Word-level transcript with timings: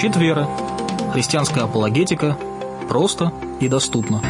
Щит 0.00 0.14
веры. 0.14 0.46
Христианская 1.12 1.62
апологетика. 1.62 2.38
Просто 2.88 3.32
и 3.58 3.66
доступно. 3.66 4.22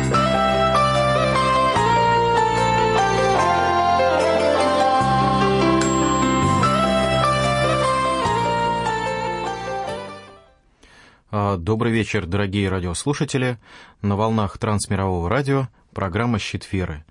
А, 11.31 11.59
добрый 11.59 11.93
вечер, 11.93 12.25
дорогие 12.25 12.71
радиослушатели. 12.71 13.59
На 14.01 14.17
волнах 14.17 14.57
Трансмирового 14.57 15.29
радио 15.29 15.69
программа 15.93 16.39
«Щит 16.39 16.67
веры». 16.73 17.05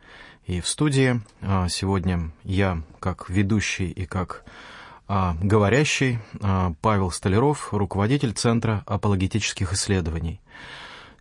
И 0.47 0.61
в 0.61 0.67
студии 0.67 1.21
а, 1.43 1.67
сегодня 1.69 2.31
я, 2.43 2.81
как 2.99 3.29
ведущий 3.29 3.91
и 3.91 4.07
как 4.07 4.45
а, 5.07 5.35
говорящий, 5.41 6.19
Павел 6.81 7.11
Столяров, 7.11 7.73
руководитель 7.73 8.33
Центра 8.33 8.83
апологетических 8.85 9.73
исследований. 9.73 10.41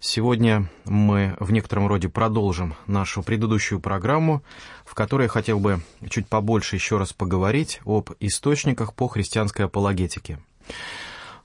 Сегодня 0.01 0.69
мы 0.85 1.37
в 1.41 1.53
некотором 1.53 1.87
роде 1.87 2.09
продолжим 2.09 2.75
нашу 2.87 3.23
предыдущую 3.23 3.81
программу, 3.81 4.43
в 4.85 4.95
которой 4.95 5.25
я 5.25 5.29
хотел 5.29 5.59
бы 5.59 5.81
чуть 6.11 6.29
побольше 6.29 6.77
еще 6.77 6.99
раз 6.99 7.13
поговорить 7.13 7.81
об 7.85 8.11
источниках 8.21 8.95
по 8.95 9.09
христианской 9.09 9.65
апологетике. 9.65 10.39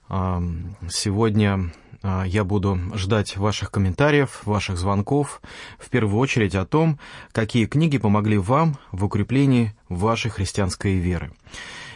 Сегодня 0.09 1.71
а, 2.03 2.23
я 2.25 2.43
буду 2.43 2.77
ждать 2.95 3.37
ваших 3.37 3.71
комментариев, 3.71 4.41
ваших 4.45 4.77
звонков, 4.77 5.41
в 5.79 5.89
первую 5.89 6.19
очередь 6.19 6.55
о 6.55 6.65
том, 6.65 6.99
какие 7.31 7.65
книги 7.65 7.97
помогли 7.97 8.37
вам 8.37 8.77
в 8.91 9.05
укреплении 9.05 9.73
вашей 9.87 10.29
христианской 10.29 10.95
веры. 10.95 11.31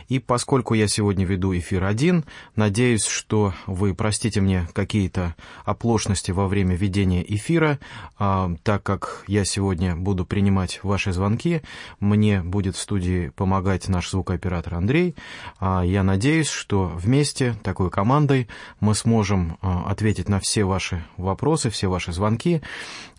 И 0.08 0.20
поскольку 0.20 0.74
я 0.74 0.88
сегодня 0.88 1.26
веду 1.26 1.56
эфир 1.58 1.84
один, 1.84 2.26
надеюсь, 2.56 3.06
что 3.06 3.54
вы 3.66 3.94
простите 3.94 4.42
мне 4.42 4.68
какие-то 4.74 5.36
оплошности 5.64 6.32
во 6.32 6.48
время 6.48 6.76
ведения 6.76 7.24
эфира, 7.28 7.80
а, 8.18 8.54
так 8.64 8.84
как 8.84 9.24
я 9.28 9.46
сегодня 9.46 9.96
буду 9.96 10.26
принимать 10.26 10.80
ваши 10.84 11.12
звонки, 11.12 11.62
мне 12.00 12.42
будет 12.42 12.76
в 12.76 12.80
студии 12.80 13.30
помогать 13.30 13.88
наш 13.88 14.10
звукооператор 14.10 14.76
Андрей. 14.76 15.16
А, 15.60 15.84
я 15.84 16.04
надеюсь, 16.04 16.50
что 16.50 16.86
вместе, 16.96 17.56
такой 17.64 17.90
командой, 17.90 18.48
мы 18.80 18.96
сможем 18.96 19.58
а, 19.62 19.86
ответить 19.90 20.30
на 20.30 20.40
все 20.40 20.64
ваши 20.64 21.04
вопросы, 21.18 21.70
все 21.70 21.88
ваши 21.88 22.12
звонки, 22.12 22.62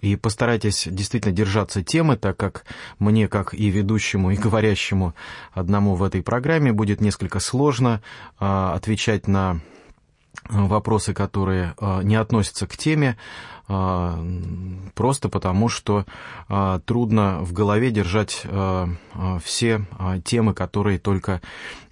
и 0.00 0.16
постарайтесь 0.16 0.86
действительно 0.90 1.34
держаться 1.34 1.82
темы, 1.82 2.16
так 2.16 2.36
как 2.36 2.64
мне, 2.98 3.28
как 3.28 3.54
и 3.54 3.68
ведущему, 3.68 4.30
и 4.30 4.36
говорящему 4.36 5.14
одному 5.52 5.94
в 5.94 6.02
этой 6.02 6.22
программе, 6.22 6.72
будет 6.72 7.00
несколько 7.00 7.40
сложно 7.40 8.02
а, 8.38 8.74
отвечать 8.74 9.26
на 9.26 9.60
вопросы, 10.48 11.14
которые 11.14 11.74
а, 11.78 12.02
не 12.02 12.16
относятся 12.16 12.66
к 12.66 12.76
теме, 12.76 13.16
а, 13.16 13.55
просто 13.66 15.28
потому, 15.28 15.68
что 15.68 16.04
а, 16.48 16.78
трудно 16.80 17.40
в 17.40 17.52
голове 17.52 17.90
держать 17.90 18.42
а, 18.44 18.88
все 19.42 19.84
темы, 20.24 20.54
которые 20.54 20.98
только 20.98 21.40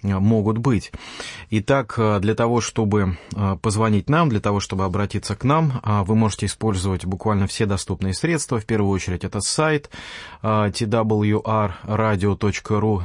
могут 0.03 0.59
быть. 0.59 0.91
Итак, 1.49 1.99
для 2.19 2.35
того, 2.35 2.61
чтобы 2.61 3.17
позвонить 3.63 4.07
нам, 4.07 4.29
для 4.29 4.39
того, 4.39 4.59
чтобы 4.59 4.83
обратиться 4.83 5.35
к 5.35 5.43
нам, 5.43 5.81
вы 5.83 6.15
можете 6.15 6.45
использовать 6.45 7.05
буквально 7.05 7.47
все 7.47 7.65
доступные 7.65 8.13
средства. 8.13 8.59
В 8.59 8.67
первую 8.67 8.91
очередь 8.91 9.23
это 9.23 9.41
сайт 9.41 9.89
twrradio.ru, 10.43 11.73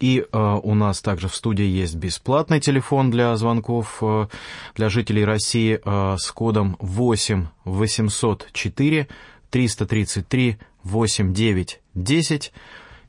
И 0.00 0.20
э, 0.20 0.60
у 0.62 0.74
нас 0.74 1.00
также 1.00 1.28
в 1.28 1.34
студии 1.34 1.64
есть 1.64 1.94
бесплатный 1.94 2.60
телефон 2.60 3.10
для 3.10 3.34
звонков 3.36 4.00
э, 4.02 4.26
для 4.74 4.90
жителей 4.90 5.24
России 5.24 5.80
э, 5.82 6.16
с 6.18 6.30
кодом 6.32 6.76
8 6.80 7.46
804 7.64 9.08
333 9.50 10.58
8910. 10.82 12.52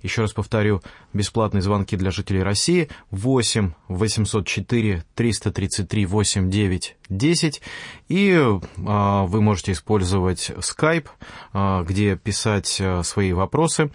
Еще 0.03 0.21
раз 0.21 0.33
повторю, 0.33 0.81
бесплатные 1.13 1.61
звонки 1.61 1.95
для 1.95 2.11
жителей 2.11 2.43
России 2.43 2.89
8 3.11 3.71
804 3.87 5.05
333 5.15 6.05
89 6.05 6.97
10. 7.09 7.61
И 8.09 8.37
а, 8.85 9.23
вы 9.23 9.41
можете 9.41 9.71
использовать 9.71 10.51
Skype, 10.57 11.07
а, 11.53 11.83
где 11.83 12.17
писать 12.17 12.79
а, 12.81 13.01
свои 13.03 13.31
вопросы. 13.31 13.91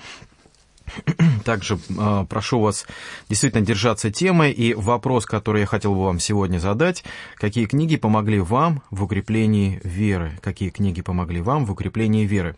Также 1.44 1.78
э, 1.88 2.26
прошу 2.28 2.60
вас 2.60 2.86
действительно 3.28 3.64
держаться 3.64 4.10
темы. 4.10 4.50
И 4.50 4.74
вопрос, 4.74 5.26
который 5.26 5.62
я 5.62 5.66
хотел 5.66 5.94
бы 5.94 6.04
вам 6.04 6.20
сегодня 6.20 6.58
задать, 6.58 7.04
какие 7.36 7.66
книги 7.66 7.96
помогли 7.96 8.40
вам 8.40 8.82
в 8.90 9.04
укреплении 9.04 9.80
веры? 9.84 10.38
Какие 10.42 10.70
книги 10.70 11.02
помогли 11.02 11.40
вам 11.40 11.64
в 11.64 11.72
укреплении 11.72 12.26
веры? 12.26 12.56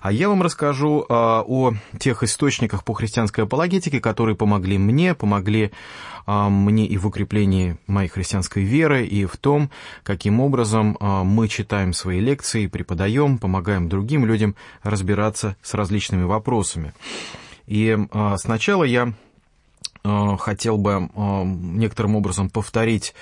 А 0.00 0.12
я 0.12 0.28
вам 0.28 0.42
расскажу 0.42 1.02
э, 1.02 1.04
о 1.08 1.74
тех 1.98 2.22
источниках 2.22 2.84
по 2.84 2.94
христианской 2.94 3.44
апологетике, 3.44 4.00
которые 4.00 4.36
помогли 4.36 4.78
мне, 4.78 5.14
помогли 5.14 5.72
э, 6.26 6.48
мне 6.48 6.86
и 6.86 6.96
в 6.96 7.06
укреплении 7.06 7.76
моей 7.86 8.08
христианской 8.08 8.62
веры, 8.62 9.04
и 9.04 9.24
в 9.24 9.36
том, 9.36 9.70
каким 10.02 10.40
образом 10.40 10.96
э, 11.00 11.22
мы 11.24 11.48
читаем 11.48 11.92
свои 11.92 12.20
лекции, 12.20 12.66
преподаем, 12.66 13.38
помогаем 13.38 13.88
другим 13.88 14.24
людям 14.24 14.54
разбираться 14.82 15.56
с 15.62 15.74
различными 15.74 16.24
вопросами. 16.24 16.92
И 17.66 17.96
а, 18.12 18.36
сначала 18.36 18.84
я 18.84 19.12
а, 20.04 20.36
хотел 20.36 20.78
бы 20.78 21.10
а, 21.14 21.44
некоторым 21.44 22.16
образом 22.16 22.48
повторить 22.48 23.14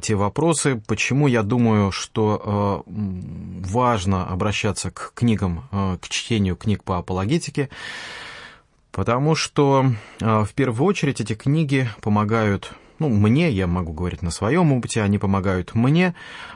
те 0.00 0.14
вопросы, 0.14 0.82
почему 0.86 1.26
я 1.26 1.42
думаю, 1.42 1.92
что 1.92 2.84
важно 2.86 4.26
обращаться 4.26 4.90
к 4.90 5.12
книгам, 5.14 5.68
к 5.70 6.08
чтению 6.08 6.56
книг 6.56 6.84
по 6.84 6.96
апологетике, 6.96 7.68
потому 8.92 9.34
что 9.34 9.92
в 10.20 10.48
первую 10.54 10.88
очередь 10.88 11.20
эти 11.20 11.34
книги 11.34 11.88
помогают 12.00 12.72
ну, 12.98 13.08
мне, 13.10 13.50
я 13.50 13.66
могу 13.66 13.92
говорить 13.92 14.22
на 14.22 14.30
своем 14.30 14.72
опыте, 14.72 15.02
они 15.02 15.18
помогают 15.18 15.74
мне 15.74 16.14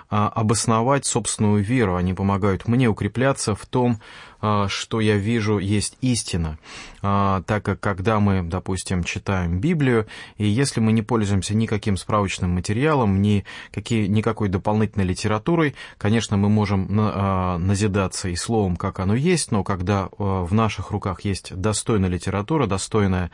обосновать 0.08 1.06
собственную 1.06 1.62
веру, 1.62 1.94
они 1.94 2.14
помогают 2.14 2.66
мне 2.66 2.88
укрепляться 2.88 3.54
в 3.54 3.64
том, 3.66 4.00
а, 4.00 4.31
что 4.68 5.00
я 5.00 5.16
вижу 5.16 5.58
есть 5.58 5.96
истина. 6.00 6.58
А, 7.02 7.42
так 7.46 7.64
как 7.64 7.80
когда 7.80 8.20
мы, 8.20 8.42
допустим, 8.42 9.02
читаем 9.02 9.58
Библию, 9.60 10.06
и 10.36 10.46
если 10.46 10.80
мы 10.80 10.92
не 10.92 11.02
пользуемся 11.02 11.54
никаким 11.54 11.96
справочным 11.96 12.50
материалом, 12.52 13.20
ни 13.20 13.44
какие, 13.72 14.06
никакой 14.06 14.48
дополнительной 14.48 15.04
литературой, 15.04 15.74
конечно, 15.98 16.36
мы 16.36 16.48
можем 16.48 16.88
а, 16.90 17.58
назидаться 17.58 18.28
и 18.28 18.36
словом, 18.36 18.76
как 18.76 19.00
оно 19.00 19.14
есть, 19.14 19.50
но 19.50 19.64
когда 19.64 20.08
в 20.18 20.52
наших 20.54 20.90
руках 20.90 21.22
есть 21.24 21.54
достойная 21.54 22.08
литература, 22.08 22.66
достойная, 22.66 23.30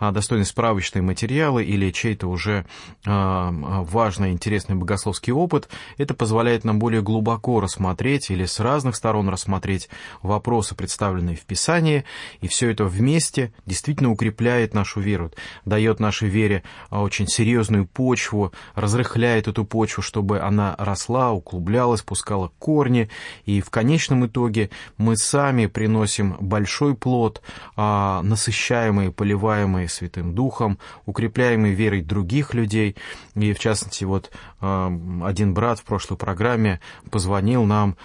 достойные 0.00 0.44
справочные 0.44 1.02
материалы 1.02 1.64
или 1.64 1.90
чей-то 1.90 2.26
уже 2.26 2.66
важный, 3.04 4.32
интересный 4.32 4.74
богословский 4.74 5.32
опыт, 5.32 5.68
это 5.98 6.14
позволяет 6.14 6.64
нам 6.64 6.78
более 6.78 7.02
глубоко 7.02 7.60
рассмотреть 7.60 8.30
или 8.30 8.44
с 8.44 8.60
разных 8.60 8.96
сторон 8.96 9.28
рассмотреть 9.28 9.88
вопрос 10.22 10.45
вопросы, 10.46 10.76
представленные 10.76 11.34
в 11.34 11.44
Писании, 11.44 12.04
и 12.40 12.46
все 12.46 12.70
это 12.70 12.84
вместе 12.84 13.52
действительно 13.66 14.12
укрепляет 14.12 14.74
нашу 14.74 15.00
веру, 15.00 15.32
дает 15.64 15.98
нашей 15.98 16.28
вере 16.28 16.62
а, 16.88 17.02
очень 17.02 17.26
серьезную 17.26 17.84
почву, 17.84 18.52
разрыхляет 18.76 19.48
эту 19.48 19.64
почву, 19.64 20.04
чтобы 20.04 20.38
она 20.38 20.76
росла, 20.78 21.32
углублялась, 21.32 22.02
пускала 22.02 22.52
корни, 22.60 23.10
и 23.44 23.60
в 23.60 23.70
конечном 23.70 24.26
итоге 24.26 24.70
мы 24.98 25.16
сами 25.16 25.66
приносим 25.66 26.36
большой 26.38 26.94
плод, 26.94 27.42
а, 27.74 28.22
насыщаемый, 28.22 29.10
поливаемый 29.10 29.88
Святым 29.88 30.32
Духом, 30.32 30.78
укрепляемый 31.06 31.72
верой 31.72 32.02
других 32.02 32.54
людей. 32.54 32.94
И, 33.34 33.52
в 33.52 33.58
частности, 33.58 34.04
вот 34.04 34.30
один 34.60 35.54
брат 35.54 35.78
в 35.80 35.84
прошлой 35.84 36.16
программе 36.16 36.80
позвонил 37.10 37.64
нам, 37.64 37.96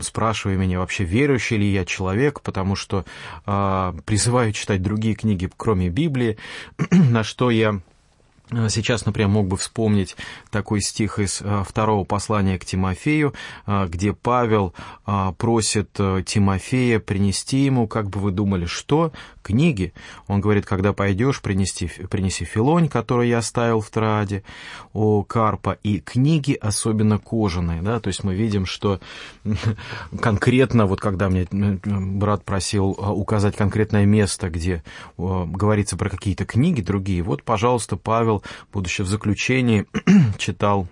спрашивая 0.00 0.56
меня, 0.56 0.78
вообще 0.78 1.04
верующий 1.04 1.56
ли 1.56 1.72
я 1.72 1.84
человек, 1.84 2.40
потому 2.42 2.76
что 2.76 3.04
э, 3.46 3.92
призываю 4.04 4.52
читать 4.52 4.82
другие 4.82 5.14
книги, 5.14 5.50
кроме 5.56 5.88
Библии, 5.88 6.38
на 6.90 7.24
что 7.24 7.50
я 7.50 7.80
сейчас, 8.68 9.06
например, 9.06 9.28
мог 9.28 9.46
бы 9.46 9.56
вспомнить 9.56 10.16
такой 10.50 10.80
стих 10.80 11.18
из 11.18 11.40
э, 11.40 11.64
второго 11.66 12.04
послания 12.04 12.58
к 12.58 12.64
Тимофею, 12.64 13.34
э, 13.66 13.86
где 13.88 14.12
Павел 14.12 14.74
просит 15.38 15.92
Тимофея 15.92 17.00
принести 17.00 17.64
ему, 17.64 17.88
как 17.88 18.08
бы 18.08 18.20
вы 18.20 18.30
думали, 18.30 18.66
что? 18.66 19.12
Книги. 19.42 19.92
Он 20.28 20.40
говорит, 20.40 20.66
когда 20.66 20.92
пойдешь, 20.92 21.40
принести, 21.40 21.90
принеси 22.08 22.44
филонь, 22.44 22.88
который 22.88 23.28
я 23.28 23.38
оставил 23.38 23.80
в 23.80 23.90
Траде, 23.90 24.44
о 24.92 25.24
Карпа, 25.24 25.78
и 25.82 25.98
книги, 25.98 26.52
особенно 26.52 27.18
кожаные. 27.18 27.82
Да? 27.82 27.98
То 28.00 28.08
есть 28.08 28.22
мы 28.22 28.34
видим, 28.34 28.66
что 28.66 29.00
конкретно, 30.20 30.86
вот 30.86 31.00
когда 31.00 31.28
мне 31.28 31.48
брат 31.50 32.44
просил 32.44 32.90
указать 32.90 33.56
конкретное 33.56 34.04
место, 34.04 34.50
где 34.50 34.84
говорится 35.16 35.96
про 35.96 36.10
какие-то 36.10 36.44
книги 36.44 36.80
другие, 36.80 37.22
вот, 37.22 37.42
пожалуйста, 37.42 37.96
Павел 37.96 38.39
будучи 38.72 39.02
в 39.02 39.06
заключении, 39.06 39.86
читал 40.38 40.88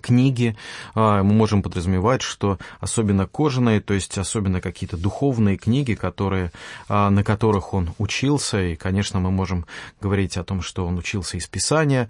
книги, 0.00 0.56
а, 0.94 1.22
мы 1.22 1.32
можем 1.32 1.62
подразумевать, 1.62 2.22
что 2.22 2.58
особенно 2.80 3.26
кожаные, 3.26 3.80
то 3.80 3.94
есть 3.94 4.16
особенно 4.18 4.60
какие-то 4.60 4.96
духовные 4.96 5.56
книги, 5.56 5.94
которые, 5.94 6.52
а, 6.88 7.10
на 7.10 7.24
которых 7.24 7.74
он 7.74 7.90
учился, 7.98 8.62
и, 8.62 8.76
конечно, 8.76 9.20
мы 9.20 9.30
можем 9.30 9.66
говорить 10.00 10.36
о 10.36 10.44
том, 10.44 10.62
что 10.62 10.86
он 10.86 10.98
учился 10.98 11.36
из 11.36 11.46
Писания, 11.46 12.08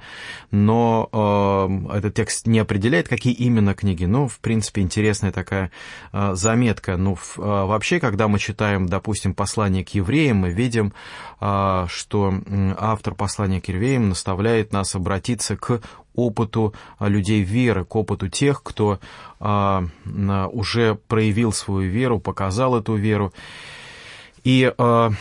но 0.50 1.08
а, 1.12 1.68
этот 1.96 2.14
текст 2.14 2.46
не 2.46 2.58
определяет, 2.58 3.08
какие 3.08 3.32
именно 3.32 3.74
книги. 3.74 4.04
Ну, 4.04 4.28
в 4.28 4.38
принципе, 4.40 4.82
интересная 4.82 5.32
такая 5.32 5.70
заметка. 6.12 6.96
Ну, 6.96 7.18
вообще, 7.36 8.00
когда 8.00 8.28
мы 8.28 8.38
читаем, 8.38 8.86
допустим, 8.88 9.34
послание 9.34 9.84
к 9.84 9.90
евреям, 9.90 10.38
мы 10.38 10.50
видим, 10.50 10.92
что 11.38 12.34
автор 12.78 13.14
послания 13.14 13.60
к 13.60 13.68
евреям 13.68 14.08
наставляет 14.08 14.72
нас 14.72 14.94
обратиться 14.94 15.56
к 15.56 15.80
опыту 16.16 16.74
а, 16.98 17.08
людей 17.08 17.42
веры, 17.42 17.84
к 17.84 17.94
опыту 17.94 18.28
тех, 18.28 18.62
кто 18.62 18.98
а, 19.38 19.84
уже 20.52 20.94
проявил 21.08 21.52
свою 21.52 21.90
веру, 21.90 22.18
показал 22.18 22.76
эту 22.76 22.94
веру. 22.94 23.32
И 24.44 24.72
а, 24.78 25.12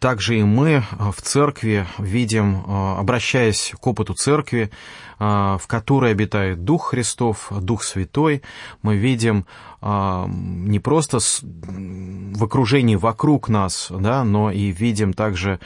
также 0.00 0.38
и 0.40 0.42
мы 0.42 0.82
в 1.12 1.22
церкви 1.22 1.86
видим, 1.98 2.64
обращаясь 2.66 3.72
к 3.80 3.86
опыту 3.86 4.14
церкви, 4.14 4.72
в 5.20 5.62
которой 5.68 6.10
обитает 6.10 6.64
Дух 6.64 6.88
Христов, 6.88 7.52
Дух 7.60 7.84
Святой, 7.84 8.42
мы 8.82 8.96
видим 8.96 9.46
не 9.82 10.80
просто 10.80 11.18
в 11.20 12.42
окружении 12.42 12.96
вокруг 12.96 13.48
нас, 13.48 13.86
да, 13.88 14.24
но 14.24 14.50
и 14.50 14.72
видим 14.72 15.12
также 15.12 15.60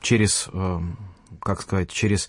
через, 0.00 0.48
э, 0.52 0.80
как 1.40 1.62
сказать, 1.62 1.90
через 1.90 2.28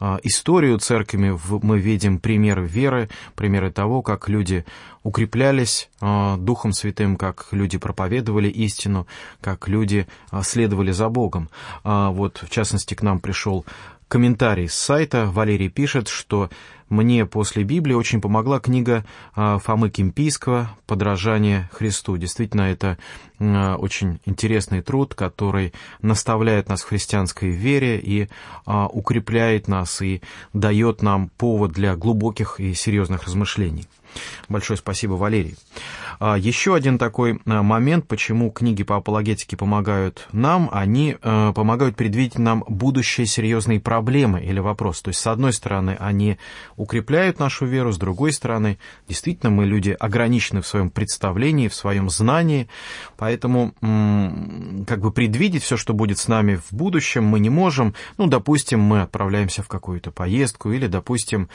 э, 0.00 0.18
историю 0.22 0.78
церкви 0.78 1.36
мы 1.62 1.78
видим 1.78 2.18
примеры 2.18 2.66
веры, 2.66 3.08
примеры 3.34 3.70
того, 3.70 4.02
как 4.02 4.28
люди 4.28 4.64
укреплялись 5.02 5.88
Духом 6.00 6.72
Святым, 6.72 7.16
как 7.16 7.46
люди 7.52 7.78
проповедовали 7.78 8.48
истину, 8.48 9.06
как 9.40 9.68
люди 9.68 10.08
следовали 10.42 10.90
за 10.90 11.08
Богом. 11.08 11.48
Вот, 11.84 12.42
в 12.42 12.50
частности, 12.50 12.94
к 12.94 13.02
нам 13.02 13.20
пришел 13.20 13.64
комментарий 14.08 14.68
с 14.68 14.74
сайта. 14.74 15.26
Валерий 15.26 15.68
пишет, 15.68 16.08
что 16.08 16.50
мне 16.88 17.26
после 17.26 17.64
Библии 17.64 17.94
очень 17.94 18.20
помогла 18.20 18.60
книга 18.60 19.04
а, 19.34 19.58
Фомы 19.58 19.90
Кимпийского 19.90 20.70
«Подражание 20.86 21.68
Христу». 21.72 22.16
Действительно, 22.16 22.62
это 22.62 22.98
очень 23.38 24.18
интересный 24.24 24.80
труд, 24.80 25.14
который 25.14 25.74
наставляет 26.00 26.70
нас 26.70 26.82
в 26.82 26.88
христианской 26.88 27.50
вере 27.50 27.98
и 27.98 28.28
а, 28.64 28.86
укрепляет 28.86 29.68
нас 29.68 30.00
и 30.00 30.22
дает 30.54 31.02
нам 31.02 31.30
повод 31.36 31.72
для 31.72 31.96
глубоких 31.96 32.60
и 32.60 32.72
серьезных 32.72 33.24
размышлений. 33.24 33.86
Большое 34.48 34.78
спасибо, 34.78 35.14
Валерий. 35.14 35.56
А, 36.18 36.36
еще 36.38 36.74
один 36.74 36.98
такой 36.98 37.40
а, 37.44 37.62
момент, 37.62 38.06
почему 38.06 38.50
книги 38.50 38.82
по 38.82 38.96
апологетике 38.96 39.56
помогают 39.56 40.28
нам, 40.32 40.68
они 40.72 41.16
а, 41.22 41.52
помогают 41.52 41.96
предвидеть 41.96 42.38
нам 42.38 42.64
будущие 42.68 43.26
серьезные 43.26 43.80
проблемы 43.80 44.40
или 44.40 44.58
вопросы. 44.60 45.02
То 45.04 45.08
есть, 45.08 45.20
с 45.20 45.26
одной 45.26 45.52
стороны, 45.52 45.96
они 45.98 46.38
укрепляют 46.76 47.38
нашу 47.38 47.66
веру, 47.66 47.92
с 47.92 47.98
другой 47.98 48.32
стороны, 48.32 48.78
действительно, 49.08 49.50
мы 49.50 49.66
люди 49.66 49.96
ограничены 49.98 50.62
в 50.62 50.66
своем 50.66 50.90
представлении, 50.90 51.68
в 51.68 51.74
своем 51.74 52.08
знании, 52.08 52.68
поэтому 53.16 53.74
как 54.86 55.00
бы 55.00 55.10
предвидеть 55.10 55.62
все, 55.62 55.76
что 55.76 55.92
будет 55.92 56.18
с 56.18 56.28
нами 56.28 56.56
в 56.56 56.74
будущем, 56.74 57.24
мы 57.24 57.40
не 57.40 57.50
можем. 57.50 57.94
Ну, 58.18 58.26
допустим, 58.26 58.80
мы 58.80 59.02
отправляемся 59.02 59.62
в 59.62 59.68
какую-то 59.68 60.10
поездку, 60.10 60.72
или, 60.72 60.86
допустим, 60.86 61.48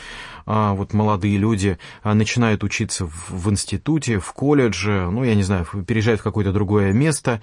вот 0.45 0.93
молодые 0.93 1.37
люди 1.37 1.77
начинают 2.03 2.50
учиться 2.63 3.07
в 3.29 3.49
институте, 3.49 4.19
в 4.19 4.31
колледже, 4.33 5.09
ну, 5.09 5.23
я 5.23 5.35
не 5.35 5.43
знаю, 5.43 5.65
переезжают 5.87 6.21
в 6.21 6.23
какое-то 6.23 6.51
другое 6.51 6.91
место, 6.93 7.41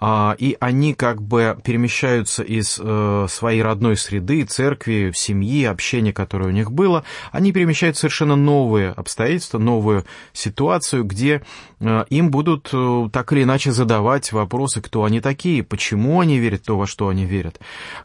а, 0.00 0.34
и 0.38 0.56
они 0.60 0.94
как 0.94 1.22
бы 1.22 1.58
перемещаются 1.64 2.42
из 2.42 2.78
э, 2.82 3.26
своей 3.28 3.62
родной 3.62 3.96
среды, 3.96 4.44
церкви, 4.44 5.12
семьи, 5.14 5.64
общения, 5.64 6.12
которое 6.12 6.46
у 6.46 6.52
них 6.52 6.70
было, 6.70 7.04
они 7.30 7.52
перемещают 7.52 7.96
совершенно 7.96 8.36
новые 8.36 8.90
обстоятельства, 8.90 9.58
новую 9.58 10.04
ситуацию, 10.32 11.04
где 11.04 11.42
э, 11.80 12.04
им 12.10 12.30
будут 12.30 12.70
э, 12.72 13.08
так 13.12 13.32
или 13.32 13.44
иначе 13.44 13.72
задавать 13.72 14.32
вопросы, 14.32 14.80
кто 14.80 15.04
они 15.04 15.20
такие, 15.20 15.62
почему 15.62 16.20
они 16.20 16.38
верят 16.38 16.62
в 16.62 16.66
то, 16.66 16.78
во 16.78 16.86
что 16.86 17.08
они 17.08 17.24
верят, 17.24 17.60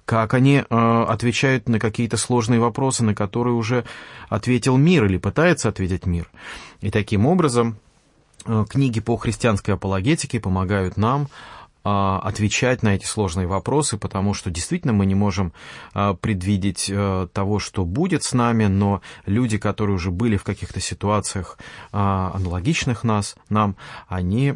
как 0.05 0.33
они 0.33 0.63
отвечают 0.69 1.69
на 1.69 1.79
какие-то 1.79 2.17
сложные 2.17 2.59
вопросы, 2.59 3.03
на 3.03 3.13
которые 3.13 3.53
уже 3.53 3.85
ответил 4.29 4.77
мир 4.77 5.05
или 5.05 5.17
пытается 5.17 5.69
ответить 5.69 6.05
мир. 6.05 6.29
И 6.81 6.91
таким 6.91 7.25
образом 7.25 7.77
Э, 8.47 8.65
книги 8.67 8.99
по 8.99 9.17
христианской 9.17 9.73
апологетике 9.73 10.39
помогают 10.39 10.95
нам 10.95 11.27
а, 11.83 12.19
отвечать 12.19 12.83
на 12.83 12.95
эти 12.95 13.05
сложные 13.05 13.47
вопросы, 13.47 13.97
потому 13.97 14.33
что 14.33 14.49
действительно 14.49 14.93
мы 14.93 15.05
не 15.05 15.15
можем 15.15 15.53
а, 15.93 16.15
предвидеть 16.15 16.89
э, 16.89 17.27
того, 17.31 17.59
что 17.59 17.85
будет 17.85 18.23
с 18.23 18.33
нами, 18.33 18.65
но 18.65 19.01
люди, 19.25 19.57
которые 19.57 19.95
уже 19.95 20.11
были 20.11 20.35
в 20.35 20.43
каких-то 20.43 20.81
ситуациях 20.81 21.57
а, 21.91 22.31
аналогичных 22.33 23.03
нас, 23.03 23.35
нам, 23.49 23.77
они 24.07 24.53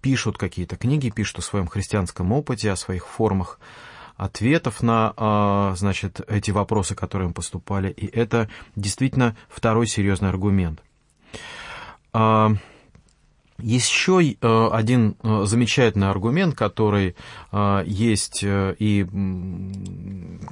пишут 0.00 0.38
какие-то 0.38 0.76
книги, 0.76 1.10
пишут 1.10 1.40
о 1.40 1.42
своем 1.42 1.66
христианском 1.66 2.30
опыте, 2.32 2.70
о 2.70 2.76
своих 2.76 3.06
формах 3.06 3.58
ответов 4.16 4.82
на, 4.82 5.74
значит, 5.76 6.20
эти 6.28 6.50
вопросы, 6.50 6.94
которые 6.94 7.28
им 7.28 7.34
поступали, 7.34 7.90
и 7.90 8.06
это 8.06 8.50
действительно 8.76 9.34
второй 9.48 9.86
серьезный 9.86 10.28
аргумент. 10.28 10.82
Еще 13.62 14.36
э, 14.40 14.68
один 14.72 15.16
э, 15.22 15.42
замечательный 15.44 16.10
аргумент, 16.10 16.54
который 16.54 17.14
э, 17.52 17.82
есть 17.86 18.42
и 18.42 19.06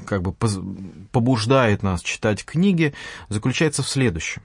как 0.07 0.23
бы 0.23 0.33
побуждает 1.13 1.83
нас 1.83 2.03
читать 2.03 2.45
книги, 2.45 2.95
заключается 3.29 3.83
в 3.83 3.89
следующем. 3.89 4.43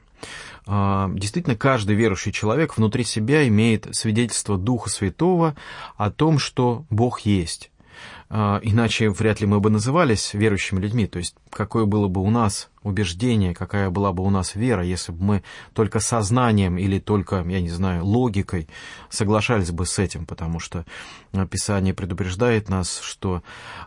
Действительно, 0.65 1.57
каждый 1.57 1.97
верующий 1.97 2.31
человек 2.31 2.77
внутри 2.77 3.03
себя 3.03 3.45
имеет 3.49 3.93
свидетельство 3.93 4.57
Духа 4.57 4.89
Святого 4.89 5.57
о 5.97 6.09
том, 6.09 6.39
что 6.39 6.85
Бог 6.89 7.21
есть. 7.21 7.69
А, 8.29 8.59
иначе 8.63 9.09
вряд 9.09 9.41
ли 9.41 9.47
мы 9.47 9.59
бы 9.59 9.69
назывались 9.69 10.33
верующими 10.33 10.79
людьми. 10.79 11.05
То 11.05 11.19
есть 11.19 11.35
какое 11.49 11.85
было 11.85 12.07
бы 12.07 12.21
у 12.21 12.29
нас 12.29 12.69
убеждение, 12.83 13.53
какая 13.53 13.89
была 13.89 14.11
бы 14.13 14.23
у 14.23 14.29
нас 14.29 14.55
вера, 14.55 14.83
если 14.83 15.11
бы 15.11 15.23
мы 15.23 15.43
только 15.73 15.99
сознанием 15.99 16.77
или 16.77 16.99
только, 16.99 17.37
я 17.47 17.61
не 17.61 17.69
знаю, 17.69 18.05
логикой 18.05 18.67
соглашались 19.09 19.71
бы 19.71 19.85
с 19.85 19.99
этим, 19.99 20.25
потому 20.25 20.59
что 20.59 20.85
Писание 21.49 21.93
предупреждает 21.93 22.69
нас, 22.69 22.99
что 22.99 23.41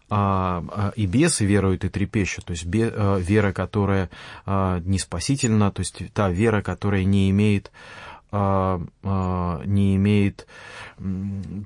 а, 0.09 0.65
а, 0.69 0.93
и 0.97 1.07
бесы 1.07 1.45
веруют 1.45 1.85
и 1.85 1.88
трепещут, 1.88 2.47
то 2.47 2.53
есть 2.53 2.67
бе, 2.67 2.93
а, 2.93 3.19
вера, 3.19 3.53
которая 3.53 4.11
а, 4.45 4.81
не 4.81 4.99
спасительна, 4.99 5.71
то 5.71 5.81
есть 5.81 6.12
та 6.12 6.29
вера, 6.29 6.62
которая 6.62 7.05
не 7.05 7.31
имеет 7.31 7.71
а, 8.33 8.81
а, 9.05 9.62
не 9.65 9.97
имеет 9.97 10.47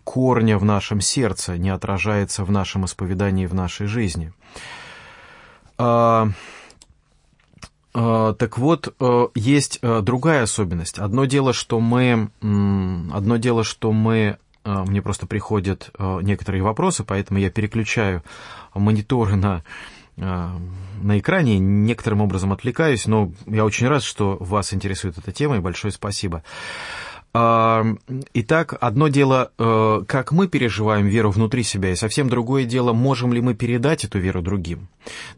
корня 0.04 0.58
в 0.58 0.64
нашем 0.64 1.00
сердце, 1.00 1.56
не 1.56 1.70
отражается 1.70 2.44
в 2.44 2.50
нашем 2.50 2.84
исповедании, 2.84 3.46
в 3.46 3.54
нашей 3.54 3.86
жизни. 3.86 4.32
А, 7.92 8.34
так 8.34 8.58
вот, 8.58 8.94
есть 9.34 9.80
другая 9.82 10.42
особенность. 10.42 10.98
Одно 10.98 11.24
дело, 11.24 11.52
что 11.52 11.80
мы, 11.80 12.30
одно 12.40 13.36
дело, 13.36 13.64
что 13.64 13.92
мы 13.92 14.38
мне 14.64 15.00
просто 15.00 15.26
приходят 15.26 15.90
некоторые 15.98 16.62
вопросы, 16.62 17.02
поэтому 17.02 17.40
я 17.40 17.50
переключаю 17.50 18.22
мониторы 18.74 19.36
на 19.36 19.62
на 20.16 21.18
экране, 21.18 21.58
некоторым 21.58 22.20
образом 22.20 22.52
отвлекаюсь, 22.52 23.06
но 23.06 23.32
я 23.46 23.64
очень 23.64 23.88
рад, 23.88 24.02
что 24.02 24.36
вас 24.38 24.74
интересует 24.74 25.16
эта 25.16 25.32
тема, 25.32 25.56
и 25.56 25.60
большое 25.60 25.92
спасибо. 25.92 26.42
А, 27.32 27.84
итак, 28.34 28.74
одно 28.80 29.08
дело, 29.08 29.52
э, 29.56 30.02
как 30.08 30.32
мы 30.32 30.48
переживаем 30.48 31.06
веру 31.06 31.30
внутри 31.30 31.62
себя, 31.62 31.92
и 31.92 31.96
совсем 31.96 32.28
другое 32.28 32.64
дело, 32.64 32.92
можем 32.92 33.32
ли 33.32 33.40
мы 33.40 33.54
передать 33.54 34.04
эту 34.04 34.18
веру 34.18 34.42
другим. 34.42 34.88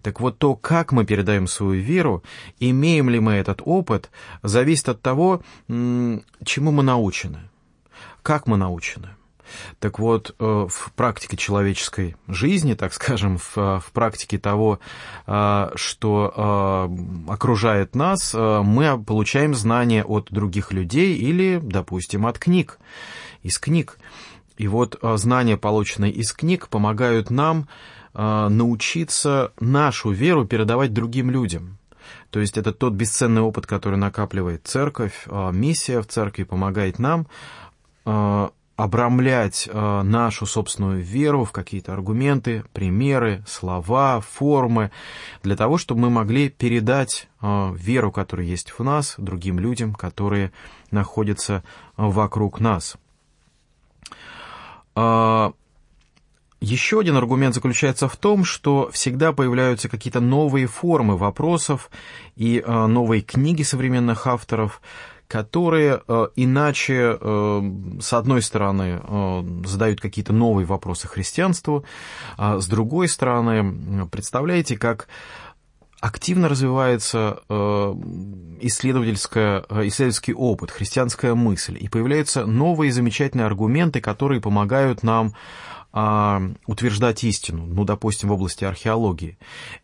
Так 0.03 0.21
вот, 0.21 0.39
то, 0.39 0.55
как 0.55 0.93
мы 0.93 1.05
передаем 1.05 1.47
свою 1.47 1.83
веру, 1.83 2.23
имеем 2.61 3.11
ли 3.11 3.21
мы 3.21 3.33
этот 3.35 3.61
опыт, 3.65 4.11
зависит 4.43 4.89
от 4.89 5.03
того, 5.03 5.43
чему 5.69 6.71
мы 6.71 6.83
научены, 6.83 7.41
как 8.23 8.47
мы 8.47 8.57
научены. 8.57 9.11
Так 9.79 9.99
вот, 9.99 10.35
э, 10.39 10.67
в 10.69 10.93
практике 10.95 11.37
человеческой 11.37 12.17
жизни, 12.29 12.75
так 12.75 12.93
скажем, 12.95 13.39
в, 13.39 13.57
в 13.57 13.93
практике 13.93 14.39
того, 14.39 14.79
э, 15.27 15.71
что 15.75 16.89
э, 17.29 17.33
окружает 17.33 17.95
нас, 17.95 18.35
мы 18.35 19.03
получаем 19.03 19.55
знания 19.55 20.05
от 20.05 20.31
других 20.31 20.73
людей 20.73 21.17
или, 21.17 21.61
допустим, 21.63 22.27
от 22.27 22.39
книг, 22.39 22.79
из 23.43 23.59
книг. 23.59 23.99
И 24.57 24.69
вот 24.69 24.99
знания, 25.03 25.57
полученные 25.57 26.13
из 26.13 26.33
книг, 26.33 26.69
помогают 26.69 27.31
нам 27.31 27.69
научиться 28.15 29.53
нашу 29.59 30.11
веру 30.11 30.45
передавать 30.45 30.93
другим 30.93 31.31
людям. 31.31 31.79
То 32.31 32.41
есть 32.41 32.59
это 32.59 32.73
тот 32.73 32.93
бесценный 32.93 33.41
опыт, 33.41 33.67
который 33.67 33.99
накапливает 33.99 34.67
церковь, 34.67 35.27
миссия 35.53 36.03
в 36.03 36.07
церкви 36.07 36.45
помогает 36.45 36.99
нам 36.99 37.27
обрамлять 38.76 39.69
э, 39.71 40.02
нашу 40.02 40.47
собственную 40.47 41.02
веру 41.02 41.45
в 41.45 41.52
какие-то 41.52 41.93
аргументы, 41.93 42.64
примеры, 42.73 43.45
слова, 43.47 44.21
формы, 44.21 44.91
для 45.43 45.57
того, 45.57 45.79
чтобы 45.79 46.02
мы 46.02 46.11
могли 46.11 46.49
передать 46.49 47.29
э, 47.41 47.73
веру, 47.76 48.11
которая 48.11 48.47
есть 48.47 48.71
в 48.71 48.83
нас, 48.83 49.14
другим 49.19 49.59
людям, 49.59 49.95
которые 49.95 50.52
находятся 50.91 51.62
э, 51.97 52.02
вокруг 52.05 52.61
нас. 52.61 52.97
Еще 56.61 57.00
один 57.00 57.17
аргумент 57.17 57.55
заключается 57.55 58.09
в 58.09 58.17
том, 58.17 58.45
что 58.45 58.91
всегда 58.93 59.33
появляются 59.33 59.88
какие-то 59.88 60.21
новые 60.21 60.67
формы 60.67 61.17
вопросов 61.17 61.91
и 62.37 62.62
новые 62.67 63.23
книги 63.23 63.62
современных 63.62 64.26
авторов, 64.26 64.83
которые 65.33 66.03
э, 66.07 66.27
иначе, 66.37 67.17
э, 67.19 67.62
с 68.03 68.12
одной 68.12 68.43
стороны, 68.43 69.01
э, 69.03 69.45
задают 69.65 69.99
какие-то 69.99 70.35
новые 70.35 70.67
вопросы 70.67 71.09
христианству, 71.09 71.87
а 72.37 72.61
с 72.61 72.67
другой 72.67 73.09
стороны, 73.09 74.07
представляете, 74.09 74.77
как 74.77 75.09
активно 76.01 76.51
развивается 76.51 77.39
исследовательская, 78.61 79.65
исследовательский 79.89 80.35
опыт, 80.35 80.71
христианская 80.71 81.35
мысль, 81.35 81.79
и 81.81 81.89
появляются 81.89 82.45
новые 82.45 82.93
замечательные 82.93 83.47
аргументы, 83.47 84.03
которые 84.03 84.41
помогают 84.41 85.03
нам 85.03 85.33
а, 85.93 86.43
утверждать 86.67 87.23
истину, 87.25 87.67
ну, 87.67 87.85
допустим, 87.85 88.31
в 88.31 88.33
области 88.33 88.65
археологии. 88.65 89.39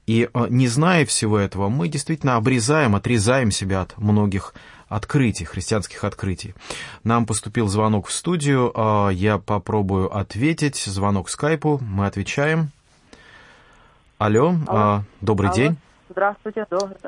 И 0.07 0.28
не 0.50 0.67
зная 0.67 1.07
всего 1.07 1.38
этого, 1.38 1.69
мы 1.69 1.88
действительно 1.88 2.37
обрезаем, 2.37 2.97
отрезаем 2.97 3.50
себя 3.50 3.83
от 3.83 3.97
многих 3.97 4.55
открытий, 4.88 5.45
христианских 5.45 6.04
открытий. 6.04 6.54
Нам 7.04 7.26
поступил 7.26 7.68
звонок 7.68 8.07
в 8.07 8.12
студию, 8.12 8.73
а, 8.75 9.11
я 9.11 9.38
попробую 9.38 10.14
ответить. 10.14 10.76
Звонок 10.76 11.28
скайпу, 11.28 11.78
мы 11.83 12.07
отвечаем. 12.07 12.71
Алло, 14.18 14.54
а, 14.66 14.95
Алло. 14.95 15.02
добрый 15.21 15.50
Алло. 15.50 15.57
день. 15.57 15.76
Здравствуйте, 16.09 16.66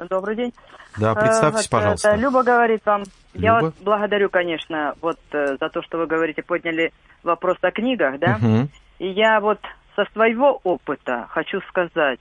добрый 0.08 0.36
день. 0.36 0.52
Да, 0.98 1.14
представьтесь, 1.14 1.62
вот, 1.64 1.70
пожалуйста. 1.70 2.10
Это 2.10 2.20
Люба 2.20 2.42
говорит 2.42 2.82
вам. 2.84 3.02
Люба? 3.34 3.44
Я 3.46 3.60
вас 3.60 3.72
благодарю, 3.80 4.28
конечно, 4.28 4.94
вот 5.00 5.18
э, 5.32 5.56
за 5.58 5.68
то, 5.70 5.82
что 5.82 5.98
вы 5.98 6.06
говорите, 6.06 6.42
подняли 6.42 6.92
вопрос 7.22 7.56
о 7.62 7.70
книгах, 7.70 8.18
да. 8.18 8.38
Угу. 8.40 8.68
И 8.98 9.08
я 9.08 9.40
вот 9.40 9.60
со 9.96 10.04
своего 10.12 10.60
опыта 10.64 11.26
хочу 11.30 11.60
сказать, 11.68 12.20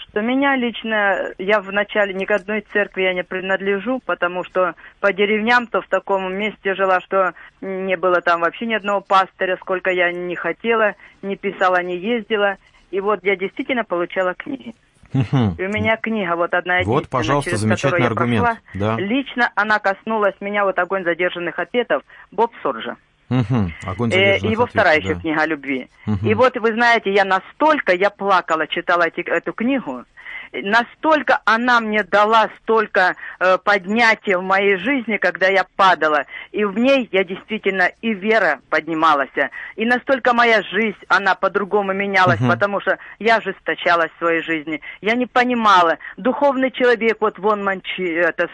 что 0.00 0.20
меня 0.20 0.56
лично, 0.56 1.32
я 1.38 1.60
в 1.60 1.70
начале 1.72 2.14
ни 2.14 2.24
к 2.24 2.30
одной 2.30 2.64
церкви 2.72 3.02
я 3.02 3.14
не 3.14 3.22
принадлежу, 3.22 4.00
потому 4.04 4.44
что 4.44 4.74
по 5.00 5.12
деревням-то 5.12 5.82
в 5.82 5.88
таком 5.88 6.34
месте 6.34 6.74
жила, 6.74 7.00
что 7.00 7.34
не 7.60 7.96
было 7.96 8.20
там 8.20 8.40
вообще 8.40 8.66
ни 8.66 8.74
одного 8.74 9.00
пастыря, 9.00 9.56
сколько 9.56 9.90
я 9.90 10.12
не 10.12 10.34
хотела, 10.36 10.94
не 11.22 11.36
писала, 11.36 11.82
не 11.82 11.96
ездила. 11.96 12.56
И 12.90 13.00
вот 13.00 13.20
я 13.22 13.36
действительно 13.36 13.84
получала 13.84 14.34
книги. 14.34 14.74
И 15.12 15.18
у 15.18 15.68
меня 15.68 15.96
книга 15.96 16.36
вот 16.36 16.54
одна 16.54 16.82
Вот, 16.84 17.08
пожалуйста, 17.08 17.50
через 17.50 17.60
замечательный 17.60 18.06
аргумент. 18.06 18.44
Прошла, 18.44 18.60
да. 18.74 18.96
Лично 18.96 19.50
она 19.54 19.78
коснулась 19.78 20.34
меня, 20.40 20.64
вот 20.64 20.78
«Огонь 20.78 21.04
задержанных 21.04 21.58
ответов» 21.58 22.02
Боб 22.30 22.52
Соржа. 22.62 22.96
Угу. 23.30 23.72
Огонь 23.84 24.12
э, 24.12 24.38
его 24.38 24.66
вторая 24.66 24.98
еще 24.98 25.14
да. 25.14 25.20
книга 25.20 25.42
о 25.42 25.46
любви. 25.46 25.88
Угу. 26.06 26.26
И 26.26 26.34
вот 26.34 26.56
вы 26.56 26.72
знаете, 26.74 27.12
я 27.12 27.24
настолько, 27.24 27.94
я 27.94 28.10
плакала, 28.10 28.66
читала 28.66 29.04
эти, 29.04 29.20
эту 29.20 29.52
книгу, 29.52 30.04
настолько 30.52 31.40
она 31.44 31.80
мне 31.80 32.02
дала 32.02 32.48
столько 32.62 33.14
э, 33.38 33.58
поднятия 33.58 34.36
в 34.36 34.42
моей 34.42 34.76
жизни, 34.76 35.16
когда 35.16 35.46
я 35.48 35.64
падала. 35.76 36.26
И 36.52 36.64
в 36.64 36.78
ней 36.78 37.08
я 37.12 37.24
действительно 37.24 37.90
и 38.02 38.12
вера 38.12 38.60
поднималась. 38.68 39.30
И 39.76 39.84
настолько 39.84 40.32
моя 40.32 40.62
жизнь, 40.62 40.96
она 41.08 41.34
по-другому 41.34 41.92
менялась, 41.92 42.40
uh-huh. 42.40 42.50
потому 42.50 42.80
что 42.80 42.98
я 43.18 43.36
ожесточалась 43.36 44.10
в 44.16 44.18
своей 44.18 44.42
жизни. 44.42 44.80
Я 45.00 45.14
не 45.14 45.26
понимала. 45.26 45.98
Духовный 46.16 46.70
человек, 46.70 47.18
вот 47.20 47.38
вон 47.38 47.64
манчи, 47.64 48.12
это, 48.12 48.48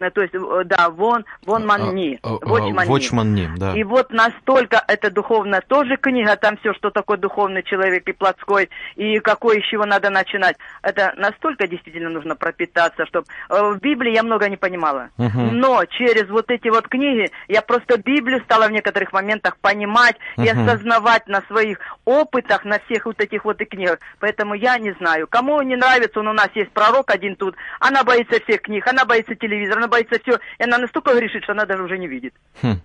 э, 0.00 0.10
то 0.10 0.22
есть, 0.22 0.34
э, 0.34 0.64
да, 0.64 0.90
вон, 0.90 1.24
вон 1.44 1.66
манни. 1.66 2.18
А, 2.22 2.36
а, 2.36 2.84
Вочманни, 2.86 3.48
да. 3.56 3.74
И 3.74 3.84
вот 3.84 4.10
настолько 4.10 4.82
это 4.88 5.10
духовно 5.10 5.60
тоже 5.60 5.96
книга, 5.96 6.36
там 6.36 6.56
все, 6.58 6.72
что 6.74 6.90
такое 6.90 7.18
духовный 7.18 7.62
человек 7.62 8.08
и 8.08 8.12
плотской, 8.12 8.70
и 8.96 9.18
какой 9.18 9.58
еще 9.58 9.76
его 9.76 9.86
надо 9.86 10.10
начинать. 10.10 10.56
Это 10.82 11.12
настолько 11.16 11.41
настолько 11.42 11.66
действительно 11.66 12.10
нужно 12.10 12.36
пропитаться, 12.36 13.06
чтобы... 13.06 13.26
Э, 13.48 13.72
в 13.72 13.80
Библии 13.80 14.14
я 14.14 14.22
много 14.22 14.48
не 14.48 14.56
понимала. 14.56 15.10
Угу. 15.18 15.40
Но 15.52 15.84
через 15.86 16.28
вот 16.28 16.50
эти 16.50 16.68
вот 16.68 16.88
книги 16.88 17.30
я 17.48 17.62
просто 17.62 17.98
Библию 17.98 18.40
стала 18.44 18.68
в 18.68 18.72
некоторых 18.72 19.12
моментах 19.12 19.56
понимать 19.58 20.16
угу. 20.36 20.46
и 20.46 20.48
осознавать 20.48 21.26
на 21.26 21.42
своих 21.42 21.78
опытах, 22.04 22.64
на 22.64 22.78
всех 22.80 23.06
вот 23.06 23.20
этих 23.20 23.44
вот 23.44 23.60
и 23.60 23.64
книгах. 23.64 23.98
Поэтому 24.20 24.54
я 24.54 24.78
не 24.78 24.92
знаю. 24.92 25.26
Кому 25.26 25.60
не 25.62 25.76
нравится, 25.76 26.20
он 26.20 26.28
у 26.28 26.32
нас 26.32 26.48
есть 26.54 26.70
пророк 26.72 27.10
один 27.10 27.36
тут, 27.36 27.56
она 27.80 28.04
боится 28.04 28.40
всех 28.42 28.62
книг, 28.62 28.86
она 28.86 29.04
боится 29.04 29.34
телевизора, 29.34 29.78
она 29.78 29.88
боится 29.88 30.18
все. 30.22 30.38
И 30.58 30.64
она 30.64 30.78
настолько 30.78 31.14
грешит, 31.14 31.42
что 31.42 31.52
она 31.52 31.64
даже 31.66 31.82
уже 31.82 31.98
не 31.98 32.06
видит. 32.06 32.34
Хм. 32.62 32.80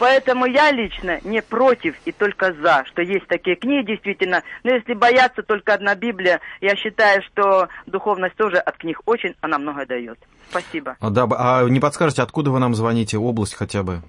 Поэтому 0.00 0.46
я 0.46 0.72
лично 0.72 1.20
не 1.24 1.42
против 1.42 1.94
и 2.06 2.12
только 2.12 2.54
за, 2.54 2.84
что 2.86 3.02
есть 3.02 3.26
такие 3.26 3.54
книги 3.54 3.88
действительно. 3.88 4.42
Но 4.64 4.72
если 4.72 4.94
бояться 4.94 5.42
только 5.42 5.74
одна 5.74 5.94
Библия, 5.94 6.40
я 6.62 6.74
считаю, 6.74 7.22
что 7.22 7.68
духовность 7.84 8.34
тоже 8.34 8.56
от 8.56 8.78
книг 8.78 9.02
очень, 9.04 9.34
она 9.42 9.58
много 9.58 9.84
дает. 9.84 10.18
Спасибо. 10.48 10.96
А, 11.00 11.10
да, 11.10 11.28
а 11.36 11.68
не 11.68 11.80
подскажете, 11.80 12.22
откуда 12.22 12.50
вы 12.50 12.60
нам 12.60 12.74
звоните, 12.74 13.18
область 13.18 13.54
хотя 13.54 13.82
бы? 13.82 14.00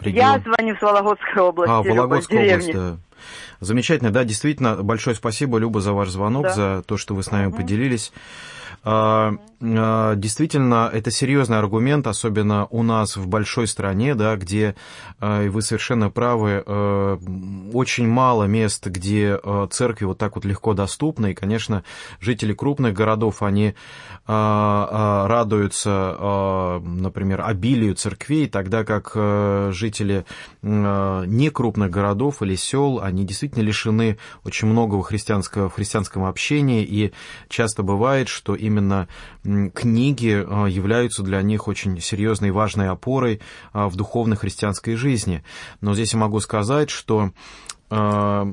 Регион? 0.00 0.26
Я 0.26 0.40
звоню 0.40 0.74
с 0.74 0.82
Вологодской 0.82 1.42
области. 1.42 1.72
А, 1.72 1.82
Вологодская 1.82 2.54
область, 2.56 2.72
да. 2.72 2.96
Замечательно, 3.60 4.10
да, 4.10 4.24
действительно, 4.24 4.82
большое 4.82 5.14
спасибо, 5.14 5.58
Люба, 5.58 5.80
за 5.80 5.92
ваш 5.92 6.08
звонок, 6.08 6.42
да. 6.42 6.54
за 6.54 6.82
то, 6.82 6.96
что 6.96 7.14
вы 7.14 7.22
с 7.22 7.30
нами 7.30 7.46
угу. 7.46 7.58
поделились. 7.58 8.12
А, 8.88 9.34
а, 9.60 10.14
действительно, 10.14 10.88
это 10.92 11.10
серьезный 11.10 11.58
аргумент, 11.58 12.06
особенно 12.06 12.66
у 12.70 12.84
нас 12.84 13.16
в 13.16 13.26
большой 13.26 13.66
стране, 13.66 14.14
да, 14.14 14.36
где, 14.36 14.76
а, 15.18 15.42
и 15.42 15.48
вы 15.48 15.60
совершенно 15.62 16.08
правы, 16.08 16.62
очень 17.72 18.06
мало 18.06 18.44
мест, 18.44 18.86
где 18.86 19.40
церкви 19.70 20.04
вот 20.04 20.18
так 20.18 20.36
вот 20.36 20.44
легко 20.44 20.72
доступны, 20.72 21.32
и, 21.32 21.34
конечно, 21.34 21.82
жители 22.20 22.52
крупных 22.52 22.94
городов, 22.94 23.42
они 23.42 23.74
радуются, 24.26 25.20
например, 26.82 27.42
обилию 27.42 27.94
церквей, 27.94 28.48
тогда 28.48 28.84
как 28.84 29.12
жители 29.72 30.26
некрупных 30.62 31.90
городов 31.90 32.42
или 32.42 32.54
сел, 32.56 33.00
они 33.00 33.24
действительно 33.24 33.62
лишены 33.62 34.18
очень 34.44 34.68
многого 34.68 35.02
христианского, 35.02 35.68
в 35.68 35.74
христианском 35.74 36.24
общении, 36.24 36.84
и 36.84 37.12
часто 37.48 37.82
бывает, 37.82 38.28
что 38.28 38.54
именно 38.54 38.75
книги 39.74 40.44
а, 40.46 40.66
являются 40.66 41.22
для 41.22 41.40
них 41.42 41.68
очень 41.68 42.00
серьезной 42.00 42.48
и 42.48 42.52
важной 42.52 42.88
опорой 42.88 43.40
а, 43.72 43.88
в 43.88 43.96
духовной 43.96 44.36
христианской 44.36 44.94
жизни. 44.96 45.42
Но 45.80 45.94
здесь 45.94 46.12
я 46.12 46.18
могу 46.18 46.40
сказать, 46.40 46.90
что 46.90 47.30
а, 47.90 48.46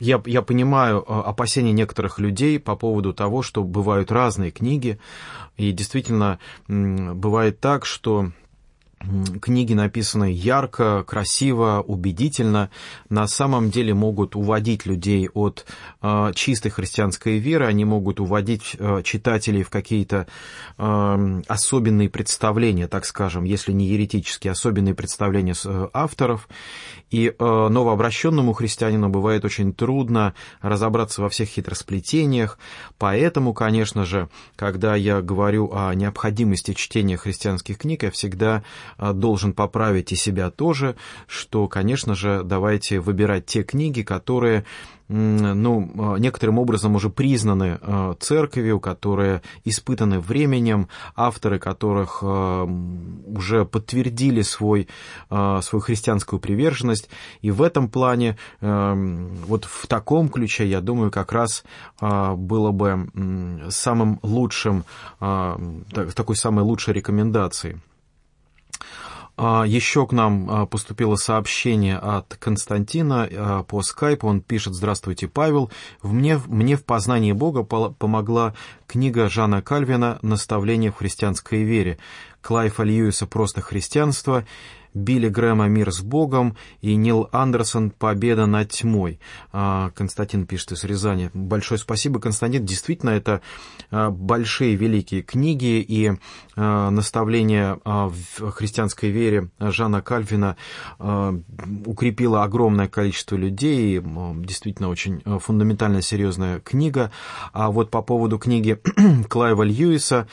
я, 0.00 0.22
я 0.26 0.42
понимаю 0.42 1.04
опасения 1.08 1.72
некоторых 1.72 2.18
людей 2.18 2.58
по 2.58 2.76
поводу 2.76 3.14
того, 3.14 3.42
что 3.42 3.62
бывают 3.62 4.10
разные 4.10 4.50
книги, 4.50 4.98
и 5.56 5.70
действительно 5.72 6.38
бывает 6.68 7.60
так, 7.60 7.86
что 7.86 8.32
книги 9.40 9.74
написаны 9.74 10.30
ярко, 10.30 11.04
красиво, 11.06 11.84
убедительно, 11.86 12.70
на 13.08 13.26
самом 13.26 13.70
деле 13.70 13.94
могут 13.94 14.36
уводить 14.36 14.86
людей 14.86 15.28
от 15.32 15.66
э, 16.02 16.32
чистой 16.34 16.70
христианской 16.70 17.38
веры, 17.38 17.66
они 17.66 17.84
могут 17.84 18.20
уводить 18.20 18.76
э, 18.78 19.02
читателей 19.02 19.62
в 19.62 19.70
какие-то 19.70 20.26
э, 20.78 21.42
особенные 21.48 22.08
представления, 22.08 22.88
так 22.88 23.04
скажем, 23.04 23.44
если 23.44 23.72
не 23.72 23.86
еретические, 23.86 24.52
особенные 24.52 24.94
представления 24.94 25.54
э, 25.64 25.88
авторов. 25.92 26.48
И 27.10 27.28
э, 27.28 27.34
новообращенному 27.38 28.52
христианину 28.54 29.08
бывает 29.08 29.44
очень 29.44 29.72
трудно 29.72 30.34
разобраться 30.60 31.22
во 31.22 31.28
всех 31.28 31.48
хитросплетениях. 31.48 32.58
Поэтому, 32.98 33.54
конечно 33.54 34.04
же, 34.04 34.28
когда 34.56 34.96
я 34.96 35.22
говорю 35.22 35.70
о 35.72 35.94
необходимости 35.94 36.74
чтения 36.74 37.16
христианских 37.16 37.78
книг, 37.78 38.02
я 38.02 38.10
всегда 38.10 38.64
должен 38.98 39.52
поправить 39.52 40.12
и 40.12 40.16
себя 40.16 40.50
тоже, 40.50 40.96
что, 41.26 41.68
конечно 41.68 42.14
же, 42.14 42.42
давайте 42.44 43.00
выбирать 43.00 43.46
те 43.46 43.62
книги, 43.62 44.02
которые 44.02 44.64
ну, 45.06 46.16
некоторым 46.18 46.58
образом 46.58 46.94
уже 46.94 47.10
признаны 47.10 47.78
э, 47.78 48.14
церковью, 48.20 48.80
которые 48.80 49.42
испытаны 49.64 50.18
временем, 50.18 50.88
авторы 51.14 51.58
которых 51.58 52.22
уже 52.22 53.64
подтвердили 53.66 54.40
свой, 54.42 54.88
свою 55.28 55.80
христианскую 55.80 56.40
приверженность. 56.40 57.10
И 57.42 57.50
в 57.50 57.60
этом 57.62 57.88
плане, 57.88 58.38
вот 58.60 59.64
в 59.64 59.86
таком 59.86 60.28
ключе, 60.28 60.66
я 60.66 60.80
думаю, 60.80 61.10
как 61.10 61.32
раз 61.32 61.64
было 62.00 62.70
бы 62.70 63.10
самым 63.68 64.20
лучшим, 64.22 64.84
такой 65.18 66.36
самой 66.36 66.64
лучшей 66.64 66.94
рекомендацией. 66.94 67.76
А, 69.36 69.64
Еще 69.66 70.06
к 70.06 70.12
нам 70.12 70.48
а, 70.48 70.66
поступило 70.66 71.16
сообщение 71.16 71.96
от 71.96 72.36
Константина 72.36 73.28
а, 73.30 73.62
по 73.64 73.82
скайпу. 73.82 74.28
Он 74.28 74.40
пишет 74.40 74.74
«Здравствуйте, 74.74 75.26
Павел. 75.28 75.70
Мне, 76.02 76.40
мне 76.46 76.76
в 76.76 76.84
познании 76.84 77.32
Бога 77.32 77.64
помогла 77.64 78.54
книга 78.86 79.28
Жана 79.28 79.60
Кальвина 79.62 80.18
«Наставление 80.22 80.92
в 80.92 80.96
христианской 80.96 81.64
вере», 81.64 81.98
Клайфа 82.42 82.84
Льюиса 82.84 83.26
«Просто 83.26 83.60
христианство», 83.60 84.44
Билли 84.92 85.28
Грэма 85.28 85.66
«Мир 85.66 85.90
с 85.90 86.02
Богом» 86.02 86.56
и 86.80 86.94
Нил 86.94 87.28
Андерсон 87.32 87.90
«Победа 87.90 88.46
над 88.46 88.70
тьмой». 88.70 89.18
Константин 89.50 90.46
пишет 90.46 90.70
из 90.70 90.84
Рязани. 90.84 91.30
Большое 91.34 91.80
спасибо, 91.80 92.20
Константин. 92.20 92.64
Действительно, 92.64 93.10
это 93.10 93.40
большие, 93.90 94.76
великие 94.76 95.22
книги 95.22 95.80
и 95.80 96.12
а, 96.56 96.90
наставления 96.90 97.78
в 97.84 98.50
христианской 98.50 99.10
вере 99.10 99.50
Жана 99.58 100.02
Кальвина 100.02 100.56
укрепило 100.98 102.42
огромное 102.42 102.88
количество 102.88 103.36
людей. 103.36 104.00
Действительно, 104.00 104.88
очень 104.88 105.22
фундаментальная, 105.40 106.00
серьезная 106.00 106.60
книга. 106.60 107.10
А 107.52 107.70
вот 107.70 107.90
по 107.90 108.02
поводу 108.02 108.38
книги 108.38 108.78
Клайва 109.28 109.62
Льюиса 109.62 110.28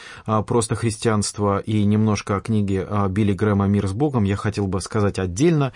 «Просто 0.47 0.75
христианство» 0.75 1.59
и 1.59 1.83
немножко 1.83 2.37
о 2.37 2.41
книге 2.41 2.87
Билли 3.09 3.33
Грэма 3.33 3.67
«Мир 3.67 3.87
с 3.87 3.93
Богом» 3.93 4.23
я 4.23 4.35
хотел 4.35 4.67
бы 4.67 4.81
сказать 4.81 5.19
отдельно, 5.19 5.73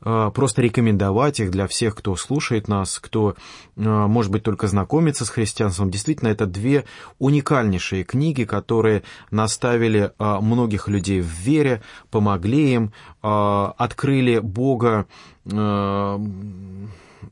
э, 0.00 0.30
просто 0.34 0.62
рекомендовать 0.62 1.40
их 1.40 1.50
для 1.50 1.66
всех, 1.66 1.94
кто 1.94 2.16
слушает 2.16 2.68
нас, 2.68 2.98
кто, 2.98 3.34
э, 3.76 3.80
может 3.82 4.32
быть, 4.32 4.42
только 4.42 4.66
знакомится 4.66 5.24
с 5.24 5.30
христианством. 5.30 5.90
Действительно, 5.90 6.28
это 6.28 6.46
две 6.46 6.84
уникальнейшие 7.18 8.04
книги, 8.04 8.44
которые 8.44 9.02
наставили 9.30 9.77
э, 9.86 10.38
многих 10.40 10.88
людей 10.88 11.20
в 11.20 11.26
вере, 11.26 11.82
помогли 12.10 12.72
им, 12.72 12.92
открыли 13.20 14.38
Бога 14.38 15.06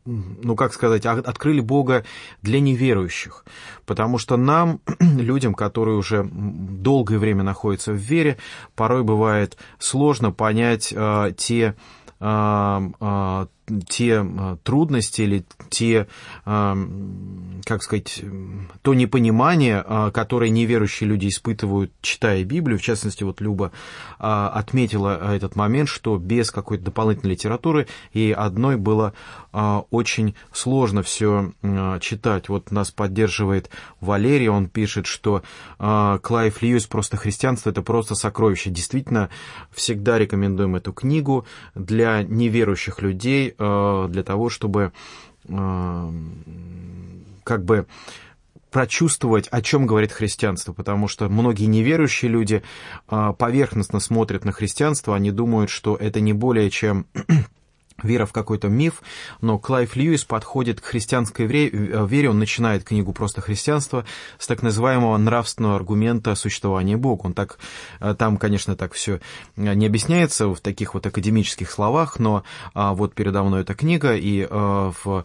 ну, 0.04 0.56
как 0.56 0.72
сказать, 0.72 1.04
открыли 1.06 1.60
Бога 1.60 2.04
для 2.42 2.60
неверующих. 2.60 3.44
Потому 3.84 4.18
что 4.18 4.36
нам, 4.36 4.80
людям, 5.00 5.54
которые 5.54 5.96
уже 5.96 6.28
долгое 6.32 7.18
время 7.18 7.42
находятся 7.42 7.92
в 7.92 7.96
вере, 7.96 8.38
порой 8.74 9.02
бывает 9.02 9.56
сложно 9.78 10.32
понять 10.32 10.94
те 11.36 11.74
те 13.88 14.20
а, 14.20 14.56
трудности 14.62 15.22
или 15.22 15.44
те, 15.70 16.06
а, 16.44 16.76
как 17.64 17.82
сказать, 17.82 18.22
то 18.82 18.94
непонимание, 18.94 19.82
а, 19.84 20.10
которое 20.10 20.50
неверующие 20.50 21.08
люди 21.08 21.28
испытывают, 21.28 21.92
читая 22.00 22.44
Библию. 22.44 22.78
В 22.78 22.82
частности, 22.82 23.24
вот 23.24 23.40
Люба 23.40 23.72
отметила 24.18 25.34
этот 25.34 25.56
момент, 25.56 25.88
что 25.88 26.16
без 26.16 26.50
какой-то 26.50 26.84
дополнительной 26.84 27.32
литературы 27.32 27.86
и 28.12 28.32
одной 28.32 28.76
было 28.76 29.12
очень 29.52 30.34
сложно 30.52 31.02
все 31.02 31.52
читать. 32.00 32.48
Вот 32.48 32.70
нас 32.70 32.90
поддерживает 32.90 33.70
Валерий, 34.00 34.48
он 34.48 34.68
пишет, 34.68 35.06
что 35.06 35.42
Клайв 35.78 36.62
Льюис 36.62 36.86
«Просто 36.86 37.16
христианство»— 37.16 37.70
это 37.70 37.82
просто 37.82 38.14
сокровище. 38.14 38.70
Действительно, 38.70 39.28
всегда 39.70 40.18
рекомендуем 40.18 40.76
эту 40.76 40.92
книгу 40.92 41.46
для 41.74 42.22
неверующих 42.22 43.02
людей, 43.02 43.55
Э, 43.55 43.55
для 43.58 44.22
того, 44.22 44.48
чтобы 44.48 44.92
э, 45.48 46.12
как 47.44 47.64
бы 47.64 47.86
прочувствовать, 48.70 49.48
о 49.48 49.62
чем 49.62 49.86
говорит 49.86 50.12
христианство, 50.12 50.72
потому 50.72 51.08
что 51.08 51.28
многие 51.28 51.64
неверующие 51.64 52.30
люди 52.30 52.62
э, 53.08 53.32
поверхностно 53.38 54.00
смотрят 54.00 54.44
на 54.44 54.52
христианство, 54.52 55.16
они 55.16 55.30
думают, 55.30 55.70
что 55.70 55.96
это 55.96 56.20
не 56.20 56.32
более 56.32 56.68
чем 56.70 57.06
вера 58.02 58.26
в 58.26 58.32
какой-то 58.32 58.68
миф, 58.68 59.02
но 59.40 59.58
Клайв 59.58 59.96
Льюис 59.96 60.24
подходит 60.24 60.80
к 60.80 60.84
христианской 60.84 61.46
вере, 61.46 62.30
он 62.30 62.38
начинает 62.38 62.84
книгу 62.84 63.12
«Просто 63.12 63.40
христианство» 63.40 64.04
с 64.38 64.46
так 64.46 64.62
называемого 64.62 65.16
нравственного 65.16 65.76
аргумента 65.76 66.34
существования 66.34 66.96
Бога. 66.96 67.26
Он 67.26 67.32
так, 67.32 67.58
э, 68.00 68.14
там, 68.18 68.36
конечно, 68.36 68.76
так 68.76 68.92
все 68.92 69.20
э, 69.56 69.74
не 69.74 69.86
объясняется 69.86 70.48
в 70.48 70.60
таких 70.60 70.94
вот 70.94 71.06
академических 71.06 71.70
словах, 71.70 72.18
но 72.18 72.44
а, 72.74 72.94
вот 72.94 73.14
передо 73.14 73.42
мной 73.42 73.62
эта 73.62 73.74
книга, 73.74 74.14
и 74.14 74.46
в 74.46 75.24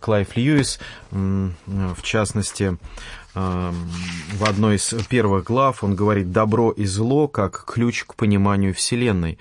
Клайв 0.00 0.36
Льюис, 0.36 0.78
в 1.10 2.02
частности, 2.02 2.78
в 3.34 4.44
одной 4.44 4.76
из 4.76 4.94
первых 5.08 5.44
глав 5.44 5.82
он 5.82 5.94
говорит 5.94 6.30
«добро 6.32 6.70
и 6.70 6.84
зло 6.84 7.28
как 7.28 7.64
ключ 7.66 8.04
к 8.04 8.14
пониманию 8.14 8.74
Вселенной». 8.74 9.38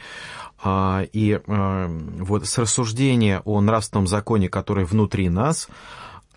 А, 0.63 1.05
и 1.11 1.39
а, 1.45 1.87
вот 1.87 2.45
с 2.45 2.57
рассуждения 2.57 3.41
о 3.43 3.59
нравственном 3.59 4.07
законе, 4.07 4.47
который 4.47 4.85
внутри 4.85 5.27
нас, 5.29 5.67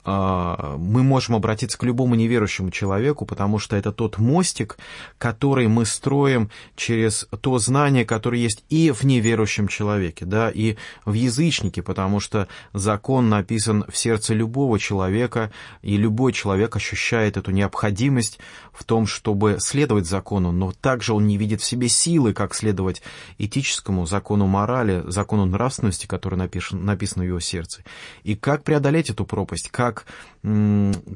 мы 0.06 1.02
можем 1.02 1.34
обратиться 1.34 1.76
к 1.76 1.82
любому 1.82 2.14
неверующему 2.14 2.70
человеку, 2.70 3.26
потому 3.26 3.58
что 3.58 3.76
это 3.76 3.92
тот 3.92 4.18
мостик, 4.18 4.78
который 5.18 5.66
мы 5.66 5.84
строим 5.84 6.50
через 6.76 7.26
то 7.40 7.58
знание, 7.58 8.04
которое 8.04 8.40
есть 8.40 8.64
и 8.68 8.92
в 8.92 9.02
неверующем 9.02 9.66
человеке, 9.66 10.24
да, 10.24 10.50
и 10.50 10.76
в 11.04 11.12
язычнике, 11.14 11.82
потому 11.82 12.20
что 12.20 12.46
закон 12.72 13.28
написан 13.28 13.84
в 13.88 13.96
сердце 13.96 14.34
любого 14.34 14.78
человека, 14.78 15.50
и 15.82 15.96
любой 15.96 16.32
человек 16.32 16.76
ощущает 16.76 17.36
эту 17.36 17.50
необходимость 17.50 18.38
в 18.72 18.84
том, 18.84 19.06
чтобы 19.06 19.56
следовать 19.58 20.06
закону, 20.06 20.52
но 20.52 20.72
также 20.72 21.14
он 21.14 21.26
не 21.26 21.36
видит 21.36 21.60
в 21.62 21.64
себе 21.64 21.88
силы, 21.88 22.32
как 22.32 22.54
следовать 22.54 23.02
этическому 23.38 24.06
закону 24.06 24.46
морали, 24.46 25.02
закону 25.06 25.46
нравственности, 25.46 26.06
который 26.06 26.36
написан, 26.36 26.84
написан 26.84 27.22
в 27.22 27.26
его 27.26 27.40
сердце. 27.40 27.82
И 28.22 28.36
как 28.36 28.62
преодолеть 28.62 29.10
эту 29.10 29.24
пропасть, 29.24 29.70
как 29.70 29.95
как, 29.96 30.04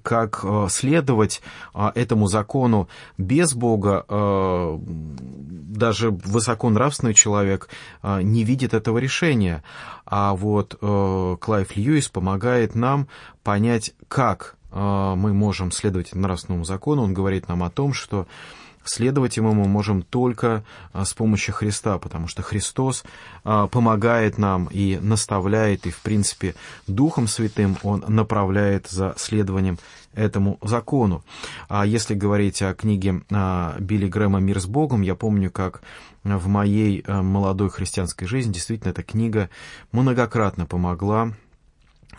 как 0.02 0.40
э, 0.42 0.66
следовать 0.70 1.40
а, 1.72 1.92
этому 1.94 2.26
закону 2.26 2.88
без 3.16 3.54
Бога, 3.54 4.04
э, 4.08 4.78
даже 4.80 6.10
высоконравственный 6.10 7.14
человек 7.14 7.68
э, 8.02 8.22
не 8.22 8.44
видит 8.44 8.74
этого 8.74 8.98
решения. 8.98 9.62
А 10.04 10.34
вот 10.34 10.76
Клайв 10.80 11.76
Льюис 11.76 12.08
помогает 12.08 12.74
нам 12.74 13.06
понять, 13.44 13.94
как 14.08 14.56
мы 14.72 15.32
можем 15.32 15.70
следовать 15.70 16.14
нравственному 16.14 16.64
закону. 16.64 17.02
Он 17.02 17.14
говорит 17.14 17.48
нам 17.48 17.62
о 17.62 17.70
том, 17.70 17.92
что 17.92 18.26
Следовать 18.84 19.36
ему 19.36 19.52
мы 19.52 19.66
можем 19.68 20.02
только 20.02 20.64
а, 20.92 21.04
с 21.04 21.12
помощью 21.12 21.54
Христа, 21.54 21.98
потому 21.98 22.28
что 22.28 22.42
Христос 22.42 23.04
а, 23.44 23.66
помогает 23.66 24.38
нам 24.38 24.68
и 24.70 24.98
наставляет, 25.00 25.86
и, 25.86 25.90
в 25.90 26.00
принципе, 26.00 26.54
Духом 26.86 27.26
Святым 27.26 27.76
Он 27.82 28.02
направляет 28.08 28.88
за 28.88 29.14
следованием 29.18 29.78
этому 30.14 30.58
закону. 30.62 31.22
А 31.68 31.84
если 31.84 32.14
говорить 32.14 32.62
о 32.62 32.74
книге 32.74 33.22
а, 33.30 33.76
Билли 33.78 34.08
Грэма 34.08 34.40
«Мир 34.40 34.60
с 34.60 34.66
Богом», 34.66 35.02
я 35.02 35.14
помню, 35.14 35.50
как 35.50 35.82
в 36.24 36.48
моей 36.48 37.02
молодой 37.06 37.70
христианской 37.70 38.26
жизни 38.26 38.52
действительно 38.52 38.90
эта 38.90 39.02
книга 39.02 39.48
многократно 39.90 40.66
помогла 40.66 41.32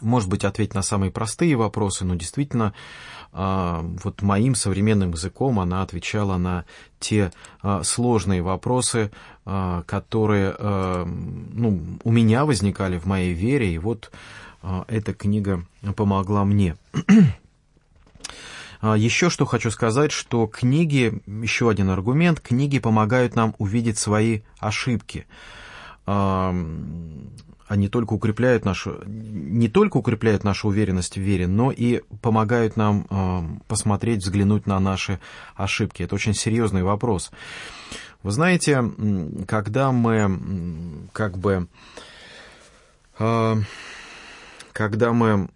может 0.02 0.30
быть, 0.30 0.44
ответить 0.44 0.74
на 0.74 0.82
самые 0.82 1.12
простые 1.12 1.56
вопросы, 1.56 2.06
но 2.06 2.16
действительно, 2.16 2.74
а, 3.34 3.86
вот 4.04 4.22
моим 4.22 4.56
современным 4.56 5.12
языком 5.12 5.60
она 5.60 5.82
отвечала 5.82 6.38
на 6.38 6.66
те 7.00 7.32
а, 7.62 7.84
сложные 7.84 8.42
вопросы, 8.42 9.12
а, 9.46 9.84
которые 9.84 10.54
ну, 10.54 11.80
у 12.04 12.12
меня 12.12 12.46
возникали 12.46 12.98
в 12.98 13.06
моей 13.06 13.34
вере, 13.34 13.74
и 13.74 13.78
вот 13.78 14.12
эта 14.88 15.14
книга 15.14 15.66
помогла 15.96 16.46
мне. 16.46 16.76
Еще 18.82 19.30
что 19.30 19.46
хочу 19.46 19.70
сказать, 19.72 20.12
что 20.12 20.48
книги, 20.48 21.22
еще 21.26 21.70
один 21.70 21.90
аргумент, 21.90 22.40
книги 22.40 22.80
помогают 22.80 23.36
нам 23.36 23.56
увидеть 23.60 23.98
свои 23.98 24.42
ошибки 24.60 25.26
они 27.72 27.88
только 27.88 28.12
укрепляют 28.12 28.66
нашу, 28.66 29.02
не 29.06 29.70
только 29.70 29.96
укрепляют 29.96 30.44
нашу 30.44 30.68
уверенность 30.68 31.16
в 31.16 31.22
вере, 31.22 31.48
но 31.48 31.72
и 31.72 32.02
помогают 32.22 32.76
нам 32.76 33.08
э, 33.10 33.64
посмотреть, 33.70 34.24
взглянуть 34.24 34.68
на 34.68 34.78
наши 34.82 35.22
ошибки. 35.56 36.04
Это 36.04 36.16
очень 36.16 36.34
серьезный 36.34 36.84
вопрос. 36.84 37.32
Вы 38.24 38.32
знаете, 38.32 38.84
когда 39.48 39.94
мы 39.94 41.08
как 41.14 41.38
бы, 41.38 41.70
э, 43.20 43.56
когда 44.74 45.14
мы 45.14 45.48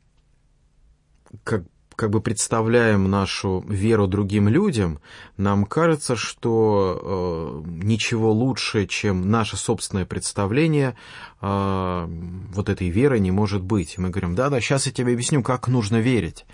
как 1.43 1.63
как 1.95 2.09
бы 2.09 2.21
представляем 2.21 3.09
нашу 3.09 3.63
веру 3.67 4.07
другим 4.07 4.47
людям, 4.47 4.99
нам 5.37 5.65
кажется, 5.65 6.15
что 6.15 7.63
э, 7.65 7.69
ничего 7.83 8.31
лучше, 8.31 8.85
чем 8.85 9.29
наше 9.29 9.57
собственное 9.57 10.05
представление 10.05 10.95
э, 11.41 12.07
вот 12.53 12.69
этой 12.69 12.89
веры 12.89 13.19
не 13.19 13.31
может 13.31 13.63
быть. 13.63 13.95
И 13.97 14.01
мы 14.01 14.09
говорим, 14.09 14.35
да-да, 14.35 14.59
сейчас 14.59 14.87
я 14.87 14.91
тебе 14.91 15.13
объясню, 15.13 15.41
как 15.41 15.67
нужно 15.67 15.97
верить. 15.97 16.45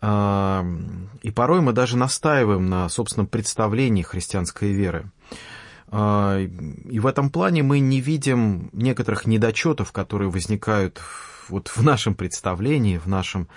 Э, 0.00 0.64
и 1.22 1.30
порой 1.30 1.60
мы 1.60 1.72
даже 1.72 1.96
настаиваем 1.96 2.68
на 2.68 2.88
собственном 2.88 3.26
представлении 3.26 4.02
христианской 4.02 4.72
веры. 4.72 5.10
Э, 5.90 6.42
и 6.42 6.98
в 6.98 7.06
этом 7.06 7.28
плане 7.28 7.62
мы 7.62 7.80
не 7.80 8.00
видим 8.00 8.70
некоторых 8.72 9.26
недочетов, 9.26 9.92
которые 9.92 10.30
возникают 10.30 11.00
вот 11.48 11.68
в 11.68 11.82
нашем 11.82 12.14
представлении, 12.14 12.98
в 12.98 13.06
нашем 13.06 13.48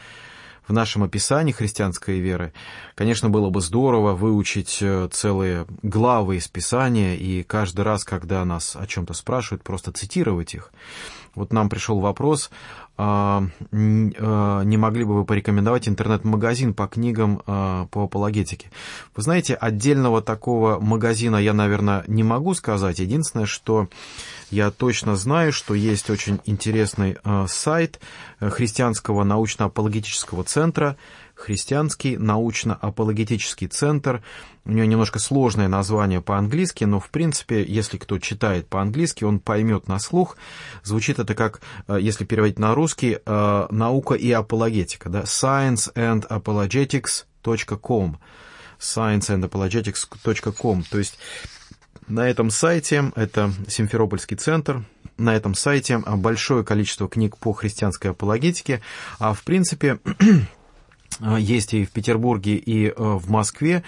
в 0.68 0.74
нашем 0.74 1.04
описании 1.04 1.52
христианской 1.52 2.20
веры. 2.20 2.54
Конечно, 2.96 3.30
было 3.30 3.50
бы 3.50 3.62
здорово 3.62 4.14
выучить 4.14 4.80
э, 4.82 5.10
целые 5.12 5.66
главы 5.84 6.38
из 6.38 6.48
Писания 6.48 7.16
и 7.16 7.44
каждый 7.44 7.82
раз, 7.82 8.04
когда 8.04 8.44
нас 8.46 8.76
о 8.76 8.88
чем-то 8.88 9.14
спрашивают, 9.14 9.64
просто 9.64 9.92
цитировать 9.92 10.54
их. 10.54 10.72
Вот 11.36 11.52
нам 11.52 11.70
пришел 11.70 12.00
вопрос, 12.00 12.50
не 12.98 14.78
могли 14.78 15.04
бы 15.04 15.16
вы 15.16 15.26
порекомендовать 15.26 15.90
интернет-магазин 15.90 16.74
по 16.74 16.88
книгам 16.88 17.42
а, 17.46 17.88
по 17.88 18.06
апологетике? 18.06 18.72
Вы 19.16 19.24
знаете, 19.24 19.56
отдельного 19.56 20.22
такого 20.22 20.80
магазина 20.80 21.36
я, 21.36 21.54
наверное, 21.54 22.06
не 22.08 22.24
могу 22.24 22.54
сказать. 22.54 23.00
Единственное, 23.00 23.46
что 23.46 23.90
я 24.50 24.72
точно 24.72 25.16
знаю, 25.16 25.52
что 25.52 25.74
есть 25.74 26.10
очень 26.10 26.40
интересный 26.46 27.18
сайт 27.48 28.00
э, 28.40 28.50
христианского 28.50 29.24
научно-апологетического 29.24 30.44
центра 30.44 30.96
христианский 31.36 32.18
научно-апологетический 32.18 33.68
центр. 33.68 34.24
У 34.66 34.72
него 34.72 34.86
немножко 34.86 35.20
сложное 35.20 35.68
название 35.68 36.22
по-английски, 36.22 36.86
но, 36.86 37.00
в 37.00 37.10
принципе, 37.10 37.64
если 37.64 37.98
кто 37.98 38.20
читает 38.20 38.68
по-английски, 38.68 39.24
он 39.24 39.40
поймет 39.40 39.88
на 39.88 40.00
слух. 40.00 40.38
Звучит 40.84 41.20
это 41.20 41.36
как, 41.36 41.62
э, 41.88 42.00
если 42.02 42.26
переводить 42.26 42.58
на 42.58 42.74
русский, 42.74 43.20
э, 43.24 43.68
«наука 43.70 44.16
и 44.16 44.32
апологетика», 44.32 45.10
да, 45.10 45.22
scienceandapologetics.com 45.24 48.18
scienceandapologetics.com, 48.80 50.84
то 50.84 50.98
есть 50.98 51.20
на 52.08 52.30
этом 52.30 52.50
сайте, 52.50 53.12
это 53.16 53.52
Симферопольский 53.68 54.38
центр, 54.38 54.84
на 55.18 55.36
этом 55.36 55.56
сайте 55.56 55.98
большое 55.98 56.64
количество 56.64 57.08
книг 57.08 57.38
по 57.38 57.54
христианской 57.54 58.12
апологетике, 58.12 58.82
а 59.18 59.34
в 59.34 59.44
принципе 59.44 60.00
есть 61.38 61.74
и 61.74 61.86
в 61.86 61.92
Петербурге, 61.92 62.56
и 62.56 62.88
э, 62.88 62.94
в 62.98 63.30
Москве 63.30 63.84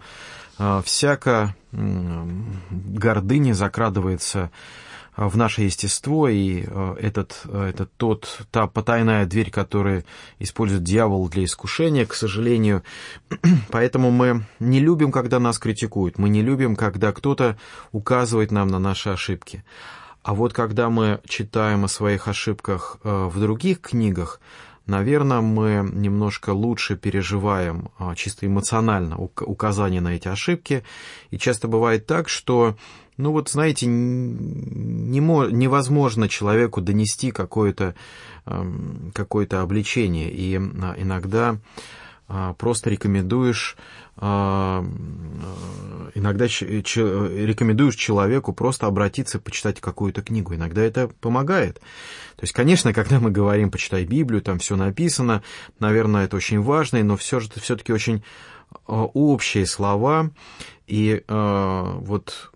всяко 0.84 1.54
гордыня 1.72 3.52
закрадывается 3.52 4.50
в 5.16 5.36
наше 5.36 5.62
естество, 5.62 6.28
и 6.28 6.64
э, 6.66 6.96
этот, 7.00 7.40
э, 7.44 7.70
этот 7.70 7.90
тот, 7.96 8.42
та 8.50 8.66
потайная 8.66 9.24
дверь, 9.24 9.50
которую 9.50 10.04
использует 10.38 10.82
дьявол 10.82 11.28
для 11.28 11.44
искушения, 11.44 12.04
к 12.04 12.14
сожалению. 12.14 12.82
Поэтому 13.70 14.10
мы 14.10 14.44
не 14.60 14.78
любим, 14.78 15.10
когда 15.10 15.38
нас 15.38 15.58
критикуют, 15.58 16.18
мы 16.18 16.28
не 16.28 16.42
любим, 16.42 16.76
когда 16.76 17.12
кто-то 17.12 17.56
указывает 17.92 18.52
нам 18.52 18.68
на 18.68 18.78
наши 18.78 19.08
ошибки. 19.08 19.64
А 20.22 20.34
вот 20.34 20.52
когда 20.52 20.90
мы 20.90 21.20
читаем 21.26 21.84
о 21.84 21.88
своих 21.88 22.28
ошибках 22.28 22.98
э, 23.02 23.28
в 23.32 23.40
других 23.40 23.80
книгах, 23.80 24.40
наверное, 24.84 25.40
мы 25.40 25.88
немножко 25.92 26.50
лучше 26.50 26.96
переживаем 26.96 27.88
чисто 28.16 28.46
эмоционально 28.46 29.16
указание 29.16 30.00
на 30.00 30.14
эти 30.14 30.28
ошибки. 30.28 30.84
И 31.30 31.38
часто 31.38 31.68
бывает 31.68 32.06
так, 32.06 32.28
что 32.28 32.76
ну 33.16 33.32
вот, 33.32 33.48
знаете, 33.48 33.86
не, 33.86 35.20
невозможно 35.20 36.28
человеку 36.28 36.80
донести 36.80 37.30
какое-то 37.30 37.94
эм, 38.44 39.10
какое 39.14 39.46
обличение, 39.50 40.30
и 40.30 40.56
а, 40.56 40.94
иногда 40.98 41.58
а, 42.28 42.54
просто 42.54 42.90
рекомендуешь 42.90 43.76
а, 44.16 44.84
иногда 46.14 46.46
рекомендуешь 46.46 47.96
человеку 47.96 48.52
просто 48.52 48.86
обратиться, 48.86 49.38
почитать 49.38 49.80
какую-то 49.80 50.22
книгу. 50.22 50.54
Иногда 50.54 50.82
это 50.82 51.08
помогает. 51.08 51.76
То 52.36 52.42
есть, 52.42 52.52
конечно, 52.52 52.94
когда 52.94 53.20
мы 53.20 53.30
говорим 53.30 53.70
«почитай 53.70 54.04
Библию», 54.04 54.40
там 54.40 54.58
все 54.58 54.76
написано, 54.76 55.42
наверное, 55.78 56.24
это 56.24 56.36
очень 56.36 56.60
важно, 56.60 57.02
но 57.04 57.16
все 57.16 57.40
же 57.40 57.48
это 57.48 57.60
все-таки 57.60 57.92
очень 57.92 58.24
общие 58.86 59.66
слова. 59.66 60.30
И 60.86 61.22
вот 61.28 62.52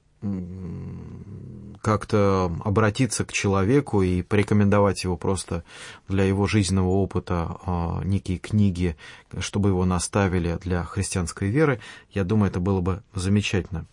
как-то 1.82 2.52
обратиться 2.64 3.24
к 3.24 3.32
человеку 3.32 4.02
и 4.02 4.22
порекомендовать 4.22 5.04
его 5.04 5.16
просто 5.16 5.64
для 6.08 6.24
его 6.24 6.46
жизненного 6.46 6.88
опыта 6.88 7.56
а, 7.64 8.02
некие 8.04 8.38
книги, 8.38 8.96
чтобы 9.38 9.70
его 9.70 9.86
наставили 9.86 10.58
для 10.62 10.84
христианской 10.84 11.48
веры, 11.48 11.80
я 12.10 12.24
думаю, 12.24 12.50
это 12.50 12.60
было 12.60 12.80
бы 12.82 13.02
замечательно. 13.14 13.86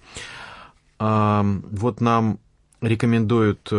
А, 1.00 1.46
вот 1.72 2.02
нам 2.02 2.40
рекомендуют 2.82 3.72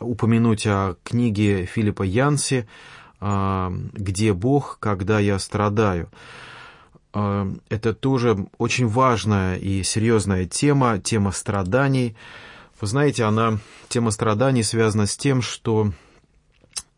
упомянуть 0.00 0.66
о 0.66 0.96
книге 1.04 1.64
Филиппа 1.64 2.02
Янси 2.02 2.68
«Где 3.18 4.34
Бог, 4.34 4.76
когда 4.78 5.20
я 5.20 5.38
страдаю». 5.38 6.10
Это 7.14 7.94
тоже 7.94 8.48
очень 8.58 8.88
важная 8.88 9.56
и 9.56 9.84
серьезная 9.84 10.46
тема, 10.46 10.98
тема 10.98 11.30
страданий. 11.30 12.16
Вы 12.80 12.86
знаете, 12.88 13.22
она, 13.22 13.58
тема 13.88 14.10
страданий 14.10 14.64
связана 14.64 15.06
с 15.06 15.16
тем, 15.16 15.40
что 15.40 15.92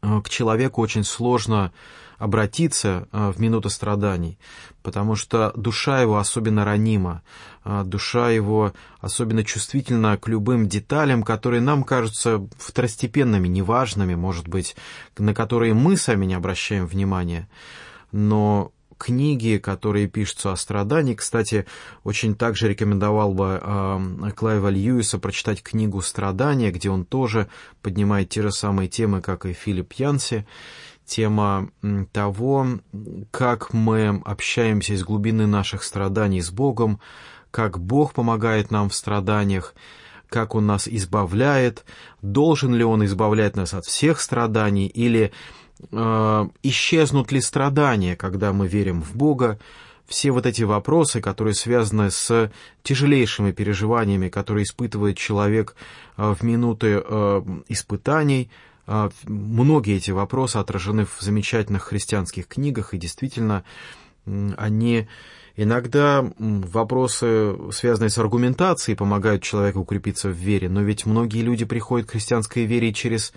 к 0.00 0.28
человеку 0.28 0.80
очень 0.80 1.04
сложно 1.04 1.72
обратиться 2.18 3.08
а, 3.12 3.32
в 3.32 3.38
минуту 3.40 3.68
страданий, 3.68 4.38
потому 4.82 5.16
что 5.16 5.52
душа 5.54 6.00
его 6.00 6.18
особенно 6.18 6.64
ранима, 6.64 7.22
а, 7.62 7.84
душа 7.84 8.30
его 8.30 8.72
особенно 9.00 9.44
чувствительна 9.44 10.16
к 10.16 10.28
любым 10.28 10.68
деталям, 10.68 11.22
которые 11.22 11.60
нам 11.60 11.84
кажутся 11.84 12.46
второстепенными, 12.58 13.48
неважными, 13.48 14.14
может 14.14 14.48
быть, 14.48 14.76
на 15.18 15.34
которые 15.34 15.74
мы 15.74 15.96
сами 15.96 16.26
не 16.26 16.34
обращаем 16.34 16.86
внимания. 16.86 17.48
Но 18.12 18.72
книги, 18.98 19.58
которые 19.58 20.06
пишутся 20.08 20.52
о 20.52 20.56
страдании. 20.56 21.14
Кстати, 21.14 21.66
очень 22.04 22.34
также 22.34 22.68
рекомендовал 22.68 23.34
бы 23.34 23.60
э, 23.62 24.30
Клайва 24.34 24.68
Льюиса 24.68 25.18
прочитать 25.18 25.62
книгу 25.62 26.00
«Страдания», 26.00 26.70
где 26.70 26.90
он 26.90 27.04
тоже 27.04 27.48
поднимает 27.82 28.30
те 28.30 28.42
же 28.42 28.52
самые 28.52 28.88
темы, 28.88 29.20
как 29.20 29.46
и 29.46 29.52
Филипп 29.52 29.92
Янси 29.94 30.46
тема 31.06 31.70
того, 32.12 32.66
как 33.30 33.72
мы 33.72 34.20
общаемся 34.24 34.92
из 34.92 35.04
глубины 35.04 35.46
наших 35.46 35.82
страданий 35.84 36.40
с 36.40 36.50
Богом, 36.50 37.00
как 37.50 37.78
Бог 37.78 38.12
помогает 38.12 38.70
нам 38.70 38.90
в 38.90 38.94
страданиях, 38.94 39.74
как 40.28 40.54
Он 40.54 40.66
нас 40.66 40.88
избавляет, 40.88 41.84
должен 42.22 42.74
ли 42.74 42.84
Он 42.84 43.04
избавлять 43.04 43.56
нас 43.56 43.72
от 43.72 43.86
всех 43.86 44.20
страданий, 44.20 44.88
или 44.88 45.32
исчезнут 46.62 47.32
ли 47.32 47.40
страдания, 47.40 48.16
когда 48.16 48.52
мы 48.52 48.66
верим 48.66 49.02
в 49.02 49.14
Бога. 49.14 49.58
Все 50.06 50.30
вот 50.30 50.46
эти 50.46 50.62
вопросы, 50.62 51.20
которые 51.20 51.54
связаны 51.54 52.10
с 52.10 52.50
тяжелейшими 52.82 53.52
переживаниями, 53.52 54.28
которые 54.28 54.64
испытывает 54.64 55.18
человек 55.18 55.74
э, 56.16 56.34
в 56.38 56.42
минуты 56.44 57.02
э, 57.04 57.42
испытаний– 57.68 58.50
многие 59.24 59.96
эти 59.96 60.10
вопросы 60.10 60.58
отражены 60.58 61.06
в 61.06 61.20
замечательных 61.20 61.84
христианских 61.84 62.46
книгах, 62.46 62.94
и 62.94 62.98
действительно 62.98 63.64
они 64.24 65.08
иногда 65.56 66.24
вопросы, 66.38 67.56
связанные 67.72 68.10
с 68.10 68.18
аргументацией, 68.18 68.96
помогают 68.96 69.42
человеку 69.42 69.80
укрепиться 69.80 70.28
в 70.28 70.34
вере, 70.34 70.68
но 70.68 70.82
ведь 70.82 71.06
многие 71.06 71.42
люди 71.42 71.64
приходят 71.64 72.08
к 72.08 72.12
христианской 72.12 72.64
вере 72.64 72.92
через 72.92 73.32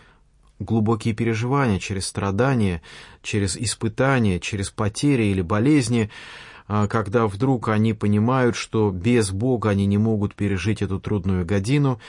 глубокие 0.60 1.13
переживания, 1.13 1.80
через 1.80 2.06
страдания, 2.08 2.82
через 3.22 3.58
испытания, 3.58 4.39
через 4.39 4.69
потери 4.69 5.24
или 5.26 5.41
болезни, 5.41 6.10
а, 6.67 6.88
когда 6.88 7.28
вдруг 7.28 7.69
они 7.69 7.93
понимают, 7.93 8.56
что 8.56 8.91
без 8.91 9.32
Бога 9.32 9.69
они 9.69 9.86
не 9.86 9.98
могут 9.98 10.36
пережить 10.36 10.82
эту 10.82 11.00
трудную 11.00 11.45
годину, 11.45 12.00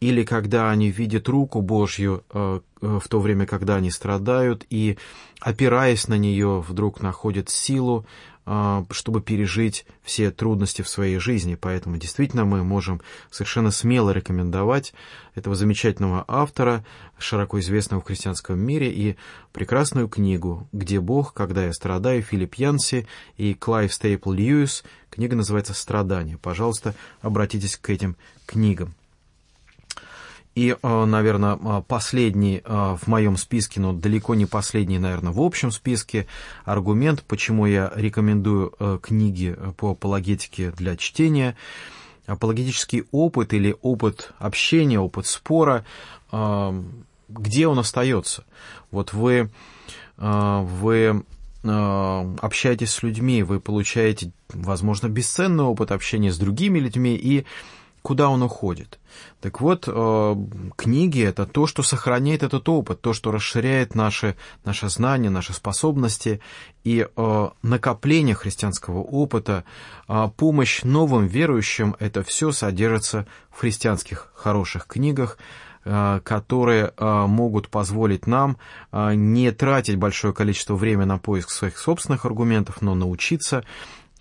или 0.00 0.22
когда 0.22 0.70
они 0.70 0.90
видят 0.90 1.28
руку 1.28 1.60
Божью 1.60 2.22
э, 2.32 2.60
э, 2.80 2.98
в 3.02 3.08
то 3.08 3.20
время, 3.20 3.46
когда 3.46 3.76
они 3.76 3.90
страдают, 3.90 4.64
и, 4.70 4.96
опираясь 5.40 6.06
на 6.06 6.16
нее, 6.16 6.64
вдруг 6.66 7.00
находят 7.00 7.50
силу, 7.50 8.06
чтобы 8.90 9.20
пережить 9.20 9.84
все 10.02 10.30
трудности 10.30 10.82
в 10.82 10.88
своей 10.88 11.18
жизни. 11.18 11.54
Поэтому 11.54 11.98
действительно 11.98 12.44
мы 12.44 12.64
можем 12.64 13.02
совершенно 13.30 13.70
смело 13.70 14.10
рекомендовать 14.10 14.94
этого 15.34 15.54
замечательного 15.54 16.24
автора, 16.26 16.84
широко 17.18 17.60
известного 17.60 18.00
в 18.00 18.04
христианском 18.04 18.58
мире, 18.58 18.90
и 18.90 19.16
прекрасную 19.52 20.08
книгу 20.08 20.66
«Где 20.72 21.00
Бог, 21.00 21.34
когда 21.34 21.66
я 21.66 21.72
страдаю» 21.72 22.22
Филипп 22.22 22.54
Янси 22.54 23.06
и 23.36 23.54
Клайв 23.54 23.92
Стейпл 23.92 24.32
Льюис. 24.32 24.84
Книга 25.10 25.36
называется 25.36 25.74
«Страдания». 25.74 26.38
Пожалуйста, 26.38 26.94
обратитесь 27.20 27.76
к 27.76 27.90
этим 27.90 28.16
книгам. 28.46 28.94
И, 30.58 30.74
э, 30.82 31.04
наверное, 31.04 31.56
э, 31.56 31.82
последний 31.86 32.62
э, 32.64 32.96
в 33.00 33.06
моем 33.06 33.36
списке, 33.36 33.80
но 33.80 33.92
далеко 33.92 34.34
не 34.34 34.44
последний, 34.44 34.98
наверное, 34.98 35.32
в 35.32 35.40
общем 35.40 35.70
списке 35.70 36.26
аргумент, 36.64 37.22
почему 37.22 37.64
я 37.66 37.92
рекомендую 37.94 38.72
книги 39.00 39.56
по 39.76 39.92
апологетике 39.92 40.72
для 40.72 40.96
чтения. 40.96 41.54
Апологетический 42.26 43.04
опыт 43.12 43.54
или 43.54 43.76
опыт 43.82 44.32
общения, 44.40 44.98
опыт 44.98 45.26
спора, 45.26 45.84
где 47.28 47.66
он 47.68 47.78
остается? 47.78 48.44
Вот 48.90 49.12
вы, 49.12 49.50
вы 50.16 51.24
общаетесь 51.62 52.90
с 52.90 53.02
людьми, 53.02 53.42
вы 53.42 53.60
получаете, 53.60 54.32
возможно, 54.52 55.08
бесценный 55.08 55.64
опыт 55.64 55.90
общения 55.90 56.32
с 56.32 56.38
другими 56.38 56.80
людьми, 56.80 57.14
и 57.14 57.46
куда 58.08 58.30
он 58.30 58.42
уходит. 58.42 58.98
Так 59.42 59.60
вот, 59.60 59.84
э, 59.86 60.36
книги— 60.76 61.22
это 61.30 61.44
то, 61.44 61.66
что 61.66 61.82
сохраняет 61.82 62.42
этот 62.42 62.66
опыт, 62.66 63.02
то, 63.02 63.12
что 63.12 63.30
расширяет 63.30 63.94
наши, 63.94 64.34
наши 64.64 64.88
знания, 64.88 65.28
наши 65.28 65.52
способности, 65.52 66.40
и 66.84 67.06
э, 67.06 67.48
накопление 67.60 68.34
христианского 68.34 69.00
опыта, 69.00 69.64
э, 70.08 70.30
помощь 70.38 70.84
новым 70.84 71.26
верующим— 71.26 71.96
это 71.98 72.22
все 72.22 72.50
содержится 72.50 73.26
в 73.50 73.60
христианских 73.60 74.32
хороших 74.34 74.86
книгах, 74.86 75.36
которые 75.84 76.92
могут 76.98 77.68
позволить 77.68 78.26
нам 78.26 78.58
не 78.92 79.50
тратить 79.52 79.96
большое 79.96 80.34
количество 80.34 80.74
времени 80.74 81.06
на 81.06 81.18
поиск 81.18 81.50
своих 81.50 81.78
собственных 81.78 82.26
аргументов, 82.26 82.82
но 82.82 82.94
научиться 82.94 83.64